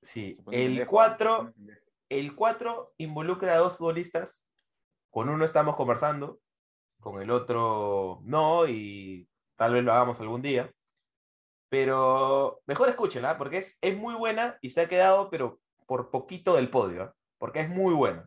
Sí, 0.00 0.36
el 0.52 0.66
pendejo, 0.76 0.90
4, 0.92 1.54
el 2.08 2.36
4 2.36 2.94
involucra 2.98 3.54
a 3.54 3.58
dos 3.58 3.78
futbolistas. 3.78 4.48
Con 5.10 5.28
uno 5.28 5.44
estamos 5.44 5.76
conversando, 5.76 6.38
con 7.02 7.20
el 7.20 7.30
otro 7.30 8.20
no, 8.24 8.66
y 8.66 9.28
tal 9.56 9.74
vez 9.74 9.84
lo 9.84 9.92
hagamos 9.92 10.18
algún 10.20 10.40
día. 10.40 10.70
Pero 11.68 12.62
mejor 12.66 12.88
escúchenla, 12.88 13.36
porque 13.36 13.58
es, 13.58 13.78
es 13.80 13.96
muy 13.96 14.14
buena 14.14 14.58
y 14.62 14.70
se 14.70 14.82
ha 14.82 14.88
quedado, 14.88 15.30
pero 15.30 15.60
por 15.86 16.10
poquito 16.10 16.54
del 16.54 16.70
podio, 16.70 17.02
¿ah? 17.02 17.14
porque 17.38 17.60
es 17.60 17.68
muy 17.68 17.94
buena. 17.94 18.26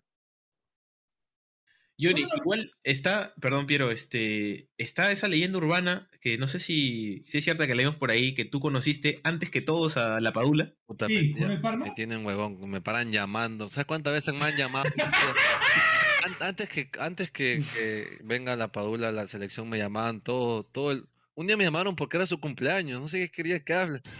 Yuri, 1.97 2.27
igual 2.35 2.71
está, 2.83 3.33
perdón 3.39 3.67
Piero, 3.67 3.89
este, 3.89 4.67
está 4.77 5.13
esa 5.13 5.29
leyenda 5.29 5.59
urbana 5.59 6.09
que 6.19 6.37
no 6.37 6.49
sé 6.49 6.59
si, 6.59 7.23
si 7.25 7.37
es 7.37 7.43
cierta 7.45 7.67
que 7.67 7.75
leímos 7.75 7.95
por 7.95 8.11
ahí, 8.11 8.35
que 8.35 8.43
tú 8.43 8.59
conociste 8.59 9.21
antes 9.23 9.49
que 9.49 9.61
todos 9.61 9.95
a 9.95 10.19
la 10.19 10.33
Padula. 10.33 10.73
Puta, 10.85 11.07
Sí, 11.07 11.33
me, 11.37 11.57
me 11.77 11.91
tienen 11.91 12.25
huevón, 12.25 12.69
me 12.69 12.81
paran 12.81 13.11
llamando. 13.11 13.69
¿Sabes 13.69 13.87
cuántas 13.87 14.11
veces 14.11 14.33
me 14.33 14.43
han 14.43 14.57
llamado? 14.57 14.89
An- 16.25 16.37
antes 16.41 16.69
que, 16.69 16.89
antes 16.99 17.31
que, 17.31 17.63
que 17.73 18.17
venga 18.23 18.55
la 18.55 18.71
Padula, 18.71 19.11
la 19.11 19.27
selección 19.27 19.69
me 19.69 19.77
llamaban 19.77 20.21
todo, 20.21 20.63
todo 20.63 20.91
el... 20.91 21.05
Un 21.35 21.47
día 21.47 21.57
me 21.57 21.65
llamaron 21.65 21.95
porque 21.95 22.17
era 22.17 22.25
su 22.25 22.39
cumpleaños, 22.39 23.01
no 23.01 23.07
sé 23.09 23.19
qué 23.19 23.29
quería 23.29 23.59
que 23.59 23.73
hable. 23.73 24.01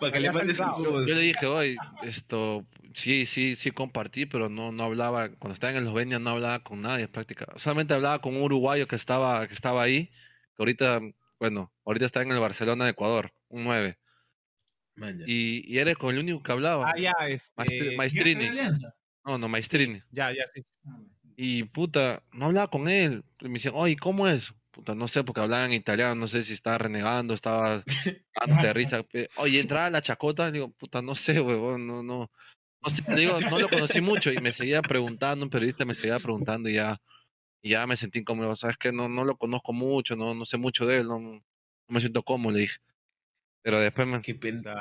Para 0.00 0.12
que 0.12 0.20
le 0.20 0.30
mandes 0.32 0.60
un 0.60 1.06
Yo 1.06 1.14
le 1.14 1.20
dije, 1.20 1.46
oye, 1.46 1.76
esto, 2.02 2.64
sí, 2.94 3.26
sí, 3.26 3.56
sí 3.56 3.70
compartí, 3.70 4.26
pero 4.26 4.48
no, 4.48 4.72
no 4.72 4.84
hablaba, 4.84 5.30
cuando 5.30 5.54
estaba 5.54 5.72
en 5.72 5.78
Eslovenia 5.78 6.18
no 6.18 6.30
hablaba 6.30 6.60
con 6.60 6.80
nadie 6.82 7.08
prácticamente. 7.08 7.60
Solamente 7.60 7.94
hablaba 7.94 8.20
con 8.20 8.36
un 8.36 8.42
uruguayo 8.42 8.86
que 8.86 8.96
estaba, 8.96 9.46
que 9.48 9.54
estaba 9.54 9.82
ahí, 9.82 10.06
que 10.56 10.60
ahorita, 10.62 11.00
bueno, 11.40 11.72
ahorita 11.84 12.06
está 12.06 12.22
en 12.22 12.30
el 12.32 12.38
Barcelona 12.38 12.84
de 12.84 12.92
Ecuador, 12.92 13.32
un 13.48 13.64
9. 13.64 13.98
Y, 15.26 15.64
y 15.72 15.78
era 15.78 15.94
con 15.94 16.14
el 16.14 16.20
único 16.22 16.42
que 16.42 16.52
hablaba. 16.52 16.86
Ah, 16.90 16.98
ya, 16.98 17.12
este, 17.28 17.52
Maestri- 17.56 17.96
Maestrini. 17.96 18.50
No, 19.24 19.38
no, 19.38 19.48
Maestrini. 19.48 20.02
Ya, 20.10 20.32
ya, 20.32 20.44
sí. 20.54 20.64
Y 21.36 21.64
puta, 21.64 22.22
no 22.32 22.46
hablaba 22.46 22.68
con 22.70 22.88
él. 22.88 23.24
Y 23.40 23.46
me 23.46 23.54
decían, 23.54 23.74
oye, 23.76 23.96
¿cómo 23.96 24.26
es? 24.28 24.54
Puta, 24.70 24.94
no 24.94 25.08
sé, 25.08 25.24
porque 25.24 25.40
hablaba 25.40 25.64
en 25.66 25.72
italiano, 25.72 26.14
no 26.14 26.28
sé 26.28 26.42
si 26.42 26.52
estaba 26.52 26.78
renegando, 26.78 27.34
estaba 27.34 27.82
de 28.62 28.72
risa. 28.72 29.04
Oye, 29.38 29.60
entraba 29.60 29.90
la 29.90 30.02
chacota, 30.02 30.50
digo, 30.50 30.70
puta, 30.70 31.02
no 31.02 31.14
sé, 31.14 31.40
huevón, 31.40 31.86
no, 31.86 32.02
no. 32.02 32.30
No, 32.82 32.90
sé, 32.90 33.02
digo, 33.16 33.38
no 33.50 33.58
lo 33.58 33.68
conocí 33.68 34.00
mucho 34.00 34.32
y 34.32 34.38
me 34.40 34.52
seguía 34.52 34.82
preguntando, 34.82 35.44
un 35.44 35.50
periodista 35.50 35.84
me 35.84 35.94
seguía 35.94 36.18
preguntando 36.20 36.68
y 36.68 36.74
ya, 36.74 37.00
y 37.62 37.70
ya 37.70 37.86
me 37.86 37.96
sentí 37.96 38.20
incómodo. 38.20 38.54
Sabes 38.56 38.76
que 38.78 38.92
no, 38.92 39.08
no 39.08 39.24
lo 39.24 39.36
conozco 39.36 39.72
mucho, 39.72 40.16
no, 40.16 40.34
no 40.34 40.44
sé 40.44 40.56
mucho 40.58 40.86
de 40.86 40.98
él, 40.98 41.08
no, 41.08 41.18
no 41.20 41.42
me 41.88 42.00
siento 42.00 42.22
cómodo, 42.22 42.54
le 42.54 42.60
dije. 42.62 42.76
Pero 43.66 43.80
después 43.80 44.06
me, 44.06 44.20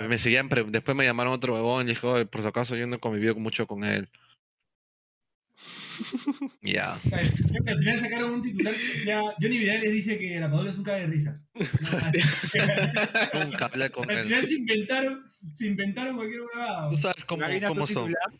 me 0.07 0.17
seguían, 0.19 0.47
pre- 0.47 0.63
después 0.65 0.95
me 0.95 1.05
llamaron 1.05 1.33
otro 1.33 1.55
huevón 1.55 1.87
y 1.87 1.89
dijo, 1.89 2.11
"Oye, 2.11 2.27
por 2.27 2.43
si 2.43 2.47
acaso 2.47 2.75
yo 2.75 2.85
no 2.85 2.97
he 2.97 2.99
convivido 2.99 3.33
mucho 3.33 3.65
con 3.65 3.83
él. 3.83 4.07
Ya. 6.61 6.95
Que 7.09 7.71
al 7.71 7.79
final 7.79 7.99
sacaron 7.99 8.31
un 8.35 8.41
titular 8.43 8.75
que 8.75 8.83
decía 8.93 9.21
Johnny 9.41 9.57
Vidal 9.57 9.81
les 9.81 9.91
dice 9.91 10.19
que 10.19 10.39
la 10.39 10.51
Padula 10.51 10.69
es 10.69 10.77
un 10.77 10.83
caga 10.83 10.99
de 10.99 11.07
risas. 11.07 11.41
Nunca 13.33 13.65
hablé 13.65 13.89
con 13.89 14.07
Al 14.11 14.17
él. 14.17 14.23
final 14.25 14.45
se 14.45 14.53
inventaron, 14.53 15.23
se 15.55 15.65
inventaron 15.67 16.15
cualquier 16.17 16.41
huevada. 16.41 16.89
Tú 16.91 16.97
sabes 16.97 17.25
cómo, 17.25 17.41
¿Imaginas 17.43 17.69
cómo 17.69 17.87
son. 17.87 18.05
titular? 18.07 18.39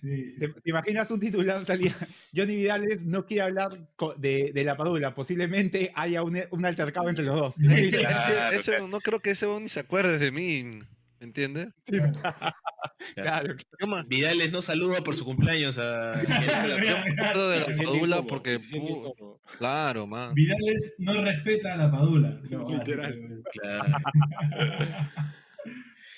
Sí, 0.00 0.30
sí. 0.30 0.38
¿Te, 0.40 0.48
te 0.48 0.70
imaginas 0.70 1.10
un 1.10 1.20
titular 1.20 1.64
salía? 1.64 1.94
Johnny 2.34 2.56
Vidales 2.56 3.04
no 3.06 3.24
quiere 3.26 3.42
hablar 3.42 3.88
de, 4.18 4.52
de 4.54 4.64
la 4.64 4.76
Padula. 4.76 5.14
Posiblemente 5.14 5.92
haya 5.94 6.22
un, 6.22 6.38
un 6.50 6.64
altercado 6.66 7.08
entre 7.08 7.24
los 7.24 7.36
dos. 7.36 7.56
Ese- 8.52 8.80
no 8.88 9.00
creo 9.00 9.20
que 9.20 9.30
ese 9.30 9.46
ni 9.60 9.68
se 9.68 9.80
acuerde 9.80 10.18
de 10.18 10.30
mí, 10.30 10.62
¿me 10.64 10.82
entiendes? 11.26 11.68
Claro. 13.14 13.54
Vidales 14.08 14.52
no 14.52 14.62
saluda 14.62 15.02
por 15.02 15.16
su 15.16 15.24
cumpleaños 15.24 15.78
a. 15.78 16.20
Yo 16.22 16.76
me 16.78 16.90
acuerdo 17.12 17.50
de 17.50 17.60
la 17.60 17.66
Padula 17.66 18.16
incómodo, 18.16 18.26
porque... 18.26 18.58
Claro, 19.58 20.06
man. 20.06 20.34
Vidales 20.34 20.94
no 20.98 21.22
respeta 21.24 21.74
a 21.74 21.76
la 21.76 21.90
Padula. 21.90 22.40
No, 22.50 22.68
Literal. 22.68 23.42
Claro. 23.52 23.94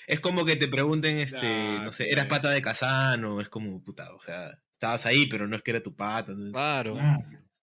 Es 0.09 0.19
como 0.21 0.43
que 0.43 0.55
te 0.55 0.67
pregunten, 0.67 1.19
este, 1.19 1.77
no 1.83 1.93
sé, 1.93 2.09
eras 2.09 2.25
pata 2.25 2.49
de 2.49 2.63
Casano, 2.63 3.39
es 3.41 3.47
como, 3.47 3.83
puta, 3.83 4.11
o 4.15 4.19
sea, 4.19 4.59
estabas 4.73 5.05
ahí, 5.05 5.27
pero 5.27 5.47
no 5.47 5.55
es 5.55 5.61
que 5.61 5.69
era 5.69 5.83
tu 5.83 5.95
pata. 5.95 6.31
¿no? 6.35 6.51
Claro. 6.51 6.97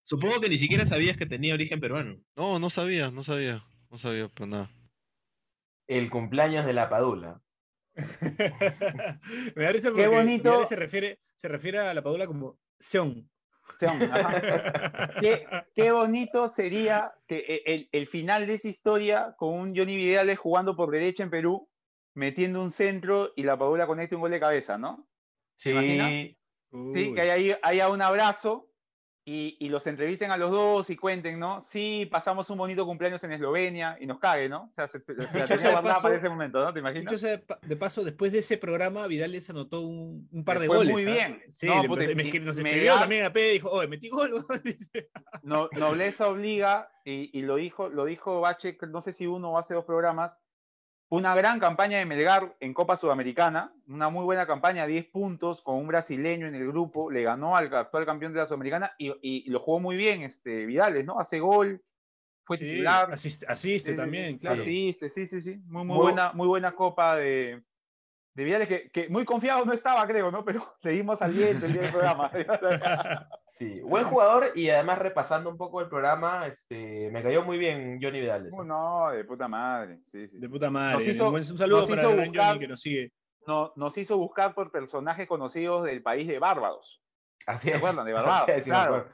Supongo 0.05 0.40
que 0.40 0.49
ni 0.49 0.57
siquiera 0.57 0.86
sabías 0.86 1.16
que 1.16 1.26
tenía 1.26 1.55
origen 1.55 1.80
peruano. 1.80 2.20
No, 2.36 2.61
no 2.61 2.70
sabía, 2.70 3.11
no 3.11 3.24
sabía. 3.24 3.64
No 3.90 3.99
sabía, 3.99 4.28
pero 4.28 4.47
nada. 4.47 4.70
El 5.88 6.09
cumpleaños 6.09 6.64
de 6.64 6.72
la 6.72 6.88
Padula. 6.88 7.42
Me 9.57 9.64
da 9.64 9.72
risa 9.72 9.88
Qué 9.88 10.05
porque 10.05 10.07
bonito. 10.07 10.51
Vidales 10.51 10.68
se 10.68 10.76
refiere, 10.76 11.18
se 11.34 11.49
refiere 11.49 11.80
a 11.80 11.94
la 11.94 12.03
Padula 12.03 12.28
como 12.28 12.61
Seon. 12.78 13.28
Ajá. 13.80 15.14
qué, 15.20 15.47
qué 15.74 15.90
bonito 15.90 16.47
sería 16.47 17.12
que 17.26 17.38
e- 17.38 17.62
el, 17.74 17.88
el 17.90 18.07
final 18.07 18.47
de 18.47 18.55
esa 18.55 18.68
historia 18.68 19.34
con 19.36 19.53
un 19.53 19.76
Johnny 19.76 19.97
Vidales 19.97 20.38
jugando 20.38 20.76
por 20.76 20.92
derecha 20.92 21.24
en 21.24 21.30
Perú, 21.30 21.68
metiendo 22.17 22.61
un 22.62 22.73
centro 22.73 23.33
y 23.37 23.45
la 23.45 23.57
Padula 23.57 23.87
conecte 23.87 24.14
un 24.17 24.23
gol 24.23 24.31
de 24.33 24.41
cabeza, 24.41 24.77
¿no? 24.79 25.07
Sí. 25.55 26.37
Sí, 26.95 27.12
que 27.14 27.21
haya, 27.21 27.59
haya 27.62 27.89
un 27.89 28.03
abrazo 28.03 28.69
y, 29.25 29.57
y 29.61 29.69
los 29.71 29.87
entrevisten 29.87 30.31
a 30.31 30.37
los 30.37 30.51
dos 30.51 30.89
y 30.91 30.97
cuenten, 30.97 31.39
¿no? 31.41 31.62
Sí, 31.62 32.07
pasamos 32.11 32.49
un 32.51 32.59
bonito 32.59 32.85
cumpleaños 32.87 33.23
en 33.25 33.33
Eslovenia 33.33 33.97
y 34.01 34.07
nos 34.07 34.19
cague, 34.19 34.49
¿no? 34.49 34.64
O 34.71 34.73
sea, 34.73 34.87
se, 34.89 35.01
se 35.01 35.14
la 35.14 35.27
tenía 35.47 35.71
guardada 35.73 35.83
paso- 35.95 36.03
para 36.03 36.14
ese 36.17 36.29
momento, 36.29 36.62
¿no? 36.62 36.73
¿Te 36.73 36.81
imaginas? 36.81 37.05
Dicho 37.07 37.19
sea 37.19 37.31
de 37.31 37.39
pa- 37.39 37.59
de 37.62 37.77
paso, 37.77 38.05
después 38.05 38.33
de 38.33 38.39
ese 38.41 38.57
programa, 38.59 39.07
Vidales 39.07 39.49
anotó 39.51 39.81
un, 39.81 40.29
un 40.31 40.45
par 40.45 40.59
de 40.61 40.67
fue 40.69 40.77
goles. 40.77 40.93
muy 40.93 41.05
¿ah? 41.07 41.12
bien. 41.12 41.43
Sí, 41.49 41.67
No, 41.67 41.97
le- 41.97 42.14
me 42.14 42.23
y- 42.25 42.31
escri- 42.31 42.43
nos 42.43 42.57
me 42.59 42.69
escribió 42.71 42.95
da- 42.95 43.01
también 43.01 43.25
a 43.25 43.33
P, 43.33 43.41
dijo, 43.51 43.71
oye, 43.71 43.89
metí 43.89 44.09
gol. 44.09 44.31
No, 45.43 45.69
nobleza 45.79 46.29
obliga, 46.29 46.91
y, 47.05 47.37
y 47.39 47.43
lo 47.43 47.57
dijo, 47.57 47.89
lo 47.89 48.05
dijo 48.05 48.41
Bache, 48.41 48.77
no 48.89 49.03
sé 49.03 49.12
si 49.12 49.27
uno 49.27 49.53
o 49.53 49.59
hace 49.59 49.75
dos 49.75 49.85
programas, 49.85 50.39
una 51.09 51.34
gran 51.34 51.61
campaña 51.61 51.98
de 51.98 52.04
Melgar 52.04 52.57
en 52.59 52.74
Copa 52.74 52.96
Sudamericana, 52.96 53.72
una 53.86 54.09
muy 54.09 54.24
buena 54.24 54.46
campaña, 54.46 54.86
10 54.86 55.07
puntos, 55.07 55.62
con 55.62 55.76
un 55.76 55.86
brasileño 55.86 56.48
en 56.48 56.54
el 56.54 56.66
grupo, 56.66 57.11
le 57.11 57.22
ganó 57.22 57.57
al 57.57 57.72
actual 57.72 58.04
campeón 58.04 58.32
de 58.32 58.40
la 58.40 58.46
Sudamericana 58.46 58.92
y, 58.98 59.48
lo 59.48 59.61
jugó 59.61 59.78
muy 59.78 59.96
bien 59.96 60.22
este, 60.22 60.66
Vidales, 60.66 61.04
¿no? 61.04 61.20
Hace 61.20 61.38
gol, 61.38 61.82
fue 62.44 62.57
Sí, 62.57 62.66
titular. 62.66 63.12
asiste, 63.12 63.46
asiste 63.48 63.90
Sí, 63.90 63.92
sí, 63.92 63.96
también, 63.96 64.38
claro. 64.38 64.61
Asiste, 64.61 65.09
sí, 65.09 65.26
sí, 65.26 65.40
sí. 65.40 65.57
Muy, 65.66 65.84
muy, 65.84 65.96
Muy- 65.96 65.98
buena, 65.98 66.32
muy 66.32 66.48
buena 66.48 66.72
copa 66.72 67.16
de, 67.16 67.62
de 68.37 68.45
Vidales, 68.45 68.68
que, 68.68 68.91
que 68.91 69.09
muy 69.09 69.24
confiado 69.24 69.64
no 69.64 69.72
estaba, 69.72 70.07
creo, 70.07 70.30
¿no? 70.30 70.45
Pero 70.45 70.62
seguimos 70.82 71.22
al 71.22 71.34
día 71.34 71.53
del 71.55 71.91
programa. 71.91 72.30
Sí, 73.49 73.80
buen 73.84 74.05
jugador 74.05 74.49
y 74.55 74.68
además 74.68 74.99
repasando 74.99 75.49
un 75.49 75.57
poco 75.57 75.80
el 75.80 75.89
programa, 75.89 76.47
este, 76.47 77.09
me 77.11 77.22
cayó 77.22 77.43
muy 77.43 77.57
bien 77.57 77.99
Johnny 78.03 78.20
Vidales. 78.20 78.53
Uh, 78.53 78.64
no, 78.64 79.09
de 79.11 79.24
puta 79.24 79.49
madre. 79.49 80.01
Sí, 80.07 80.28
sí, 80.28 80.37
De 80.39 80.49
puta 80.49 80.68
madre. 80.68 80.99
Nos 80.99 81.07
hizo- 81.07 81.30
un, 81.30 81.59
saludo 81.59 81.87
para 81.89 82.03
el 82.03 82.09
gran 82.16 82.26
buscar- 82.28 82.47
Johnny 82.49 82.59
que 82.61 82.68
nos 82.68 82.80
sigue. 82.82 83.12
no- 83.47 83.72
nos 83.76 83.97
hizo 83.97 84.18
buscar 84.18 84.55
por 84.55 84.70
personajes 84.70 85.26
conocidos 85.26 85.84
del 85.84 86.03
país 86.03 86.28
de 86.28 86.39
Bárbados. 86.39 87.01
Así 87.47 87.68
¿Se 87.70 87.70
es. 87.70 87.76
acuerdan 87.78 88.05
de 88.05 88.12
Así 88.12 88.22
Barbados? 88.22 88.49
es, 88.49 88.64
sí 88.64 88.70
me 88.70 88.76
claro. 88.76 89.09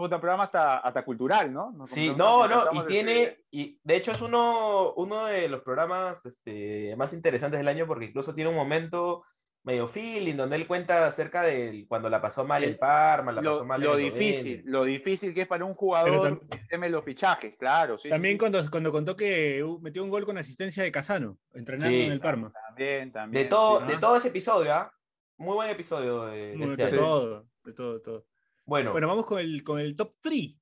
Puta 0.00 0.18
programa 0.20 0.44
hasta, 0.44 0.78
hasta 0.78 1.04
cultural, 1.04 1.52
¿no? 1.52 1.72
Nos 1.72 1.90
Sí, 1.90 2.12
no, 2.16 2.48
no, 2.48 2.64
y 2.72 2.86
tiene, 2.86 3.44
y 3.50 3.78
de 3.84 3.96
hecho 3.96 4.12
es 4.12 4.20
uno, 4.22 4.94
uno 4.94 5.26
de 5.26 5.48
los 5.48 5.60
programas 5.60 6.24
este, 6.24 6.94
más 6.96 7.12
interesantes 7.12 7.58
del 7.58 7.68
año 7.68 7.86
porque 7.86 8.06
incluso 8.06 8.32
tiene 8.32 8.48
un 8.48 8.56
momento 8.56 9.24
medio 9.62 9.86
feeling 9.86 10.36
donde 10.36 10.56
él 10.56 10.66
cuenta 10.66 11.06
acerca 11.06 11.42
de 11.42 11.84
cuando 11.86 12.08
la 12.08 12.22
pasó 12.22 12.46
mal 12.46 12.64
el 12.64 12.78
Parma, 12.78 13.30
la 13.30 13.42
pasó 13.42 13.64
mal 13.66 13.82
lo 13.82 13.98
el 13.98 14.04
difícil, 14.04 14.62
lo 14.64 14.84
difícil 14.84 15.34
que 15.34 15.42
es 15.42 15.46
para 15.46 15.66
un 15.66 15.74
jugador 15.74 16.40
el 16.50 16.66
tema 16.66 16.86
de 16.86 16.92
los 16.92 17.04
fichajes, 17.04 17.56
claro. 17.58 17.98
sí, 17.98 18.08
También 18.08 18.36
sí. 18.36 18.38
cuando, 18.38 18.58
cuando 18.70 18.90
contó 18.90 19.14
que 19.14 19.62
metió 19.82 20.02
un 20.02 20.08
gol 20.08 20.24
con 20.24 20.38
asistencia 20.38 20.82
de 20.82 20.90
Casano, 20.90 21.36
entrenando 21.52 21.90
Sí. 21.94 22.04
en 22.04 22.12
el 22.12 22.20
Parma. 22.20 22.50
También, 22.68 23.12
también. 23.12 23.44
De 23.44 23.48
todo, 23.50 23.80
sí. 23.80 23.86
de 23.92 23.98
todo 23.98 24.16
ese 24.16 24.28
episodio, 24.28 24.72
¿ah? 24.72 24.90
Muy 25.36 25.54
buen 25.54 25.68
episodio 25.68 26.24
de, 26.24 26.56
de 26.56 26.64
este 26.64 26.76
de 26.76 26.84
año. 26.84 26.96
todo, 26.96 27.46
de 27.64 27.72
todo, 27.74 27.94
de 27.94 28.00
todo. 28.00 28.26
Bueno, 28.70 28.92
Bueno, 28.92 29.08
vamos 29.08 29.26
con 29.26 29.40
el, 29.40 29.64
con 29.64 29.80
el 29.80 29.96
top 29.96 30.14
3. 30.20 30.54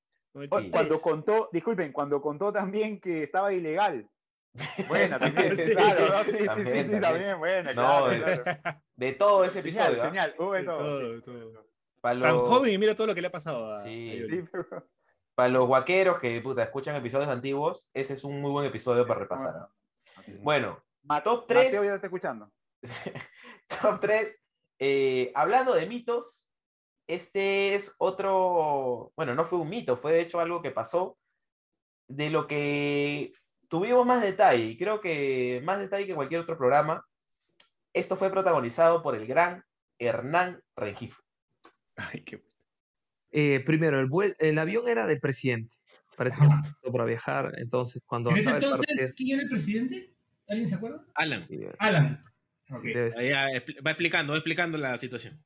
Cu- 0.49 0.71
Cuando 0.71 0.99
contó, 0.99 1.51
disculpen, 1.53 1.93
cuando 1.93 2.23
contó 2.23 2.51
también 2.51 2.99
que 3.03 3.25
estaba 3.25 3.53
ilegal. 3.53 4.09
Buena, 4.89 5.19
también, 5.19 5.55
Sí. 5.59 5.73
claro, 5.73 6.09
¿no? 6.09 6.25
Sí, 6.25 6.31
sí, 6.31 6.39
sí, 6.39 6.47
También, 6.47 6.67
sí, 6.87 6.91
también. 6.91 7.03
también, 7.03 7.39
buena, 7.39 7.75
No, 7.75 7.83
claro, 7.83 8.09
de- 8.09 8.43
claro. 8.43 8.81
de 8.97 9.13
todo 9.13 9.45
ese 9.45 9.63
Genial, 9.63 9.85
episodio. 9.93 10.03
¿ah? 10.03 10.07
genial, 10.07 10.35
hubo 10.39 10.53
de 10.55 10.59
De 10.61 10.65
todo, 10.65 10.79
todo, 10.79 11.01
sí. 11.01 11.15
de 11.17 11.21
todo. 11.21 11.69
Para 12.01 12.21
Tan 12.21 12.39
joven 12.39 12.73
y 12.73 12.79
mira 12.79 12.95
todo 12.95 13.09
lo 13.09 13.15
que 13.15 13.21
le 13.21 13.27
ha 13.27 13.31
pasado 13.31 13.75
a, 13.75 13.83
Sí. 13.83 14.23
a. 14.25 14.31
Sí, 14.31 14.43
pero- 14.51 14.89
para 15.35 15.49
los 15.51 15.67
guaqueros 15.67 16.19
que 16.19 16.41
puta, 16.41 16.63
escuchan 16.63 16.97
episodios 16.97 17.29
antiguos, 17.29 17.91
ese 17.93 18.15
es 18.15 18.25
un 18.25 18.41
muy 18.41 18.51
buen 18.53 18.65
episodio 18.67 19.07
para 19.07 19.21
repasar. 19.21 19.55
¿ah? 19.55 19.71
Bueno, 20.41 20.83
Ma- 21.03 21.23
top 21.23 21.43
Mateo 21.43 21.71
3. 21.71 21.73
ya 21.85 21.95
está 21.97 22.07
escuchando. 22.07 22.51
Top 23.83 24.01
3. 24.01 24.35
hablando 25.35 25.75
de 25.75 25.85
mitos, 25.87 26.47
este 27.09 27.75
es 27.75 27.95
otro, 27.99 29.13
bueno, 29.17 29.35
no 29.35 29.45
fue 29.45 29.59
un 29.59 29.69
mito, 29.69 29.97
fue 29.97 30.13
de 30.13 30.21
hecho 30.21 30.39
algo 30.39 30.63
que 30.63 30.71
pasó, 30.71 31.19
de 32.07 32.31
lo 32.31 32.47
que 32.47 33.33
tuvimos 33.69 34.07
más 34.07 34.23
detalle, 34.23 34.65
y 34.65 34.77
creo 34.79 35.01
que 35.01 35.61
más 35.65 35.81
detalle 35.81 36.07
que 36.07 36.15
cualquier 36.15 36.43
otro 36.43 36.57
programa. 36.57 37.05
Esto 37.93 38.17
fue 38.17 38.31
protagonizado 38.31 39.03
por 39.03 39.17
el 39.17 39.27
gran 39.27 39.65
Hernán 39.99 40.63
Rengifo. 40.77 41.21
Ay, 41.97 42.21
qué... 42.23 42.43
Eh, 43.31 43.61
primero, 43.61 44.01
el, 44.01 44.09
vuel- 44.09 44.37
el 44.39 44.59
avión 44.59 44.89
era 44.89 45.07
del 45.07 45.21
presidente. 45.21 45.77
Parece 46.17 46.39
que 46.39 46.47
necesitó 46.49 46.93
para 46.93 47.05
viajar. 47.05 47.53
Entonces, 47.59 48.03
cuando 48.07 48.31
¿En 48.31 48.37
ese 48.39 48.49
acaba 48.51 48.59
el 48.59 48.65
entonces 48.73 48.97
partido- 48.97 49.15
quién 49.17 49.31
era 49.35 49.43
el 49.43 49.49
presidente? 49.51 50.15
¿Alguien 50.49 50.67
se 50.67 50.75
acuerda? 50.77 51.05
Alan. 51.15 51.47
Alan. 51.79 52.25
Expli- 52.71 53.85
va 53.87 53.91
explicando, 53.91 54.33
va 54.33 54.39
explicando 54.39 54.79
la 54.79 54.97
situación. 54.99 55.41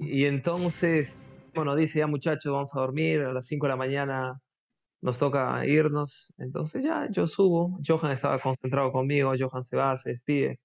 Y, 0.00 0.20
y 0.20 0.24
entonces, 0.26 1.20
bueno, 1.54 1.74
dice 1.76 1.98
ya 2.00 2.06
muchachos, 2.06 2.52
vamos 2.52 2.74
a 2.74 2.80
dormir, 2.80 3.20
a 3.22 3.32
las 3.32 3.46
5 3.46 3.66
de 3.66 3.70
la 3.70 3.76
mañana 3.76 4.40
nos 5.00 5.18
toca 5.18 5.66
irnos. 5.66 6.32
Entonces 6.38 6.84
ya 6.84 7.08
yo 7.10 7.26
subo, 7.26 7.78
Johan 7.86 8.12
estaba 8.12 8.38
concentrado 8.38 8.92
conmigo, 8.92 9.32
Johan 9.38 9.64
se 9.64 9.76
va, 9.76 9.96
se 9.96 10.10
despide. 10.10 10.60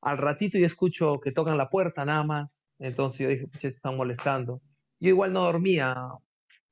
Al 0.00 0.18
ratito 0.18 0.58
yo 0.58 0.66
escucho 0.66 1.18
que 1.20 1.32
tocan 1.32 1.58
la 1.58 1.68
puerta 1.70 2.04
nada 2.04 2.22
más. 2.22 2.62
Entonces 2.78 3.18
yo 3.20 3.28
dije, 3.28 3.46
pucha, 3.48 3.68
están 3.68 3.96
molestando. 3.96 4.60
Yo 5.00 5.08
igual 5.08 5.32
no 5.32 5.42
dormía 5.42 5.96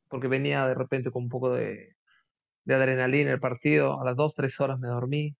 porque 0.09 0.29
venía 0.29 0.67
de 0.67 0.75
repente 0.75 1.11
con 1.11 1.25
un 1.25 1.29
poco 1.29 1.53
de, 1.55 1.97
de 2.65 2.75
adrenalina 2.75 3.33
el 3.33 3.41
partido. 3.41 4.01
A 4.01 4.05
las 4.05 4.17
2, 4.17 4.35
3 4.35 4.61
horas 4.61 4.79
me 4.79 4.89
dormí. 4.89 5.35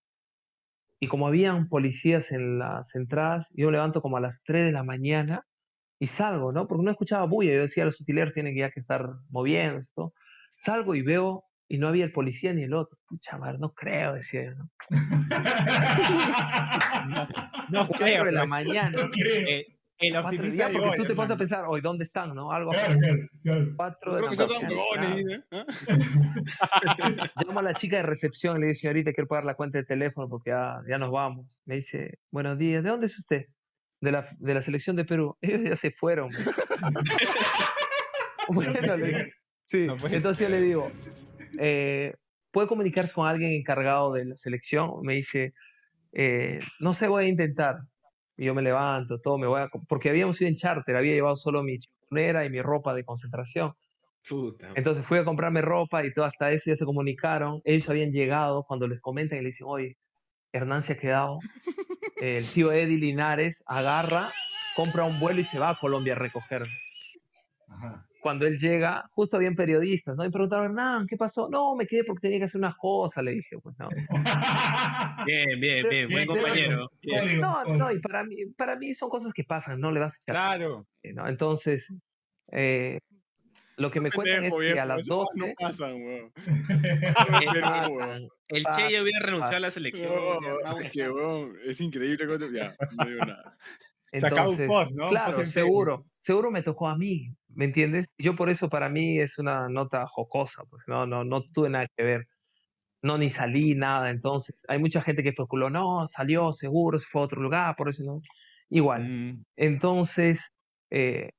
Y 1.03 1.07
como 1.09 1.27
habían 1.27 1.67
policías 1.67 2.31
en 2.31 2.59
las 2.59 2.95
entradas, 2.95 3.53
yo 3.57 3.65
me 3.65 3.73
levanto 3.73 4.01
como 4.01 4.15
a 4.15 4.21
las 4.21 4.41
3 4.45 4.67
de 4.67 4.71
la 4.71 4.83
mañana 4.83 5.45
y 5.99 6.07
salgo, 6.07 6.53
¿no? 6.53 6.65
Porque 6.65 6.85
no 6.85 6.91
escuchaba 6.91 7.25
bulla. 7.25 7.53
Yo 7.53 7.59
decía, 7.59 7.83
los 7.83 7.99
utileros 7.99 8.33
tienen 8.33 8.53
que 8.53 8.61
ya 8.61 8.71
que 8.71 8.79
estar 8.79 9.09
moviendo 9.29 9.79
esto. 9.79 10.13
Salgo 10.55 10.95
y 10.95 11.01
veo, 11.01 11.43
y 11.67 11.77
no 11.77 11.89
había 11.89 12.05
el 12.05 12.13
policía 12.13 12.53
ni 12.53 12.63
el 12.63 12.73
otro. 12.73 12.97
Pucha 13.05 13.37
madre, 13.37 13.57
no 13.59 13.73
creo, 13.73 14.13
decía 14.13 14.45
yo, 14.45 14.51
¿no? 17.09 17.27
No 17.67 17.87
Cuatro 17.89 18.05
creo, 18.05 18.23
de 18.23 18.31
la 18.31 18.45
mañana. 18.45 19.09
Eh, 19.25 19.75
el 19.99 20.17
optimista 20.17 20.69
día, 20.69 20.79
porque 20.79 20.97
tú 20.97 21.05
te 21.05 21.15
pones 21.15 21.31
a 21.31 21.37
pensar, 21.37 21.65
hoy, 21.67 21.81
¿dónde 21.81 22.03
están, 22.03 22.33
no? 22.33 22.51
Algo 22.51 22.71
Claro, 22.71 22.99
claro, 22.99 23.29
claro. 23.43 23.73
Cuatro 23.75 24.15
de 24.15 24.21
Creo 24.35 24.47
la 24.47 25.01
mañana. 25.01 25.45
¿eh? 25.51 25.65
Llamo 27.45 27.59
a 27.59 27.63
la 27.63 27.73
chica 27.73 27.97
de 27.97 28.03
recepción, 28.03 28.59
le 28.59 28.67
digo, 28.67 28.79
señorita, 28.79 29.13
quiero 29.13 29.27
pagar 29.27 29.45
la 29.45 29.55
cuenta 29.55 29.77
de 29.77 29.85
teléfono 29.85 30.27
porque 30.27 30.49
ya, 30.49 30.81
ya 30.87 30.97
nos 30.97 31.11
vamos. 31.11 31.61
Me 31.65 31.75
dice, 31.75 32.19
buenos 32.31 32.57
días, 32.57 32.83
¿de 32.83 32.89
dónde 32.89 33.07
es 33.07 33.17
usted? 33.17 33.45
De 34.01 34.11
la, 34.11 34.27
de 34.37 34.53
la 34.53 34.61
selección 34.61 34.95
de 34.95 35.05
Perú. 35.05 35.37
Ellos 35.41 35.61
ya 35.63 35.75
se 35.75 35.91
fueron. 35.91 36.29
bueno, 38.49 38.97
le 38.97 39.33
sí. 39.63 39.85
No 39.87 39.93
Entonces 39.93 40.39
yo 40.39 40.49
le 40.49 40.61
digo, 40.61 40.91
eh, 41.59 42.15
¿puede 42.51 42.67
comunicarse 42.67 43.13
con 43.13 43.27
alguien 43.27 43.51
encargado 43.51 44.13
de 44.13 44.25
la 44.25 44.37
selección? 44.37 45.01
Me 45.03 45.13
dice, 45.13 45.53
eh, 46.11 46.59
no 46.79 46.93
sé, 46.93 47.07
voy 47.07 47.25
a 47.25 47.27
intentar. 47.27 47.77
Y 48.37 48.45
yo 48.45 48.55
me 48.55 48.61
levanto, 48.61 49.19
todo, 49.19 49.37
me 49.37 49.47
voy 49.47 49.61
a... 49.61 49.69
Porque 49.87 50.09
habíamos 50.09 50.39
ido 50.41 50.49
en 50.49 50.55
charter, 50.55 50.95
había 50.95 51.13
llevado 51.13 51.35
solo 51.35 51.63
mi 51.63 51.77
chimenera 51.79 52.45
y 52.45 52.49
mi 52.49 52.61
ropa 52.61 52.93
de 52.93 53.03
concentración. 53.03 53.73
Puta. 54.27 54.71
Entonces 54.75 55.05
fui 55.05 55.17
a 55.17 55.25
comprarme 55.25 55.61
ropa 55.61 56.05
y 56.05 56.13
todo, 56.13 56.25
hasta 56.25 56.51
eso 56.51 56.71
ya 56.71 56.75
se 56.75 56.85
comunicaron. 56.85 57.61
Ellos 57.65 57.89
habían 57.89 58.11
llegado, 58.11 58.63
cuando 58.63 58.87
les 58.87 59.01
comentan 59.01 59.37
y 59.37 59.41
le 59.41 59.47
dicen, 59.47 59.67
oye, 59.69 59.97
Hernán 60.51 60.83
se 60.83 60.93
ha 60.93 60.97
quedado. 60.97 61.39
El 62.21 62.45
tío 62.47 62.71
Eddie 62.71 62.97
Linares 62.97 63.63
agarra, 63.67 64.29
compra 64.75 65.03
un 65.03 65.19
vuelo 65.19 65.41
y 65.41 65.43
se 65.43 65.59
va 65.59 65.69
a 65.69 65.75
Colombia 65.75 66.13
a 66.13 66.19
recoger. 66.19 66.63
Cuando 68.23 68.47
él 68.47 68.57
llega, 68.57 69.03
justo 69.11 69.35
habían 69.35 69.53
periodistas, 69.53 70.15
¿no? 70.15 70.23
Y 70.23 70.31
preguntaron, 70.31 70.67
Hernán, 70.67 71.07
¿qué 71.07 71.17
pasó? 71.17 71.49
No, 71.49 71.75
me 71.75 71.85
quedé 71.85 72.05
porque 72.05 72.21
tenía 72.21 72.37
que 72.39 72.45
hacer 72.45 72.57
unas 72.57 72.75
cosas, 72.77 73.21
le 73.21 73.31
dije, 73.31 73.57
pues 73.61 73.75
no. 73.77 73.89
Bien, 75.27 75.59
bien, 75.59 75.89
bien, 75.89 76.09
buen 76.09 76.25
compañero. 76.25 76.89
Bien. 77.01 77.41
No, 77.41 77.65
no, 77.65 77.91
y 77.91 77.99
para 77.99 78.23
mí, 78.23 78.37
para 78.57 78.77
mí 78.77 78.93
son 78.93 79.09
cosas 79.09 79.33
que 79.33 79.43
pasan, 79.43 79.81
no 79.81 79.91
le 79.91 79.99
vas 79.99 80.13
a 80.13 80.17
echar. 80.19 80.35
Claro. 80.35 80.87
¿no? 81.13 81.27
Entonces, 81.27 81.93
eh, 82.53 82.99
lo 83.75 83.91
que 83.91 83.99
me 83.99 84.09
cuentan 84.09 84.45
es 84.45 84.53
que 84.53 84.79
a 84.79 84.85
las 84.85 85.01
esas 85.01 85.09
cosas 85.09 85.35
12 85.35 85.47
no 85.49 85.53
pasan, 85.59 85.93
weón. 86.01 86.31
El- 88.47 88.63
Che 88.73 88.91
ya 88.91 89.01
hubiera 89.01 89.19
renunciado 89.19 89.57
a 89.57 89.59
la 89.59 89.71
selección. 89.71 90.13
No, 90.13 91.47
es 91.65 91.81
increíble 91.81 92.25
cuando. 92.25 92.49
Ya, 92.49 92.71
no 92.97 93.05
digo 93.05 93.25
nada. 93.25 93.57
Sacaba 94.19 94.49
un 94.49 94.61
Entonces, 94.61 94.67
post, 94.67 94.91
¿no? 94.95 95.09
Claro, 95.09 95.45
seguro, 95.45 96.05
seguro 96.19 96.51
me 96.51 96.61
tocó 96.61 96.87
a 96.87 96.95
mí, 96.95 97.33
¿me 97.55 97.65
entiendes? 97.65 98.07
Yo 98.17 98.35
por 98.35 98.49
eso 98.49 98.69
para 98.69 98.89
mí 98.89 99.19
es 99.19 99.39
una 99.39 99.69
nota 99.69 100.05
jocosa, 100.07 100.63
pues 100.69 100.83
no, 100.87 101.05
no, 101.05 101.23
no 101.23 101.43
tuve 101.53 101.69
nada 101.69 101.87
que 101.95 102.03
ver, 102.03 102.27
no 103.01 103.17
ni 103.17 103.29
salí 103.29 103.75
nada, 103.75 104.09
entonces 104.09 104.55
hay 104.67 104.79
mucha 104.79 105.01
gente 105.01 105.23
que 105.23 105.29
especuló, 105.29 105.69
no, 105.69 106.07
salió 106.09 106.53
seguro, 106.53 106.99
se 106.99 107.07
fue 107.07 107.21
a 107.21 107.25
otro 107.25 107.41
lugar, 107.41 107.75
por 107.75 107.89
eso 107.89 108.03
no, 108.05 108.21
igual. 108.69 109.03
Mm. 109.03 109.45
Entonces, 109.57 110.53
eh, 110.89 111.31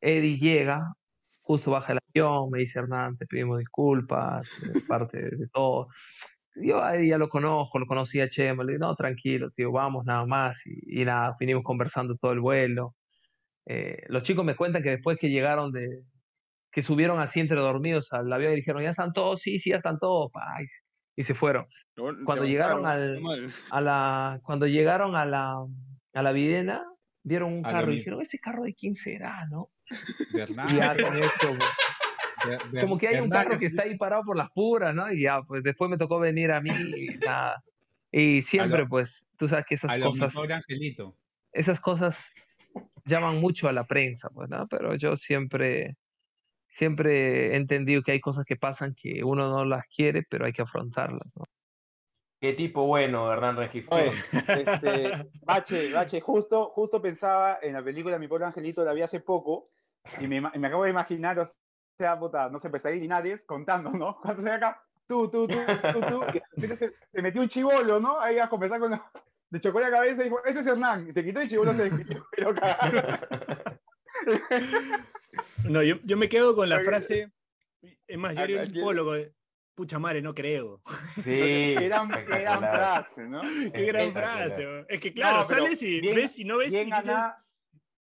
Eddie 0.00 0.38
llega, 0.38 0.94
justo 1.42 1.70
baja 1.70 1.92
el 1.92 1.98
avión, 2.08 2.50
me 2.50 2.60
dice 2.60 2.80
Hernán, 2.80 3.16
te 3.16 3.26
pedimos 3.26 3.58
disculpas, 3.58 4.48
parte 4.88 5.18
de, 5.22 5.48
todo. 5.52 5.88
Yo 6.56 6.82
a 6.82 6.96
Eddie 6.96 7.08
ya 7.10 7.18
lo 7.18 7.28
conozco, 7.28 7.78
lo 7.78 7.86
conocí 7.86 8.20
a 8.20 8.28
Chema, 8.28 8.64
le 8.64 8.74
digo, 8.74 8.86
no, 8.86 8.94
tranquilo, 8.94 9.50
tío, 9.50 9.72
vamos 9.72 10.04
nada 10.04 10.26
más. 10.26 10.66
Y, 10.66 11.02
y 11.02 11.04
nada, 11.04 11.36
vinimos 11.38 11.62
conversando 11.64 12.16
todo 12.16 12.32
el 12.32 12.40
vuelo. 12.40 12.94
Eh, 13.66 14.02
los 14.08 14.22
chicos 14.22 14.44
me 14.44 14.56
cuentan 14.56 14.82
que 14.82 14.90
después 14.90 15.18
que 15.18 15.30
llegaron 15.30 15.72
de, 15.72 16.02
que 16.72 16.82
subieron 16.82 17.20
así 17.20 17.40
entre 17.40 17.58
dormidos 17.60 18.12
al 18.12 18.32
avión 18.32 18.52
y 18.52 18.56
dijeron, 18.56 18.82
ya 18.82 18.90
están 18.90 19.12
todos, 19.12 19.40
sí, 19.40 19.58
sí, 19.58 19.70
ya 19.70 19.76
están 19.76 19.98
todos, 19.98 20.30
pa", 20.32 20.42
y, 21.16 21.22
se- 21.22 21.34
fueron. 21.34 21.66
No, 21.96 22.04
Cuando 22.24 22.44
llegaron 22.44 22.86
al, 22.86 23.20
a 23.70 23.80
la, 23.80 24.40
cuando 24.42 24.66
llegaron 24.66 25.14
a 25.14 25.24
la, 25.26 25.54
a 26.14 26.22
la 26.22 26.32
Videna, 26.32 26.82
vieron 27.22 27.52
un 27.52 27.66
A 27.66 27.70
carro 27.70 27.92
y 27.92 27.96
dijeron, 27.96 28.20
ese 28.22 28.38
carro 28.38 28.64
de 28.64 28.74
quién 28.74 28.94
será, 28.94 29.46
¿no? 29.50 29.68
Y 30.70 30.76
ya 30.76 30.96
con 30.96 31.14
como 32.80 32.98
que 32.98 33.08
hay 33.08 33.20
un 33.20 33.30
carro 33.30 33.50
que 33.50 33.66
es- 33.66 33.72
está 33.72 33.82
ahí 33.82 33.96
parado 33.96 34.22
por 34.24 34.36
las 34.36 34.50
puras, 34.50 34.94
¿no? 34.94 35.12
Y 35.12 35.22
ya, 35.22 35.42
pues 35.42 35.62
después 35.62 35.90
me 35.90 35.98
tocó 35.98 36.18
venir 36.18 36.50
a 36.50 36.60
mí 36.60 36.70
y 36.70 37.16
nada. 37.18 37.62
Y 38.10 38.42
siempre, 38.42 38.86
pues, 38.86 39.28
tú 39.38 39.48
sabes 39.48 39.64
que 39.68 39.74
esas 39.76 39.90
a 39.92 39.98
lo 39.98 40.06
cosas, 40.06 40.34
mejor 40.34 40.52
Angelito. 40.52 41.16
esas 41.52 41.80
cosas 41.80 42.30
llaman 43.04 43.40
mucho 43.40 43.68
a 43.68 43.72
la 43.72 43.84
prensa, 43.84 44.30
pues, 44.30 44.48
¿no? 44.48 44.66
Pero 44.68 44.94
yo 44.94 45.16
siempre, 45.16 45.96
siempre 46.68 47.52
he 47.52 47.56
entendido 47.56 48.02
que 48.02 48.12
hay 48.12 48.20
cosas 48.20 48.44
que 48.44 48.56
pasan 48.56 48.94
que 48.94 49.24
uno 49.24 49.48
no 49.48 49.64
las 49.64 49.86
quiere, 49.86 50.24
pero 50.28 50.46
hay 50.46 50.52
que 50.52 50.62
afrontarlas, 50.62 51.28
¿no? 51.34 51.44
Qué 52.40 52.54
tipo 52.54 52.86
bueno, 52.86 53.32
Hernán. 53.32 53.56
Oye, 53.56 54.10
Este, 54.48 55.30
Bache, 55.42 55.92
Bache, 55.92 56.20
justo, 56.20 56.70
justo 56.70 57.00
pensaba 57.00 57.58
en 57.62 57.74
la 57.74 57.84
película 57.84 58.18
Mi 58.18 58.26
pobre 58.26 58.46
angelito, 58.46 58.84
la 58.84 58.92
vi 58.92 59.02
hace 59.02 59.20
poco, 59.20 59.70
y 60.20 60.26
me, 60.26 60.40
me 60.40 60.66
acabo 60.66 60.84
de 60.84 60.90
imaginar, 60.90 61.38
o 61.38 61.44
sea, 61.96 62.18
puta, 62.18 62.48
no 62.48 62.58
sé, 62.58 62.68
pues 62.68 62.84
ahí 62.84 62.98
Linares 62.98 63.44
contando, 63.44 63.90
¿no? 63.90 64.16
Cuando 64.22 64.42
se 64.42 64.48
ve 64.48 64.56
acá, 64.56 64.82
tú, 65.06 65.30
tú, 65.30 65.46
tú, 65.46 65.54
tú, 65.92 66.00
tú, 66.00 66.22
y 66.56 66.60
se, 66.60 66.76
se 66.76 67.22
metió 67.22 67.42
un 67.42 67.48
chivolo, 67.48 68.00
¿no? 68.00 68.20
Ahí 68.20 68.38
a 68.38 68.48
conversar 68.48 68.80
con 68.80 68.90
la, 68.90 69.12
le 69.52 69.60
chocó 69.60 69.78
la 69.80 69.90
cabeza 69.90 70.22
y 70.22 70.24
dijo, 70.24 70.42
ese 70.44 70.60
es 70.60 70.66
Hernán, 70.66 71.06
y 71.08 71.12
se 71.12 71.22
quitó 71.24 71.40
el 71.40 71.48
chivolo, 71.48 71.72
se 71.74 71.84
despidió. 71.84 72.26
No, 75.64 75.82
yo, 75.82 75.96
yo 76.04 76.16
me 76.16 76.28
quedo 76.28 76.54
con 76.54 76.68
la 76.68 76.80
frase. 76.80 77.32
Es 78.06 78.18
más, 78.18 78.34
yo 78.34 78.40
¿A- 78.40 78.42
haría 78.44 78.62
un 78.62 78.70
quién? 78.70 78.84
pólogo 78.84 79.12
de 79.14 79.32
pucha 79.74 79.98
madre, 79.98 80.20
no 80.20 80.34
creo. 80.34 80.82
Sí. 81.16 81.22
Qué 81.24 81.88
gran, 81.88 82.08
gran 82.08 82.60
frase, 82.60 83.26
¿no? 83.28 83.40
Qué 83.72 83.84
gran 83.86 84.12
frase. 84.12 84.84
Es 84.88 85.00
que 85.00 85.14
claro, 85.14 85.38
No, 85.38 85.44
sales 85.44 85.82
y 85.82 86.00
bien- 86.00 86.14
ves 86.14 86.38
y 86.38 86.44
no 86.44 86.58
ves 86.58 86.72
bien 86.72 86.88
y 86.88 86.90
dices, 86.90 87.06
ganada, 87.06 87.44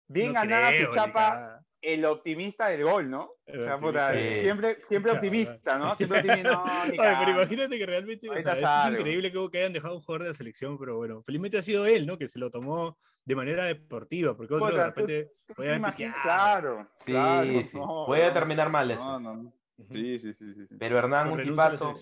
bien 0.09 0.28
no 0.28 0.34
ganada 0.34 0.68
creo, 0.70 0.88
su 0.90 0.94
chapa. 0.94 1.55
El 1.87 2.05
optimista 2.05 2.66
del 2.68 2.82
gol, 2.82 3.09
¿no? 3.09 3.30
El 3.47 3.61
o 3.61 3.62
sea, 3.62 3.76
puta. 3.76 4.12
Sí. 4.12 4.41
siempre, 4.41 4.78
siempre 4.82 5.12
optimista, 5.12 5.78
¿no? 5.78 5.95
Siempre 5.95 6.18
optimista, 6.18 6.51
no, 6.53 6.64
ni 6.87 6.99
Oye, 6.99 7.16
pero 7.20 7.30
imagínate 7.30 7.78
que 7.78 7.87
realmente, 7.87 8.28
o 8.28 8.32
Ahorita 8.32 8.57
sea, 8.57 8.82
eso 8.82 8.89
es 8.89 8.99
increíble 8.99 9.30
que, 9.30 9.59
hayan 9.59 9.72
dejado 9.72 9.95
un 9.95 10.01
jugador 10.01 10.24
de 10.24 10.28
la 10.30 10.34
selección, 10.34 10.76
pero 10.78 10.97
bueno, 10.97 11.22
felizmente 11.24 11.59
ha 11.59 11.62
sido 11.62 11.87
él, 11.87 12.05
¿no? 12.05 12.18
Que 12.18 12.26
se 12.26 12.41
lo 12.41 12.51
tomó 12.51 12.99
de 13.24 13.37
manera 13.37 13.64
deportiva, 13.66 14.37
porque 14.37 14.55
otro 14.55 14.76
de 14.76 14.84
repente 14.84 15.32
claro, 15.55 16.89
Sí, 16.97 17.12
claro, 17.12 17.64
sí. 17.64 17.78
no, 17.78 18.05
Puede 18.07 18.26
no, 18.26 18.32
terminar 18.32 18.68
mal 18.68 18.91
eso. 18.91 19.20
No, 19.20 19.34
no. 19.34 19.53
Sí, 19.93 20.18
sí, 20.18 20.34
sí, 20.34 20.55
sí. 20.55 20.66
sí. 20.66 20.74
Pero 20.76 20.99
Hernán, 20.99 21.30
un 21.30 21.41
a 21.41 21.43
tipazo. 21.45 21.95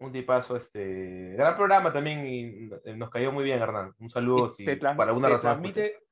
Un 0.00 0.12
tipazo, 0.12 0.56
este. 0.56 1.34
Gran 1.34 1.56
programa 1.56 1.92
también 1.92 2.26
y 2.26 2.70
eh, 2.84 2.96
nos 2.96 3.10
cayó 3.10 3.30
muy 3.30 3.44
bien, 3.44 3.60
Hernán. 3.60 3.94
Un 4.00 4.10
saludo 4.10 4.46
Y 4.46 4.48
si 4.48 4.64
por 4.64 5.08
alguna 5.08 5.28
te 5.28 5.34
razón. 5.34 5.50
transmite, 5.50 6.07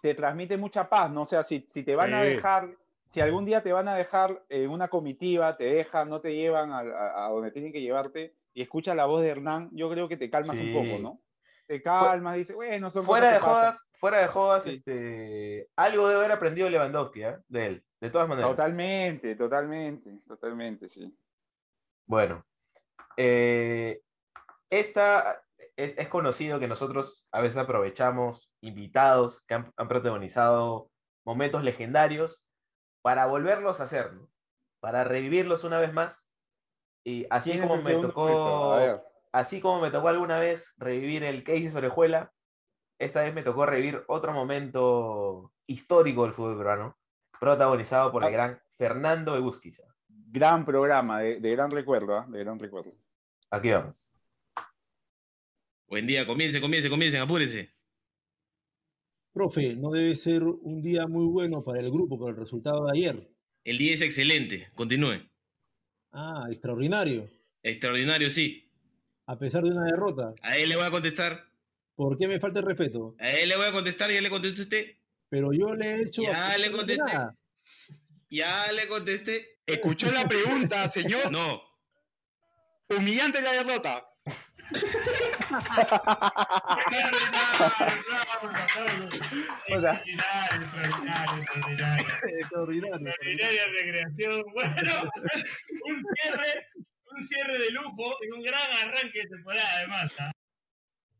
te 0.00 0.14
transmite 0.14 0.56
mucha 0.56 0.88
paz, 0.88 1.10
¿no? 1.10 1.22
O 1.22 1.26
sea, 1.26 1.42
si, 1.42 1.66
si 1.68 1.82
te 1.82 1.96
van 1.96 2.12
a 2.14 2.22
dejar, 2.22 2.76
si 3.06 3.20
algún 3.20 3.44
día 3.44 3.62
te 3.62 3.72
van 3.72 3.88
a 3.88 3.94
dejar 3.96 4.44
en 4.48 4.70
una 4.70 4.88
comitiva, 4.88 5.56
te 5.56 5.64
dejan, 5.64 6.08
no 6.08 6.20
te 6.20 6.34
llevan 6.34 6.70
a, 6.72 6.78
a- 6.80 7.26
a 7.26 7.28
donde 7.30 7.50
tienen 7.50 7.72
que 7.72 7.80
llevarte 7.80 8.34
y 8.52 8.62
escuchas 8.62 8.96
la 8.96 9.06
voz 9.06 9.22
de 9.22 9.28
Hernán, 9.28 9.70
yo 9.72 9.88
creo 9.90 10.08
que 10.08 10.16
te 10.16 10.30
calmas 10.30 10.58
un 10.58 10.72
poco. 10.72 10.98
¿no? 10.98 11.20
Te 11.66 11.82
calmas, 11.82 12.36
dices, 12.36 12.54
bueno, 12.54 12.90
son 12.90 13.04
Fuera 13.04 13.28
de 13.32 13.38
pasan. 13.40 13.50
jodas, 13.54 13.88
fuera 13.94 14.18
de 14.18 14.28
jodas, 14.28 14.64
Sí. 14.64 14.70
este, 14.70 15.68
algo 15.76 16.06
debe 16.08 16.20
haber 16.20 16.32
aprendido 16.32 16.68
Lewandowski, 16.70 17.24
¿ah? 17.24 17.42
De 17.48 17.66
él, 17.66 17.84
de 18.00 18.10
todas 18.10 18.28
maneras. 18.28 18.50
Totalmente, 18.50 19.34
totalmente, 19.34 20.20
totalmente, 20.28 20.88
sí. 20.88 21.12
Bueno, 22.06 22.44
eh, 23.16 24.00
esta 24.70 25.42
es, 25.76 25.94
es 25.98 26.08
conocido 26.08 26.58
que 26.58 26.68
nosotros 26.68 27.28
a 27.32 27.40
veces 27.40 27.58
aprovechamos 27.58 28.52
invitados 28.60 29.42
que 29.46 29.54
han, 29.54 29.72
han 29.76 29.88
protagonizado 29.88 30.90
momentos 31.24 31.62
legendarios 31.62 32.46
para 33.02 33.26
volverlos 33.26 33.80
a 33.80 33.84
hacer, 33.84 34.12
¿no? 34.14 34.28
Para 34.80 35.04
revivirlos 35.04 35.64
una 35.64 35.78
vez 35.78 35.92
más. 35.92 36.30
Y 37.04 37.26
así 37.30 37.50
¿Quién 37.52 37.64
es 37.64 37.68
como 37.70 37.82
me 37.82 37.94
tocó, 37.94 39.02
así 39.32 39.60
como 39.60 39.80
me 39.80 39.90
tocó 39.90 40.08
alguna 40.08 40.38
vez 40.38 40.74
revivir 40.76 41.22
el 41.22 41.44
Casey 41.44 41.68
Orejuela, 41.74 42.32
esta 42.98 43.22
vez 43.22 43.34
me 43.34 43.42
tocó 43.42 43.66
revivir 43.66 44.02
otro 44.08 44.32
momento 44.32 45.52
histórico 45.66 46.24
del 46.24 46.32
fútbol 46.32 46.56
peruano, 46.56 46.98
protagonizado 47.38 48.10
por 48.10 48.22
el 48.22 48.28
Ah. 48.28 48.32
gran 48.32 48.62
Fernando 48.76 49.36
Egusquiza. 49.36 49.84
Gran 50.08 50.64
programa, 50.64 51.20
de, 51.20 51.40
de 51.40 51.50
gran 51.52 51.70
recuerdo, 51.70 52.16
¿ah? 52.16 52.26
de 52.28 52.40
gran 52.40 52.58
recuerdo. 52.58 52.92
Aquí 53.50 53.70
vamos. 53.70 54.15
Buen 55.88 56.06
día, 56.06 56.26
comiencen, 56.26 56.60
comiencen, 56.60 56.90
comiencen, 56.90 57.20
apúrense. 57.20 57.70
Profe, 59.32 59.76
no 59.76 59.90
debe 59.90 60.16
ser 60.16 60.42
un 60.42 60.82
día 60.82 61.06
muy 61.06 61.26
bueno 61.26 61.62
para 61.62 61.80
el 61.80 61.90
grupo 61.90 62.18
por 62.18 62.30
el 62.30 62.36
resultado 62.36 62.86
de 62.86 62.98
ayer. 62.98 63.30
El 63.62 63.78
día 63.78 63.94
es 63.94 64.00
excelente, 64.00 64.68
continúe. 64.74 65.28
Ah, 66.10 66.46
extraordinario. 66.50 67.30
Extraordinario, 67.62 68.30
sí. 68.30 68.68
A 69.26 69.38
pesar 69.38 69.62
de 69.62 69.70
una 69.70 69.84
derrota. 69.84 70.34
A 70.42 70.56
él 70.56 70.68
le 70.70 70.76
voy 70.76 70.86
a 70.86 70.90
contestar. 70.90 71.44
¿Por 71.94 72.18
qué 72.18 72.26
me 72.26 72.40
falta 72.40 72.60
el 72.60 72.66
respeto? 72.66 73.14
A 73.18 73.30
él 73.30 73.48
le 73.48 73.56
voy 73.56 73.66
a 73.66 73.72
contestar, 73.72 74.10
ya 74.10 74.20
le 74.20 74.30
contesté 74.30 74.60
a 74.60 74.62
usted. 74.62 74.96
Pero 75.28 75.52
yo 75.52 75.74
le 75.74 75.86
he 75.86 76.02
hecho. 76.02 76.22
Ya 76.22 76.56
le 76.58 76.72
contesté. 76.72 77.02
nada. 77.04 77.36
Ya 78.28 78.72
le 78.72 78.88
contesté. 78.88 79.60
¿Escuchó 79.66 80.10
la 80.10 80.26
pregunta, 80.28 80.88
señor? 80.88 81.30
No. 81.30 81.62
Humillante 82.88 83.40
la 83.40 83.52
derrota. 83.52 84.04
Extraordinario, 90.36 90.62
extraordinario, 90.64 91.42
extraordinario. 91.42 92.04
Extraordinario. 92.40 93.08
Extraordinaria 93.08 93.62
recreación. 93.78 94.42
Bueno, 94.52 94.92
un 95.86 96.04
cierre, 96.14 96.50
un 97.12 97.26
cierre 97.26 97.58
de 97.58 97.70
lujo 97.70 98.16
y 98.22 98.30
un 98.32 98.42
gran 98.42 98.70
arranque 98.82 99.20
de 99.20 99.28
temporada 99.28 99.68
además. 99.76 100.16
¿ah? 100.20 100.32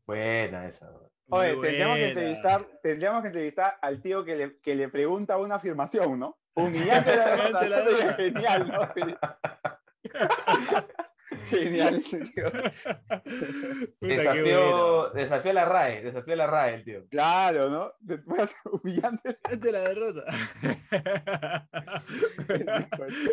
Buena 0.05 0.67
esa. 0.67 0.91
Oye, 1.29 1.53
tendríamos 1.53 1.97
que, 1.97 2.07
entrevistar, 2.09 2.65
tendríamos 2.81 3.21
que 3.21 3.27
entrevistar 3.27 3.77
al 3.81 4.01
tío 4.01 4.23
que 4.23 4.35
le, 4.35 4.59
que 4.59 4.75
le 4.75 4.87
pregunta 4.89 5.37
una 5.37 5.55
afirmación, 5.55 6.19
¿no? 6.19 6.37
Humillante 6.53 7.15
la 7.15 7.35
derrota. 7.35 8.15
Genial, 8.15 8.67
¿no? 8.67 8.93
Sí. 8.93 9.01
Genial 11.63 11.95
ese 11.95 12.19
tío. 12.25 12.45
Desafío, 14.01 15.09
desafío 15.11 15.51
a 15.51 15.53
la 15.53 15.65
RAE, 15.65 16.01
desafío 16.03 16.33
a 16.33 16.37
la 16.37 16.47
RAE 16.47 16.73
el 16.75 16.83
tío. 16.83 17.07
Claro, 17.09 17.69
¿no? 17.69 17.93
Después 17.99 18.55
humillante. 18.71 19.37
Ante 19.43 19.71
la 19.71 19.79
derrota. 19.81 20.23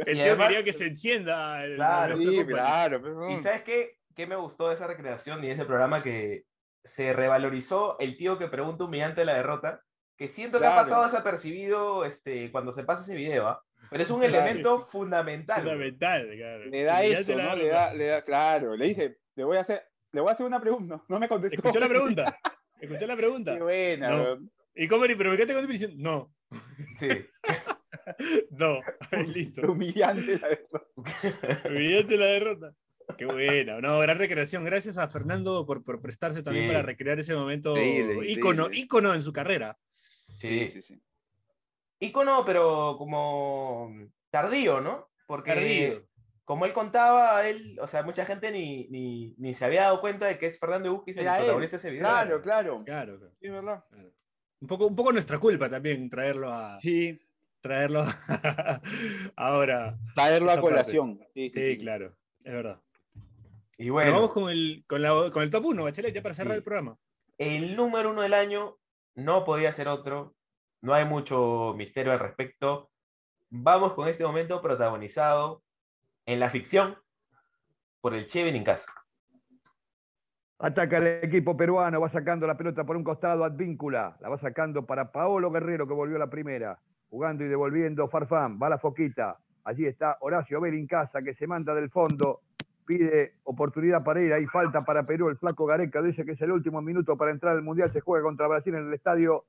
el 0.07 0.13
Y 0.13 0.13
tío 0.15 0.23
además- 0.25 0.49
quería 0.49 0.65
que 0.65 0.73
se 0.73 0.87
encienda. 0.87 1.59
el- 1.61 1.77
Claro, 1.77 2.17
Sí, 2.17 2.45
claro. 2.47 3.03
pero- 3.03 3.31
¿Y 3.31 3.39
sabes 3.41 3.63
qué? 3.63 3.99
¿Qué 4.15 4.27
me 4.27 4.37
gustó 4.37 4.69
de 4.69 4.75
esa 4.75 4.87
recreación 4.87 5.43
y 5.43 5.49
de 5.49 5.55
ese 5.55 5.65
programa? 5.65 6.03
Que 6.03 6.45
se 6.85 7.13
revalorizó 7.13 7.99
el 7.99 8.17
tío 8.17 8.39
que 8.39 8.47
pregunta 8.49 8.85
humillante 8.85 9.25
la 9.25 9.35
derrota, 9.35 9.81
que 10.17 10.29
siento 10.29 10.61
que 10.61 10.67
ha 10.67 10.77
pasado 10.77 11.03
desapercibido 11.05 12.05
este, 12.05 12.53
cuando 12.53 12.71
se 12.73 12.85
pasa 12.85 13.03
ese 13.03 13.17
video, 13.17 13.49
¿ah? 13.49 13.63
Pero 13.91 14.03
es 14.03 14.11
un 14.11 14.23
elemento 14.23 14.87
fundamental. 14.87 15.63
Fundamental, 15.63 16.31
claro. 16.37 16.65
Le 16.67 16.83
da 16.83 17.03
eso, 17.05 17.37
¿no? 17.37 17.57
Le 17.57 17.65
derrota. 17.65 17.87
da, 17.87 17.95
le 17.95 18.05
da, 18.07 18.25
claro, 18.25 18.77
le 18.77 18.87
dice, 18.87 19.19
le 19.35 19.45
voy 19.45 19.57
a 19.57 19.61
hacer, 19.61 19.83
le 20.13 20.21
voy 20.21 20.29
a 20.31 20.33
hacer 20.33 20.47
una 20.47 20.61
pregunta. 20.61 21.03
No 21.09 21.19
me 21.19 21.29
contestó. 21.29 21.57
¿Escuchó 21.57 21.81
la 21.81 21.89
pregunta? 21.89 22.39
¿Escuchó 22.81 23.07
la 23.07 23.17
pregunta? 23.17 23.57
Qué 23.57 23.63
buena, 23.63 24.09
No. 24.11 24.39
Y 24.75 24.89
Company, 24.89 25.15
pero 25.15 25.31
me 25.31 25.37
quedaste 25.37 25.55
con 25.55 25.67
diciendo, 25.69 25.97
no, 25.99 26.35
Sí. 26.97 27.09
no, 28.51 28.81
listo. 29.33 29.71
Humillante 29.71 30.39
la 30.39 30.49
verdad. 30.49 31.65
Humillante 31.71 32.17
la 32.17 32.27
derrota. 32.27 32.75
Qué 33.19 33.27
buena, 33.27 33.81
no, 33.81 33.99
gran 34.01 34.19
recreación. 34.19 34.65
Gracias 34.65 34.99
a 34.99 35.09
Fernando 35.09 35.67
por, 35.67 35.85
por 35.85 36.01
prestarse 36.01 36.43
también 36.43 36.67
Sí. 36.67 36.71
para 36.73 36.83
recrear 36.83 37.19
ese 37.19 37.35
momento 37.35 37.77
ícono, 37.77 38.69
ícono 38.73 39.15
en 39.15 39.23
su 39.23 39.33
carrera. 39.33 39.79
Sí, 40.41 40.67
sí, 40.67 40.83
sí. 40.83 41.01
Ícono, 42.05 42.45
pero 42.45 42.97
como 42.99 43.91
tardío, 44.31 44.81
¿no? 44.81 45.09
Porque 45.27 45.53
Tardío. 45.55 46.07
como 46.45 46.65
él 46.67 46.73
contaba, 46.73 47.47
él, 47.49 47.79
o 47.81 47.87
sea, 47.87 48.03
mucha 48.03 48.25
gente 48.27 48.51
ni, 48.53 48.87
ni, 48.89 49.35
ni 49.39 49.55
se 49.55 49.65
había 49.65 49.83
dado 49.85 50.01
cuenta 50.01 50.27
de 50.27 50.39
que 50.39 50.47
es 50.47 50.59
Fernando 50.59 50.93
Busquis 50.93 51.17
el 51.17 51.25
protagonista 51.27 51.77
de 51.77 51.79
ese 51.79 51.91
video. 51.91 52.03
Claro, 52.07 52.43
claro. 52.43 52.85
Claro, 52.85 53.19
claro. 53.19 53.35
Sí, 53.41 53.47
es 53.47 53.53
verdad. 53.53 53.85
Un 54.61 54.69
poco, 54.69 54.87
un 54.87 54.97
poco 54.97 55.13
nuestra 55.13 55.39
culpa 55.39 55.69
también 55.69 56.09
traerlo 56.11 56.53
a. 56.53 56.79
Sí, 56.81 57.21
Traerlo 57.61 58.05
ahora. 59.37 59.99
traerlo 60.15 60.51
a 60.51 60.61
colación. 60.61 61.19
Sí, 61.33 61.49
sí, 61.49 61.59
Sí, 61.59 61.71
sí. 61.73 61.79
claro, 61.79 62.15
es 62.43 62.53
verdad. 62.53 62.81
Y 63.79 63.89
Bueno, 63.89 64.11
bueno, 64.11 64.13
vamos 64.13 64.31
con 64.33 64.51
el, 64.51 64.85
con, 64.87 65.03
la- 65.03 65.31
con 65.33 65.43
el 65.43 65.51
top 65.51 65.65
1, 65.67 65.83
Bachelet, 65.83 66.15
ya 66.15 66.23
para 66.23 66.35
cerrar 66.35 66.53
Sí. 66.53 66.59
el 66.59 66.63
programa. 66.63 66.99
el 67.39 67.75
número 67.75 68.11
uno 68.11 68.23
del 68.23 68.35
año 68.35 68.79
no 69.15 69.45
podía 69.45 69.73
ser 69.73 69.89
otro. 69.89 70.35
No 70.85 70.93
hay 70.93 71.07
mucho 71.07 71.73
misterio 71.79 72.13
al 72.13 72.19
respecto. 72.19 72.91
Vamos 73.49 73.95
con 73.95 74.07
este 74.07 74.23
momento 74.23 74.61
protagonizado 74.61 75.63
en 76.27 76.39
la 76.39 76.51
ficción 76.51 76.95
por 78.03 78.13
el 78.13 78.27
Che 78.27 78.45
Benincasa. 78.45 78.93
Ataca 80.59 80.99
el 80.99 81.25
equipo 81.25 81.57
peruano, 81.57 82.03
va 82.03 82.11
sacando 82.11 82.47
la 82.47 82.59
pelota 82.59 82.85
por 82.85 82.99
un 82.99 83.03
costado 83.03 83.45
Advíncula, 83.45 84.19
la 84.21 84.29
va 84.29 84.37
sacando 84.37 84.85
para 84.85 85.11
Paolo 85.11 85.51
Guerrero 85.51 85.89
que 85.89 85.95
volvió 85.95 86.17
a 86.17 86.19
la 86.19 86.29
primera, 86.29 86.79
jugando 87.09 87.45
y 87.45 87.49
devolviendo 87.49 88.07
Farfán, 88.09 88.59
va 88.63 88.69
la 88.69 88.79
foquita, 88.79 89.39
allí 89.65 89.87
está 89.87 90.19
Horacio 90.21 90.61
Belincasa 90.61 91.21
que 91.21 91.35
se 91.35 91.47
manda 91.47 91.75
del 91.75 91.89
fondo, 91.89 92.41
pide 92.85 93.37
oportunidad 93.45 94.05
para 94.05 94.21
ir, 94.21 94.35
hay 94.35 94.45
falta 94.47 94.85
para 94.85 95.05
Perú, 95.05 95.31
el 95.31 95.39
flaco 95.39 95.65
Gareca 95.65 96.03
dice 96.03 96.27
que 96.27 96.33
es 96.33 96.41
el 96.43 96.53
último 96.53 96.83
minuto 96.83 97.17
para 97.17 97.31
entrar 97.31 97.57
al 97.57 97.63
Mundial, 97.63 97.91
se 97.91 98.01
juega 98.01 98.23
contra 98.23 98.49
Brasil 98.49 98.75
en 98.75 98.89
el 98.89 98.93
estadio 98.95 99.47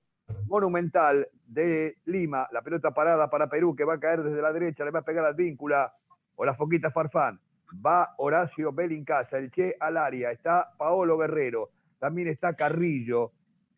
Monumental 0.48 1.28
de 1.48 1.98
Lima, 2.06 2.48
la 2.52 2.62
pelota 2.62 2.92
parada 2.92 3.30
para 3.30 3.48
Perú 3.48 3.76
que 3.76 3.84
va 3.84 3.96
a 3.96 4.00
caer 4.00 4.24
desde 4.24 4.42
la 4.42 4.54
derecha, 4.54 4.86
le 4.86 4.92
va 4.92 5.00
a 5.00 5.06
pegar 5.06 5.26
Advíncula, 5.26 5.94
o 6.36 6.46
la 6.46 6.56
foquita 6.56 6.92
Farfán, 6.92 7.40
va 7.86 8.14
Horacio 8.18 8.72
Belincasa, 8.72 9.38
el 9.38 9.52
Che 9.52 9.76
al 9.80 9.98
área, 9.98 10.32
está 10.32 10.70
Paolo 10.78 11.18
Guerrero, 11.18 11.70
también 12.00 12.28
está 12.28 12.54
Carrillo, 12.54 13.32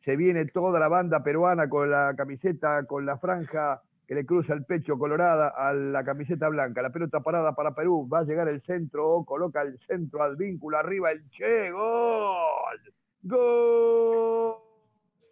se 0.04 0.16
viene 0.16 0.46
toda 0.46 0.80
la 0.80 0.88
banda 0.88 1.24
peruana 1.24 1.68
con 1.70 1.90
la 1.90 2.14
camiseta, 2.16 2.86
con 2.86 3.06
la 3.06 3.18
franja 3.18 3.82
que 4.08 4.16
le 4.16 4.26
cruza 4.26 4.54
el 4.54 4.64
pecho 4.64 4.98
colorada 4.98 5.50
a 5.50 5.74
la 5.74 6.04
camiseta 6.04 6.48
blanca, 6.48 6.82
la 6.82 6.92
pelota 6.92 7.20
parada 7.20 7.54
para 7.54 7.76
Perú, 7.76 8.08
va 8.08 8.20
a 8.20 8.24
llegar 8.24 8.48
el 8.48 8.62
centro, 8.62 9.24
coloca 9.26 9.62
el 9.62 9.78
centro 9.80 10.24
al 10.24 10.38
vínculo, 10.38 10.78
arriba 10.78 11.12
el 11.12 11.30
Che, 11.30 11.72
gol, 11.72 12.80
gol. 13.24 14.67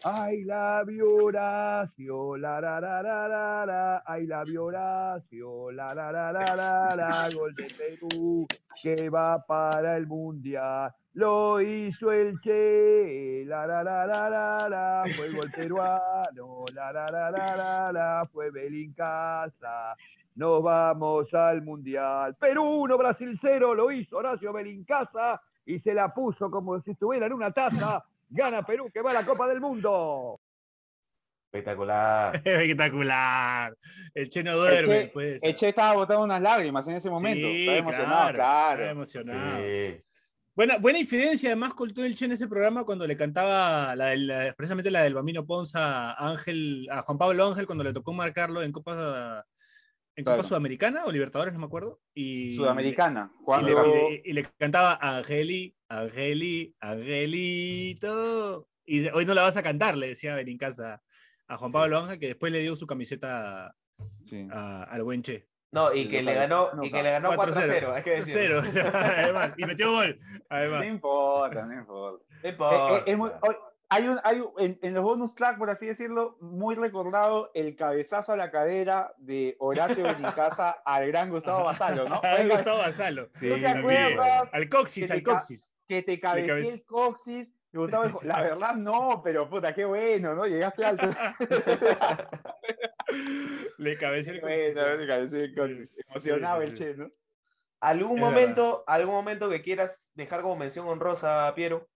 Ay, 0.08 0.44
la 0.44 0.84
Horacio, 0.84 2.38
la 2.38 2.62
la 2.62 2.80
la 2.80 3.02
la 3.02 3.66
la 3.66 4.04
ay, 4.06 4.28
la 4.28 4.44
Horacio, 4.44 5.72
la 5.72 5.96
la 5.96 6.12
la 6.12 6.32
la 6.32 6.56
la 6.56 6.96
la, 6.96 7.30
gol 7.36 7.56
de 7.56 7.66
Perú 7.76 8.46
que 8.84 9.10
va 9.10 9.44
para 9.44 9.98
el 9.98 10.06
Mundial. 10.06 10.94
Lo 11.14 11.60
hizo 11.60 12.12
el 12.12 12.40
Che, 12.40 13.46
la 13.48 13.66
la 13.66 13.84
la 13.84 14.06
la 14.06 14.70
la 14.70 15.04
fue 15.16 15.32
gol 15.32 15.50
peruano, 15.50 16.66
la 16.72 16.92
la 16.92 17.08
la 17.08 17.32
la 17.32 17.56
la 17.56 17.92
la, 17.92 18.30
fue 18.32 18.52
Belincasa. 18.52 19.96
Nos 20.36 20.62
vamos 20.62 21.34
al 21.34 21.64
Mundial. 21.64 22.36
Perú 22.36 22.84
1, 22.84 22.96
Brasil 22.96 23.40
0, 23.42 23.74
lo 23.74 23.90
hizo 23.90 24.18
Horacio 24.18 24.54
Belincasa 24.54 25.42
y 25.66 25.80
se 25.80 25.96
la 25.96 26.14
puso 26.14 26.52
como 26.52 26.80
si 26.82 26.92
estuviera 26.92 27.26
en 27.26 27.34
una 27.34 27.50
taza. 27.50 28.06
Gana 28.30 28.64
Perú 28.66 28.90
que 28.94 29.02
va 29.02 29.12
a 29.12 29.14
la 29.16 29.26
Copa 29.26 29.48
del 29.48 29.62
Mundo. 29.62 30.40
Espectacular. 31.52 32.36
Espectacular. 32.46 33.76
El 34.14 34.30
Che 34.30 34.44
no 34.44 34.52
El 34.52 34.58
duerme. 34.58 35.00
Che, 35.06 35.08
pues. 35.14 35.44
el 35.44 35.56
Che 35.56 35.70
estaba 35.70 35.94
botando 35.94 36.24
unas 36.24 36.42
lágrimas 36.42 36.88
en 36.88 36.96
ese 36.96 37.10
momento. 37.10 37.48
Sí, 37.48 37.62
estaba 37.62 37.78
emocionado, 37.78 38.34
claro. 38.34 38.72
Estaba 38.74 38.92
emocionado. 38.92 39.58
Sí. 39.60 40.02
Buena, 40.58 40.78
buena 40.78 41.00
infidencia, 41.00 41.50
además, 41.50 41.74
contó 41.74 42.04
el 42.06 42.16
Che 42.16 42.26
en 42.26 42.32
ese 42.34 42.48
programa 42.48 42.84
cuando 42.86 43.06
le 43.08 43.16
cantaba 43.18 43.96
la, 43.96 44.06
del- 44.08 44.28
la- 44.28 44.54
precisamente 44.56 44.90
la 44.92 45.04
del 45.04 45.14
Bambino 45.14 45.46
Ponza 45.46 46.12
a 46.12 46.30
Ángel, 46.30 46.88
a 46.92 47.02
Juan 47.04 47.18
Pablo 47.18 47.48
Ángel 47.48 47.66
cuando 47.66 47.84
le 47.84 47.94
tocó 47.94 48.14
marcarlo 48.14 48.62
en 48.62 48.72
Copa, 48.72 49.46
en 50.18 50.24
Copa 50.24 50.36
Claro. 50.36 50.48
Sudamericana 50.48 51.06
o 51.06 51.12
Libertadores, 51.12 51.54
no 51.54 51.60
me 51.60 51.66
acuerdo. 51.66 52.00
Y, 52.14 52.56
Sudamericana. 52.56 53.32
y 53.40 53.44
Cuando, 53.44 53.68
le, 53.68 53.74
y 53.74 54.12
le- 54.14 54.22
y 54.26 54.34
le 54.34 54.46
cantaba 54.58 54.98
Angeli, 55.02 55.76
Angeli, 55.90 56.76
Angelito. 56.80 58.68
Y 58.86 59.08
hoy 59.10 59.26
no 59.26 59.34
la 59.34 59.42
vas 59.42 59.58
a 59.58 59.64
cantar, 59.64 59.98
le 59.98 60.08
decía 60.10 60.36
Belincasa 60.36 61.02
a 61.48 61.58
Juan 61.58 61.72
Pablo 61.72 62.00
Ángel, 62.00 62.20
que 62.20 62.28
después 62.28 62.52
le 62.52 62.60
dio 62.62 62.76
su 62.76 62.86
camiseta 62.88 63.76
sí. 64.24 64.48
a- 64.52 64.84
al 64.84 65.04
buen 65.04 65.22
Che. 65.24 65.48
No, 65.72 65.94
y 65.94 66.08
que 66.08 66.24
le 66.24 66.34
ganó, 66.34 66.70
y 66.82 66.90
que 66.90 67.04
le 67.04 67.12
ganó 67.12 67.34
4-0, 67.34 67.94
hay 67.94 68.04
que 68.04 68.12
decirlo. 68.12 68.62
4-0, 68.62 68.92
además, 68.94 69.54
y 69.58 69.66
metió 69.66 69.92
gol, 69.92 70.18
además. 70.48 70.80
No 70.80 70.86
importa, 70.86 71.66
no 71.66 71.74
importa. 71.74 72.24
No 72.32 72.48
Eh, 72.48 72.50
importa. 72.52 72.98
eh, 73.00 73.04
es 73.08 73.18
muy- 73.18 73.30
hoy- 73.42 73.56
hay 73.90 74.08
un, 74.08 74.20
hay 74.24 74.40
un- 74.40 74.52
en, 74.58 74.80
en 74.82 74.94
los 74.94 75.04
bonus 75.04 75.36
track, 75.36 75.58
por 75.58 75.70
así 75.70 75.86
decirlo, 75.86 76.38
muy 76.42 76.76
recordado 76.76 77.52
el 77.54 77.76
cabezazo 77.76 78.34
a 78.34 78.38
la 78.38 78.52
cadera 78.52 79.14
de 79.18 79.56
Horacio 79.60 80.04
Benincasa 80.04 80.72
al 80.86 81.08
gran 81.08 81.30
Gustavo 81.30 81.66
Basalo, 81.66 82.08
¿no? 82.10 82.20
Al 82.24 82.42
Oiga, 82.44 82.56
Gustavo 82.56 82.78
Basalo. 82.80 83.30
¿No 83.42 83.56
te 83.56 83.68
acuerdas? 83.68 84.50
Al 84.54 84.70
coxis, 84.70 85.12
al 85.12 85.24
coxis. 85.24 85.74
Que 85.88 86.02
te 86.02 86.20
cabeceé 86.20 86.48
cabece- 86.50 86.74
el 86.74 86.86
coxis. 86.86 87.52
Y 87.74 87.78
Gustavo 87.78 88.06
dijo, 88.06 88.22
la 88.24 88.42
verdad 88.42 88.74
no, 88.76 89.22
pero 89.22 89.50
puta, 89.50 89.76
qué 89.76 89.84
bueno, 89.84 90.34
¿no? 90.34 90.48
Llegaste 90.48 90.86
alto. 90.86 91.10
Le 93.78 93.98
cabeceó 93.98 94.34
el 94.34 94.42
coxis. 94.42 94.74
bueno, 94.74 94.98
te 94.98 95.08
cabeceé 95.08 95.44
el 95.44 95.56
coxis. 95.56 95.90
Sí, 95.90 95.96
sí, 96.02 96.12
Emocionado 96.12 96.62
sí, 96.62 96.68
el 96.68 96.78
sí. 96.78 96.84
che, 96.84 96.94
¿no? 96.96 97.10
¿Algún 97.82 98.18
Es 98.18 98.24
momento, 98.24 98.84
algún 98.88 99.14
momento 99.14 99.50
que 99.50 99.62
quieras 99.62 100.12
dejar 100.16 100.42
como 100.42 100.56
mención 100.56 100.88
honrosa, 100.88 101.52
Piero? 101.56 101.88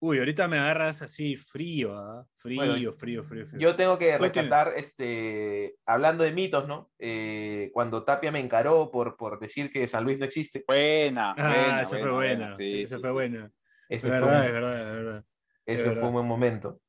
Uy, 0.00 0.18
ahorita 0.20 0.46
me 0.46 0.58
agarras 0.58 1.02
así 1.02 1.34
frío, 1.34 1.96
¿ah? 1.96 2.24
Frío, 2.36 2.56
Bueno, 2.64 2.92
frío, 2.92 3.24
frío, 3.24 3.44
frío. 3.44 3.60
Yo 3.60 3.74
tengo 3.74 3.98
que 3.98 4.16
rescatar, 4.16 4.74
este, 4.76 5.76
hablando 5.84 6.22
de 6.22 6.30
mitos, 6.32 6.68
¿no? 6.68 6.92
Eh, 7.00 7.70
cuando 7.72 8.04
Tapia 8.04 8.30
me 8.30 8.38
encaró 8.38 8.92
por, 8.92 9.16
por 9.16 9.40
decir 9.40 9.72
que 9.72 9.88
San 9.88 10.04
Luis 10.04 10.18
no 10.18 10.24
existe. 10.24 10.64
Buena, 10.68 11.32
Ah, 11.36 11.48
buena, 11.48 11.80
esa 11.82 11.90
fue 11.90 11.98
buena, 11.98 12.12
buena. 12.14 12.38
buena, 12.38 12.54
sí, 12.54 12.82
esa 12.82 12.94
sí, 12.96 13.00
fue 13.00 13.10
sí, 13.10 13.14
buena. 13.14 13.50
Ese 13.88 13.96
Es 13.96 14.02
fue 14.02 14.10
verdad, 14.12 14.40
un- 14.40 14.46
es 14.46 14.52
verdad, 14.52 14.80
es 14.80 14.94
verdad. 15.04 15.24
Es 15.66 15.80
Eso 15.80 15.94
fue 15.94 16.04
un 16.06 16.12
buen 16.12 16.26
momento. 16.26 16.80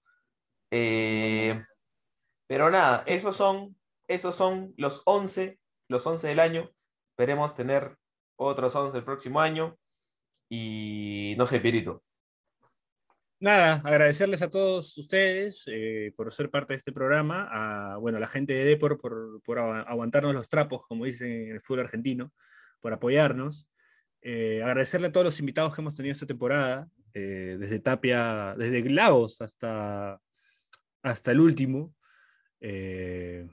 Eh, 0.71 1.63
pero 2.47 2.69
nada, 2.69 3.03
esos 3.07 3.35
son, 3.35 3.75
esos 4.07 4.35
son 4.35 4.73
los 4.77 5.01
11, 5.05 5.59
los 5.87 6.05
11 6.05 6.27
del 6.27 6.39
año. 6.39 6.69
Esperemos 7.11 7.55
tener 7.55 7.97
otros 8.35 8.75
11 8.75 8.99
el 8.99 9.03
próximo 9.03 9.39
año. 9.39 9.77
Y 10.47 11.33
no 11.37 11.47
sé, 11.47 11.59
Pirito. 11.59 12.03
Nada, 13.41 13.81
agradecerles 13.85 14.41
a 14.41 14.49
todos 14.51 14.97
ustedes 14.97 15.63
eh, 15.67 16.11
por 16.17 16.31
ser 16.33 16.49
parte 16.49 16.73
de 16.73 16.77
este 16.77 16.91
programa, 16.91 17.47
a 17.49 17.97
bueno, 17.97 18.19
la 18.19 18.27
gente 18.27 18.51
de 18.51 18.65
Depor 18.65 18.99
por, 18.99 19.41
por 19.43 19.59
agu- 19.59 19.85
aguantarnos 19.87 20.33
los 20.33 20.49
trapos, 20.49 20.85
como 20.87 21.05
dicen 21.05 21.31
en 21.31 21.51
el 21.51 21.61
fútbol 21.61 21.85
argentino, 21.85 22.33
por 22.81 22.91
apoyarnos. 22.91 23.69
Eh, 24.21 24.61
agradecerle 24.61 25.07
a 25.07 25.11
todos 25.13 25.25
los 25.25 25.39
invitados 25.39 25.73
que 25.73 25.81
hemos 25.81 25.95
tenido 25.95 26.11
esta 26.11 26.25
temporada, 26.25 26.89
eh, 27.13 27.55
desde 27.57 27.79
Tapia, 27.79 28.55
desde 28.57 28.87
Lagos 28.89 29.39
hasta, 29.39 30.19
hasta 31.01 31.31
el 31.31 31.39
último, 31.39 31.95
eh, 32.59 33.47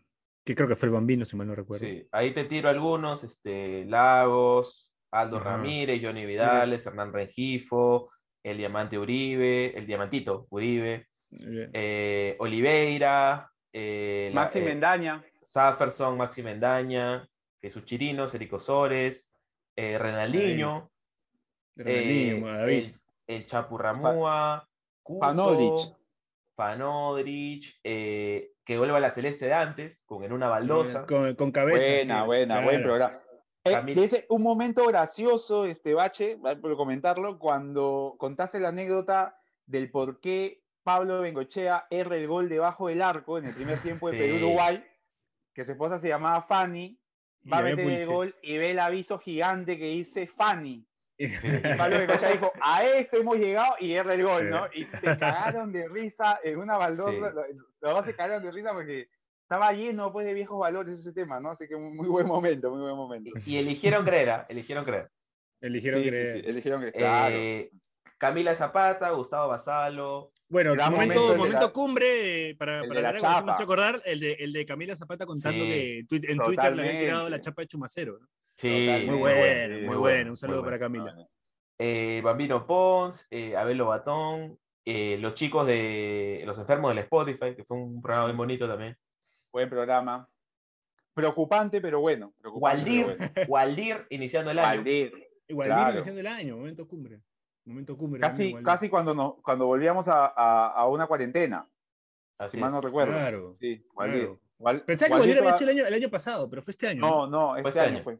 que 0.44 0.56
creo 0.56 0.66
que 0.66 0.74
fue 0.74 0.88
el 0.88 0.94
Bambino, 0.94 1.24
si 1.24 1.36
mal 1.36 1.46
no 1.46 1.54
recuerdo. 1.54 1.86
Sí, 1.86 2.08
ahí 2.10 2.34
te 2.34 2.42
tiro 2.44 2.68
algunos, 2.68 3.22
este, 3.22 3.84
Lagos, 3.84 4.92
Aldo 5.12 5.36
Ajá. 5.36 5.52
Ramírez, 5.52 6.02
Johnny 6.02 6.26
Vidales, 6.26 6.84
Hernán 6.86 7.12
Rengifo, 7.12 8.10
el 8.50 8.56
Diamante 8.58 8.96
Uribe, 8.98 9.76
el 9.76 9.86
Diamantito 9.86 10.46
Uribe, 10.50 11.08
eh, 11.72 12.36
Oliveira, 12.38 13.50
eh, 13.72 14.30
la- 14.32 14.42
Maxi 14.42 14.60
eh, 14.60 14.62
Mendaña. 14.62 15.24
Safferson, 15.42 16.16
Maxi 16.16 16.42
Mendaña, 16.42 17.28
Jesús 17.60 17.84
Chirinos, 17.84 18.34
Erico 18.34 18.60
Sores, 18.60 19.34
eh, 19.76 19.98
eh, 21.84 22.40
David. 22.42 22.84
el, 22.84 22.94
el 23.26 23.46
Chapu 23.46 23.76
Ramúa, 23.78 24.68
Cuco, 25.02 25.24
Fanodrich. 25.26 25.92
Fanodrich, 26.56 27.78
eh, 27.84 28.52
que 28.64 28.78
vuelva 28.78 28.96
a 28.96 29.00
la 29.00 29.10
celeste 29.10 29.46
de 29.46 29.54
antes, 29.54 30.02
con 30.06 30.24
en 30.24 30.32
una 30.32 30.48
baldosa. 30.48 31.04
Con, 31.04 31.34
con 31.34 31.50
cabeza. 31.50 31.86
Buena, 31.86 32.20
sí, 32.20 32.26
buena, 32.26 32.60
buen 32.64 32.82
claro. 32.82 33.22
Eh, 33.70 34.26
un 34.28 34.42
momento 34.42 34.86
gracioso, 34.86 35.64
este 35.66 35.94
Bache, 35.94 36.38
por 36.60 36.76
comentarlo, 36.76 37.38
cuando 37.38 38.14
contaste 38.18 38.60
la 38.60 38.68
anécdota 38.68 39.38
del 39.66 39.90
por 39.90 40.20
qué 40.20 40.62
Pablo 40.82 41.20
Bengochea 41.20 41.86
erra 41.90 42.16
el 42.16 42.28
gol 42.28 42.48
debajo 42.48 42.88
del 42.88 43.02
arco 43.02 43.38
en 43.38 43.46
el 43.46 43.54
primer 43.54 43.78
tiempo 43.80 44.10
de 44.10 44.12
Sí. 44.18 44.22
Perú-Uruguay, 44.22 44.84
que 45.52 45.64
su 45.64 45.72
esposa 45.72 45.98
se 45.98 46.08
llamaba 46.08 46.42
Fanny, 46.42 47.00
va 47.52 47.58
a 47.58 47.62
meter 47.62 47.88
el 47.88 48.06
gol 48.06 48.36
y 48.42 48.56
ve 48.58 48.70
el 48.72 48.78
aviso 48.78 49.18
gigante 49.18 49.78
que 49.78 49.86
dice 49.86 50.26
Fanny. 50.26 50.86
Y 51.18 51.28
Pablo 51.78 51.98
Bengochea 51.98 52.30
dijo, 52.32 52.52
a 52.60 52.84
esto 52.84 53.16
hemos 53.16 53.36
llegado 53.38 53.74
y 53.80 53.92
erra 53.94 54.12
el 54.14 54.22
gol, 54.24 54.50
¿no? 54.50 54.66
Y 54.74 54.84
se 54.84 55.16
cagaron 55.18 55.72
de 55.72 55.88
risa 55.88 56.38
en 56.44 56.58
una 56.58 56.76
baldosa, 56.76 57.30
Sí. 57.30 57.34
lo- 57.34 57.46
los 57.80 57.94
dos 57.94 58.04
se 58.04 58.14
cagaron 58.14 58.42
de 58.42 58.52
risa 58.52 58.72
porque 58.74 59.08
estaba 59.48 59.72
lleno 59.72 60.12
pues 60.12 60.26
de 60.26 60.34
viejos 60.34 60.58
valores 60.58 60.98
ese 60.98 61.12
tema, 61.12 61.38
¿no? 61.38 61.50
Así 61.50 61.68
que 61.68 61.76
muy, 61.76 61.92
muy 61.92 62.08
buen 62.08 62.26
momento, 62.26 62.70
muy 62.70 62.80
buen 62.80 62.96
momento. 62.96 63.30
Y 63.46 63.58
eligieron 63.58 64.04
creer, 64.04 64.30
¿ah? 64.30 64.46
eligieron 64.48 64.84
creer. 64.84 65.08
Eligieron 65.60 66.00
Sí, 66.02 66.04
sí, 66.06 66.10
creer. 66.10 66.32
sí, 66.44 66.50
eligieron 66.50 66.80
que, 66.82 66.92
claro. 66.92 67.36
Eh, 67.36 67.70
Camila 68.18 68.54
Zapata, 68.54 69.10
Gustavo 69.10 69.48
Basalo. 69.48 70.32
Bueno, 70.48 70.74
momento, 70.74 71.36
momento 71.36 71.60
la- 71.66 71.72
cumbre 71.72 72.50
eh, 72.50 72.54
para, 72.56 72.80
el 72.80 72.88
para 72.88 73.00
la 73.02 73.10
eso 73.10 73.24
me 73.44 73.52
acordar 73.64 74.02
el 74.04 74.20
de, 74.20 74.32
el 74.32 74.52
de 74.52 74.64
Camila 74.64 74.96
Zapata 74.96 75.26
contando 75.26 75.64
Sí, 75.64 75.68
que 75.68 75.98
en 76.00 76.06
Twitter, 76.38 76.76
le 76.76 76.82
habían 76.82 76.98
tirado 76.98 77.28
la 77.28 77.40
chapa 77.40 77.62
de 77.62 77.68
Chumacero. 77.68 78.18
¿no? 78.18 78.26
Sí, 78.56 78.68
Totalmente. 78.68 79.06
Muy 79.06 79.10
muy 79.12 79.18
bueno, 79.20 79.38
bueno, 79.38 79.68
muy, 79.68 79.76
muy 79.76 79.86
bueno. 79.86 80.00
bueno, 80.00 80.30
Un 80.30 80.36
saludo 80.36 80.64
para. 80.64 80.78
Camila. 80.78 81.16
eh, 81.78 82.20
Bambino 82.24 82.66
Pons, 82.66 83.26
eh, 83.30 83.56
Abel 83.56 83.76
Lobatón, 83.78 84.58
eh, 84.84 85.18
los 85.20 85.34
chicos 85.34 85.66
de 85.66 86.42
Los 86.46 86.58
Enfermos 86.58 86.90
del 86.90 86.98
Spotify, 87.04 87.54
que 87.54 87.64
fue 87.64 87.76
un 87.76 88.00
programa 88.00 88.28
muy 88.28 88.36
bonito 88.36 88.66
también. 88.68 88.96
Buen 89.56 89.70
programa. 89.70 90.28
Preocupante, 91.14 91.80
pero 91.80 91.98
bueno. 91.98 92.34
Waldir, 92.44 93.06
bueno. 93.06 93.30
Waldir 93.48 94.06
iniciando 94.10 94.50
el 94.50 94.58
año. 94.58 94.80
Waldir. 94.82 95.12
Claro. 95.48 95.92
iniciando 95.94 96.20
el 96.20 96.26
año, 96.26 96.56
momento 96.58 96.86
cumbre. 96.86 97.22
Momento 97.64 97.96
cumbre. 97.96 98.20
Casi, 98.20 98.52
casi 98.62 98.90
cuando, 98.90 99.40
cuando 99.42 99.64
volvíamos 99.64 100.08
a, 100.08 100.26
a- 100.26 100.72
a 100.74 100.86
una 100.88 101.06
cuarentena, 101.06 101.66
Así 102.36 102.58
si 102.58 102.60
mal 102.60 102.70
no 102.70 102.82
recuerdo. 102.82 103.12
Claro, 103.14 103.54
Sí, 103.54 103.82
Waldir. 103.94 104.18
claro. 104.24 104.40
Wal- 104.58 104.84
Pensaba 104.84 105.14
que 105.14 105.20
Waldir 105.22 105.38
había 105.38 105.52
sido 105.54 105.70
el 105.70 105.78
año, 105.78 105.86
el 105.88 105.94
año 105.94 106.10
pasado, 106.10 106.50
pero 106.50 106.60
fue 106.62 106.72
este 106.72 106.88
año. 106.88 107.00
¿no? 107.00 107.26
No, 107.26 107.26
no, 107.26 107.56
este, 107.56 107.68
este 107.70 107.80
año 107.80 107.94
año. 107.94 108.04
fue. 108.04 108.18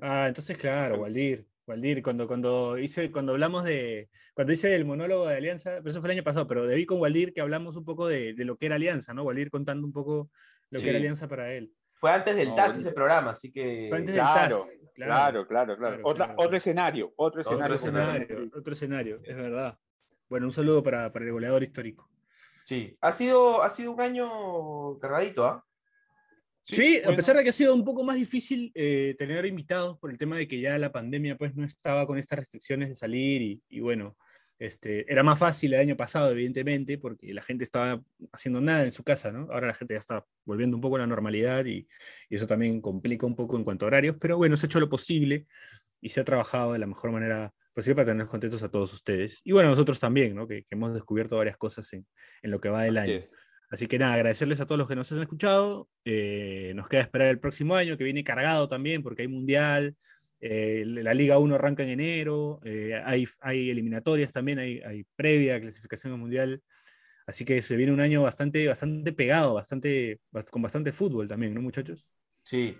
Ah, 0.00 0.24
entonces 0.28 0.56
claro, 0.56 1.02
Waldir. 1.02 1.46
Waldir, 1.66 2.02
cuando, 2.02 2.26
cuando 2.26 2.78
hice, 2.78 3.12
cuando 3.12 3.32
hablamos 3.32 3.62
de, 3.64 4.08
cuando 4.32 4.54
hice 4.54 4.74
el 4.74 4.86
monólogo 4.86 5.26
de 5.26 5.36
Alianza, 5.36 5.72
pero 5.80 5.90
eso 5.90 6.00
fue 6.00 6.08
el 6.10 6.16
año 6.16 6.24
pasado, 6.24 6.46
pero 6.46 6.66
debí 6.66 6.86
con 6.86 6.98
Waldir 6.98 7.34
que 7.34 7.42
hablamos 7.42 7.76
un 7.76 7.84
poco 7.84 8.08
de, 8.08 8.32
de 8.32 8.44
lo 8.46 8.56
que 8.56 8.64
era 8.64 8.76
Alianza, 8.76 9.12
¿no? 9.12 9.22
Waldir 9.24 9.50
contando 9.50 9.86
un 9.86 9.92
poco 9.92 10.30
lo 10.70 10.78
Sí. 10.78 10.84
que 10.84 10.90
era 10.90 10.98
Alianza 10.98 11.28
para 11.28 11.52
él. 11.52 11.72
Fue 11.92 12.12
antes 12.12 12.36
del 12.36 12.48
No, 12.50 12.54
TAS 12.54 12.76
ese 12.76 12.92
programa, 12.92 13.32
así 13.32 13.50
que. 13.50 13.86
Fue 13.88 13.98
antes 13.98 14.14
del 14.14 14.22
Claro, 14.24 14.56
TAS, 14.58 14.76
claro, 14.94 15.46
claro, 15.46 15.46
claro. 15.48 15.76
claro, 15.76 16.00
Otra, 16.04 16.26
claro. 16.26 16.42
Otro 16.42 16.56
escenario, 16.56 17.12
otro 17.16 17.40
escenario. 17.40 17.74
Otro 17.74 17.74
escenario. 17.74 18.50
otro 18.54 18.72
escenario, 18.72 19.20
es 19.24 19.36
verdad. 19.36 19.78
Bueno, 20.28 20.46
un 20.46 20.52
saludo 20.52 20.82
para, 20.82 21.12
para 21.12 21.24
el 21.24 21.32
goleador 21.32 21.62
histórico. 21.62 22.08
Sí, 22.66 22.96
ha 23.00 23.12
sido, 23.12 23.62
ha 23.62 23.70
sido 23.70 23.92
un 23.92 24.00
año 24.00 24.98
cargadito, 24.98 25.44
¿ah? 25.46 25.64
Sí, 26.62 26.98
a 26.98 27.04
bueno. 27.04 27.16
pesar 27.16 27.36
de 27.36 27.42
que 27.44 27.48
ha 27.48 27.52
sido 27.52 27.74
un 27.74 27.82
poco 27.84 28.04
más 28.04 28.16
difícil 28.16 28.70
eh, 28.74 29.14
tener 29.16 29.46
invitados 29.46 29.98
por 29.98 30.10
el 30.10 30.18
tema 30.18 30.36
de 30.36 30.46
que 30.46 30.60
ya 30.60 30.76
la 30.78 30.92
pandemia 30.92 31.36
pues 31.38 31.56
no 31.56 31.64
estaba 31.64 32.06
con 32.06 32.18
estas 32.18 32.40
restricciones 32.40 32.90
de 32.90 32.94
salir 32.94 33.40
y, 33.40 33.62
y 33.70 33.80
bueno, 33.80 34.18
este, 34.58 35.10
era 35.10 35.22
más 35.22 35.38
fácil 35.38 35.74
el 35.74 35.80
año 35.80 35.96
pasado, 35.96 36.30
evidentemente, 36.32 36.98
porque 36.98 37.32
la 37.32 37.42
gente 37.42 37.64
estaba 37.64 38.02
haciendo 38.32 38.60
nada 38.60 38.84
en 38.84 38.92
su 38.92 39.04
casa, 39.04 39.30
¿no? 39.30 39.48
Ahora 39.52 39.68
la 39.68 39.74
gente 39.74 39.94
ya 39.94 40.00
está 40.00 40.24
volviendo 40.44 40.76
un 40.76 40.80
poco 40.80 40.96
a 40.96 41.00
la 41.00 41.06
normalidad 41.06 41.64
y, 41.66 41.86
y 42.28 42.34
eso 42.34 42.46
también 42.46 42.80
complica 42.80 43.26
un 43.26 43.36
poco 43.36 43.56
en 43.56 43.64
cuanto 43.64 43.84
a 43.84 43.88
horarios, 43.88 44.16
pero 44.20 44.36
bueno, 44.36 44.56
se 44.56 44.66
ha 44.66 44.68
hecho 44.68 44.80
lo 44.80 44.88
posible 44.88 45.46
y 46.00 46.08
se 46.10 46.20
ha 46.20 46.24
trabajado 46.24 46.72
de 46.72 46.78
la 46.78 46.86
mejor 46.86 47.12
manera 47.12 47.52
posible 47.74 47.96
para 47.96 48.06
tener 48.06 48.26
contentos 48.26 48.62
a 48.62 48.70
todos 48.70 48.92
ustedes. 48.92 49.40
Y 49.44 49.52
bueno, 49.52 49.68
nosotros 49.68 50.00
también, 50.00 50.34
¿no? 50.34 50.48
Que, 50.48 50.62
que 50.64 50.74
hemos 50.74 50.92
descubierto 50.94 51.36
varias 51.36 51.56
cosas 51.56 51.92
en, 51.92 52.06
en 52.42 52.50
lo 52.50 52.60
que 52.60 52.68
va 52.68 52.82
del 52.82 52.98
Así 52.98 53.10
año. 53.10 53.18
es. 53.18 53.34
Así 53.70 53.86
que 53.86 53.98
nada, 53.98 54.14
agradecerles 54.14 54.60
a 54.60 54.66
todos 54.66 54.78
los 54.78 54.88
que 54.88 54.96
nos 54.96 55.12
han 55.12 55.20
escuchado. 55.20 55.88
eh, 56.04 56.72
nos 56.74 56.88
queda 56.88 57.02
esperar 57.02 57.28
el 57.28 57.38
próximo 57.38 57.76
año, 57.76 57.98
que 57.98 58.04
viene 58.04 58.24
cargado 58.24 58.66
también, 58.66 59.02
porque 59.02 59.22
hay 59.22 59.28
Mundial. 59.28 59.94
Eh, 60.40 60.84
la 60.86 61.14
Liga 61.14 61.38
1 61.38 61.54
arranca 61.56 61.82
en 61.82 61.90
enero. 61.90 62.60
eh, 62.64 63.00
hay, 63.04 63.26
hay 63.40 63.70
eliminatorias 63.70 64.32
también, 64.32 64.58
hay, 64.58 64.80
hay 64.80 65.04
previa 65.16 65.60
clasificación 65.60 66.12
al 66.14 66.18
Mundial. 66.20 66.62
Así 67.26 67.44
que 67.44 67.62
se 67.62 67.76
viene 67.76 67.92
un 67.92 68.00
año 68.00 68.22
bastante, 68.22 68.66
bastante 68.68 69.12
pegado, 69.12 69.54
bastante, 69.54 70.20
bast- 70.32 70.50
con 70.50 70.62
bastante 70.62 70.92
fútbol 70.92 71.28
también, 71.28 71.54
¿no, 71.54 71.62
muchachos? 71.62 72.12
Sí. 72.42 72.76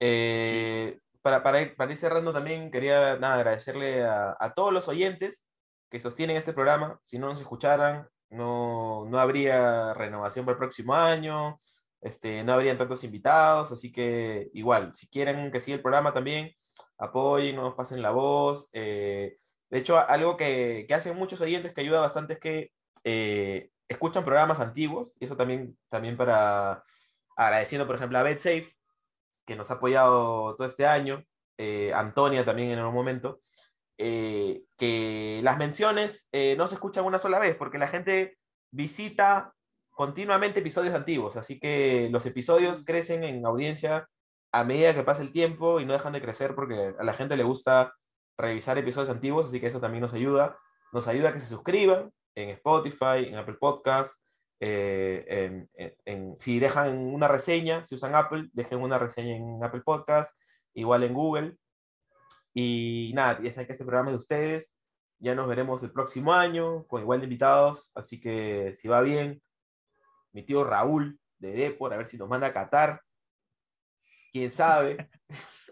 Eh, 0.00 0.98
Para, 1.22 1.42
para, 1.42 1.62
ir, 1.62 1.76
para 1.76 1.92
ir 1.92 1.98
cerrando 1.98 2.32
también 2.32 2.70
quería 2.70 3.16
nada, 3.18 3.34
agradecerle 3.36 4.04
a, 4.04 4.36
a 4.40 4.54
todos 4.54 4.72
los 4.72 4.88
oyentes 4.88 5.44
que 5.90 6.00
sostienen 6.00 6.36
este 6.36 6.52
programa. 6.54 6.98
Si 7.02 7.18
no 7.18 7.28
nos 7.28 7.40
escucharan, 7.40 8.08
no, 8.30 9.06
no 9.08 9.20
habría 9.20 9.94
renovación 9.94 10.46
para 10.46 10.54
el 10.54 10.58
próximo 10.60 10.94
año, 10.94 11.58
este, 12.00 12.44
no 12.44 12.54
habrían 12.54 12.78
tantos 12.78 13.04
invitados, 13.04 13.72
así 13.72 13.92
que 13.92 14.48
igual, 14.54 14.94
si 14.94 15.08
quieren 15.08 15.50
que 15.52 15.60
siga 15.60 15.76
el 15.76 15.82
programa 15.82 16.12
también, 16.14 16.50
apoyen, 17.00 17.56
nos 17.56 17.74
pasen 17.74 18.02
la 18.02 18.10
voz. 18.10 18.70
eh, 18.72 19.38
de 19.70 19.78
hecho, 19.78 19.98
algo 19.98 20.36
que, 20.36 20.84
que 20.88 20.94
hacen 20.94 21.16
muchos 21.16 21.40
oyentes 21.40 21.72
que 21.72 21.80
ayuda 21.80 22.00
bastante 22.00 22.34
es 22.34 22.40
que 22.40 22.72
eh, 23.04 23.70
escuchan 23.88 24.24
programas 24.24 24.60
antiguos, 24.60 25.16
y 25.20 25.24
eso 25.24 25.36
también, 25.36 25.78
también 25.88 26.16
para 26.16 26.82
agradeciendo, 27.36 27.86
por 27.86 27.96
ejemplo, 27.96 28.18
a 28.18 28.22
BetSafe, 28.22 28.68
que 29.46 29.56
nos 29.56 29.70
ha 29.70 29.74
apoyado 29.74 30.56
todo 30.56 30.66
este 30.66 30.86
año, 30.86 31.24
eh, 31.56 31.92
Antonia 31.94 32.44
también 32.44 32.70
en 32.70 32.80
algún 32.80 32.94
momento, 32.94 33.40
eh, 33.96 34.64
que 34.76 35.40
las 35.44 35.56
menciones 35.58 36.28
no 36.56 36.66
se 36.66 36.74
escuchan 36.74 37.04
una 37.04 37.18
sola 37.18 37.38
vez, 37.38 37.56
porque 37.56 37.78
la 37.78 37.88
gente 37.88 38.38
visita 38.70 39.54
continuamente 39.90 40.60
episodios 40.60 40.94
antiguos, 40.94 41.36
así 41.36 41.60
que 41.60 42.08
los 42.10 42.26
episodios 42.26 42.84
crecen 42.84 43.24
en 43.24 43.44
audiencia 43.44 44.08
a 44.52 44.64
medida 44.64 44.94
que 44.94 45.02
pasa 45.02 45.22
el 45.22 45.32
tiempo 45.32 45.80
y 45.80 45.86
no 45.86 45.92
dejan 45.92 46.12
de 46.12 46.22
crecer 46.22 46.54
porque 46.54 46.94
a 46.98 47.04
la 47.04 47.14
gente 47.14 47.36
le 47.36 47.44
gusta 47.44 47.94
revisar 48.36 48.78
episodios 48.78 49.10
antiguos, 49.10 49.46
así 49.46 49.60
que 49.60 49.68
eso 49.68 49.80
también 49.80 50.02
nos 50.02 50.14
ayuda. 50.14 50.56
Nos 50.92 51.06
ayuda 51.08 51.28
a 51.28 51.32
que 51.32 51.40
se 51.40 51.48
suscriban 51.48 52.10
en 52.34 52.50
Spotify, 52.50 53.26
en 53.26 53.36
Apple 53.36 53.56
Podcasts, 53.60 54.20
eh, 54.60 55.66
en, 56.04 56.36
si 56.38 56.58
dejan 56.58 56.98
una 56.98 57.28
reseña, 57.28 57.82
si 57.82 57.94
usan 57.94 58.14
Apple, 58.14 58.50
dejen 58.52 58.80
una 58.80 58.98
reseña 58.98 59.36
en 59.36 59.62
Apple 59.62 59.82
Podcasts, 59.82 60.38
igual 60.74 61.04
en 61.04 61.14
Google. 61.14 61.56
Y 62.52 63.12
nada, 63.14 63.40
ya 63.42 63.52
saben 63.52 63.66
que 63.66 63.72
este 63.72 63.84
programa 63.84 64.10
es 64.10 64.14
de 64.14 64.18
ustedes. 64.18 64.76
Ya 65.18 65.34
nos 65.34 65.48
veremos 65.48 65.82
el 65.82 65.92
próximo 65.92 66.32
año 66.32 66.86
con 66.86 67.02
igual 67.02 67.20
de 67.20 67.24
invitados. 67.24 67.92
Así 67.94 68.20
que 68.20 68.74
si 68.74 68.88
va 68.88 69.00
bien, 69.00 69.42
mi 70.32 70.44
tío 70.44 70.64
Raúl 70.64 71.18
de 71.38 71.52
Depor, 71.52 71.92
a 71.92 71.96
ver 71.96 72.06
si 72.06 72.18
nos 72.18 72.28
manda 72.28 72.48
a 72.48 72.52
Qatar. 72.52 73.02
Quién 74.32 74.50
sabe. 74.50 74.96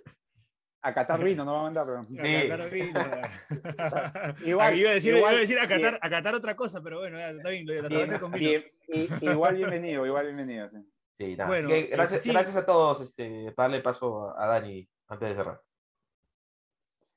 A 0.81 0.95
Qatar 0.95 1.23
vino, 1.23 1.45
no 1.45 1.55
va 1.55 1.61
a 1.61 1.63
mandar, 1.65 1.85
pero. 1.87 2.07
Sí. 2.09 2.49
Qatar 2.49 2.71
vino. 2.71 3.01
Igual- 4.47 4.79
iba 4.79 4.91
a 4.91 4.95
decir, 4.95 5.15
igual- 5.15 5.33
iba 5.33 5.39
a, 5.39 5.41
decir 5.41 5.59
a, 5.59 5.67
bien. 5.67 5.81
Qatar, 5.81 5.99
a 6.01 6.09
Qatar 6.11 6.35
otra 6.37 6.55
cosa, 6.55 6.81
pero 6.81 6.99
bueno, 7.01 7.19
ya, 7.19 7.31
está 7.31 7.49
bien, 7.51 7.67
lo 7.67 7.89
Bien, 7.89 8.19
con 8.19 8.31
vino. 8.31 8.63
bien, 8.87 9.09
igual 9.21 9.57
bienvenido, 9.57 10.07
igual 10.07 10.27
bienvenido. 10.27 10.71
sí. 10.71 10.77
Sí, 11.19 11.37
nada, 11.37 11.49
Bueno, 11.49 11.69
así 11.69 11.83
que 11.83 11.91
gracias, 11.91 12.23
sí. 12.23 12.31
gracias 12.31 12.57
a 12.57 12.65
todos 12.65 13.01
este, 13.01 13.51
para 13.53 13.69
darle 13.69 13.83
paso 13.83 14.39
a 14.39 14.47
Dani 14.47 14.89
antes 15.09 15.29
de 15.31 15.35
cerrar. 15.35 15.61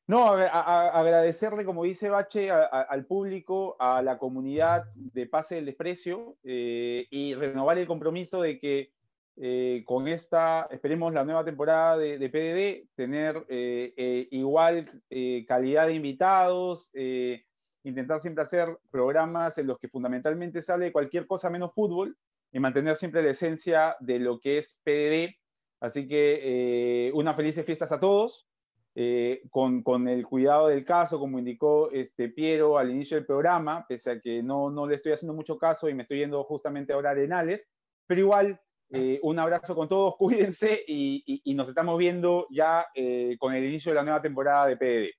No, 0.07 0.29
a- 0.33 0.47
a- 0.47 0.99
agradecerle, 0.99 1.63
como 1.63 1.83
dice 1.83 2.09
Bache, 2.09 2.49
a- 2.49 2.63
a- 2.63 2.81
al 2.81 3.05
público, 3.05 3.77
a 3.79 4.01
la 4.01 4.17
comunidad 4.17 4.85
de 4.95 5.27
Pase 5.27 5.55
del 5.55 5.65
Desprecio 5.67 6.35
eh, 6.43 7.05
y 7.11 7.35
renovar 7.35 7.77
el 7.77 7.85
compromiso 7.87 8.41
de 8.41 8.59
que 8.59 8.91
eh, 9.43 9.83
con 9.87 10.07
esta, 10.07 10.67
esperemos 10.69 11.11
la 11.15 11.25
nueva 11.25 11.43
temporada 11.43 11.97
de, 11.97 12.19
de 12.19 12.29
PDD, 12.29 12.93
tener 12.95 13.43
eh, 13.49 13.91
eh, 13.97 14.27
igual 14.29 14.85
calidad 15.47 15.87
de 15.87 15.95
invitados, 15.95 16.91
intentar 17.83 18.21
siempre 18.21 18.43
hacer 18.43 18.77
programas 18.91 19.57
en 19.57 19.65
los 19.65 19.79
que 19.79 19.89
fundamentalmente 19.89 20.61
sale 20.61 20.91
cualquier 20.91 21.25
cosa 21.25 21.49
menos 21.49 21.73
fútbol 21.73 22.15
y 22.51 22.59
mantener 22.59 22.95
siempre 22.97 23.23
la 23.23 23.31
esencia 23.31 23.95
de 23.99 24.19
lo 24.19 24.39
que 24.39 24.59
es 24.59 24.79
PDD. 24.83 25.33
Así 25.79 26.07
que 26.07 27.09
unas 27.15 27.35
felices 27.35 27.65
fiestas 27.65 27.91
a 27.91 27.99
todos. 27.99 28.47
con, 29.49 29.81
con, 29.81 30.07
el 30.07 30.27
cuidado 30.27 30.67
del 30.67 30.83
caso, 30.83 31.17
como 31.17 31.39
indicó 31.39 31.89
este 31.89 32.29
Piero 32.29 32.77
al 32.77 32.91
inicio 32.91 33.17
del 33.17 33.25
programa, 33.25 33.85
pese 33.89 34.11
a 34.11 34.19
que 34.19 34.43
no, 34.43 34.69
no 34.69 34.85
le 34.85 34.95
estoy 34.95 35.13
haciendo 35.13 35.33
mucho 35.33 35.57
caso 35.57 35.89
y 35.89 35.95
me 35.95 36.03
estoy 36.03 36.19
yendo 36.19 36.43
justamente 36.43 36.93
ahora 36.93 37.09
a 37.09 37.13
Arenales, 37.13 37.71
pero 38.05 38.21
igual 38.21 38.59
eh, 38.91 39.19
un 39.23 39.39
abrazo 39.39 39.75
con 39.75 39.87
todos, 39.87 40.15
cuídense 40.53 40.83
y, 40.87 41.23
y, 41.25 41.41
y 41.45 41.53
nos 41.53 41.67
estamos 41.67 41.97
viendo 41.97 42.47
ya 42.49 42.85
eh, 42.93 43.37
con 43.39 43.53
el 43.53 43.65
inicio 43.65 43.91
de 43.91 43.95
la 43.95 44.03
nueva 44.03 44.21
temporada 44.21 44.67
de 44.67 44.77
PDD. 44.77 45.11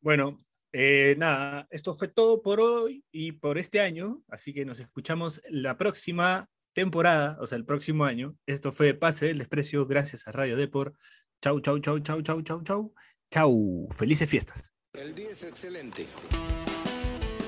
Bueno, 0.00 0.38
eh, 0.72 1.14
nada, 1.18 1.66
esto 1.70 1.94
fue 1.94 2.08
todo 2.08 2.42
por 2.42 2.60
hoy 2.60 3.04
y 3.10 3.32
por 3.32 3.58
este 3.58 3.80
año, 3.80 4.22
así 4.28 4.52
que 4.52 4.64
nos 4.64 4.80
escuchamos 4.80 5.42
la 5.48 5.76
próxima 5.76 6.48
temporada, 6.72 7.36
o 7.40 7.46
sea, 7.46 7.56
el 7.56 7.64
próximo 7.64 8.04
año. 8.04 8.36
Esto 8.46 8.70
fue 8.70 8.94
Pase 8.94 9.26
del 9.26 9.38
Desprecio, 9.38 9.86
gracias 9.86 10.28
a 10.28 10.32
Radio 10.32 10.56
Depor. 10.56 10.94
Chau, 11.42 11.60
chau, 11.60 11.78
chau, 11.80 11.98
chau, 12.00 12.22
chau, 12.22 12.42
chau, 12.42 12.62
chau. 12.62 12.94
Chau, 13.30 13.88
felices 13.90 14.28
fiestas. 14.28 14.72
El 14.94 15.14
día 15.14 15.30
es 15.30 15.42
excelente. 15.44 16.06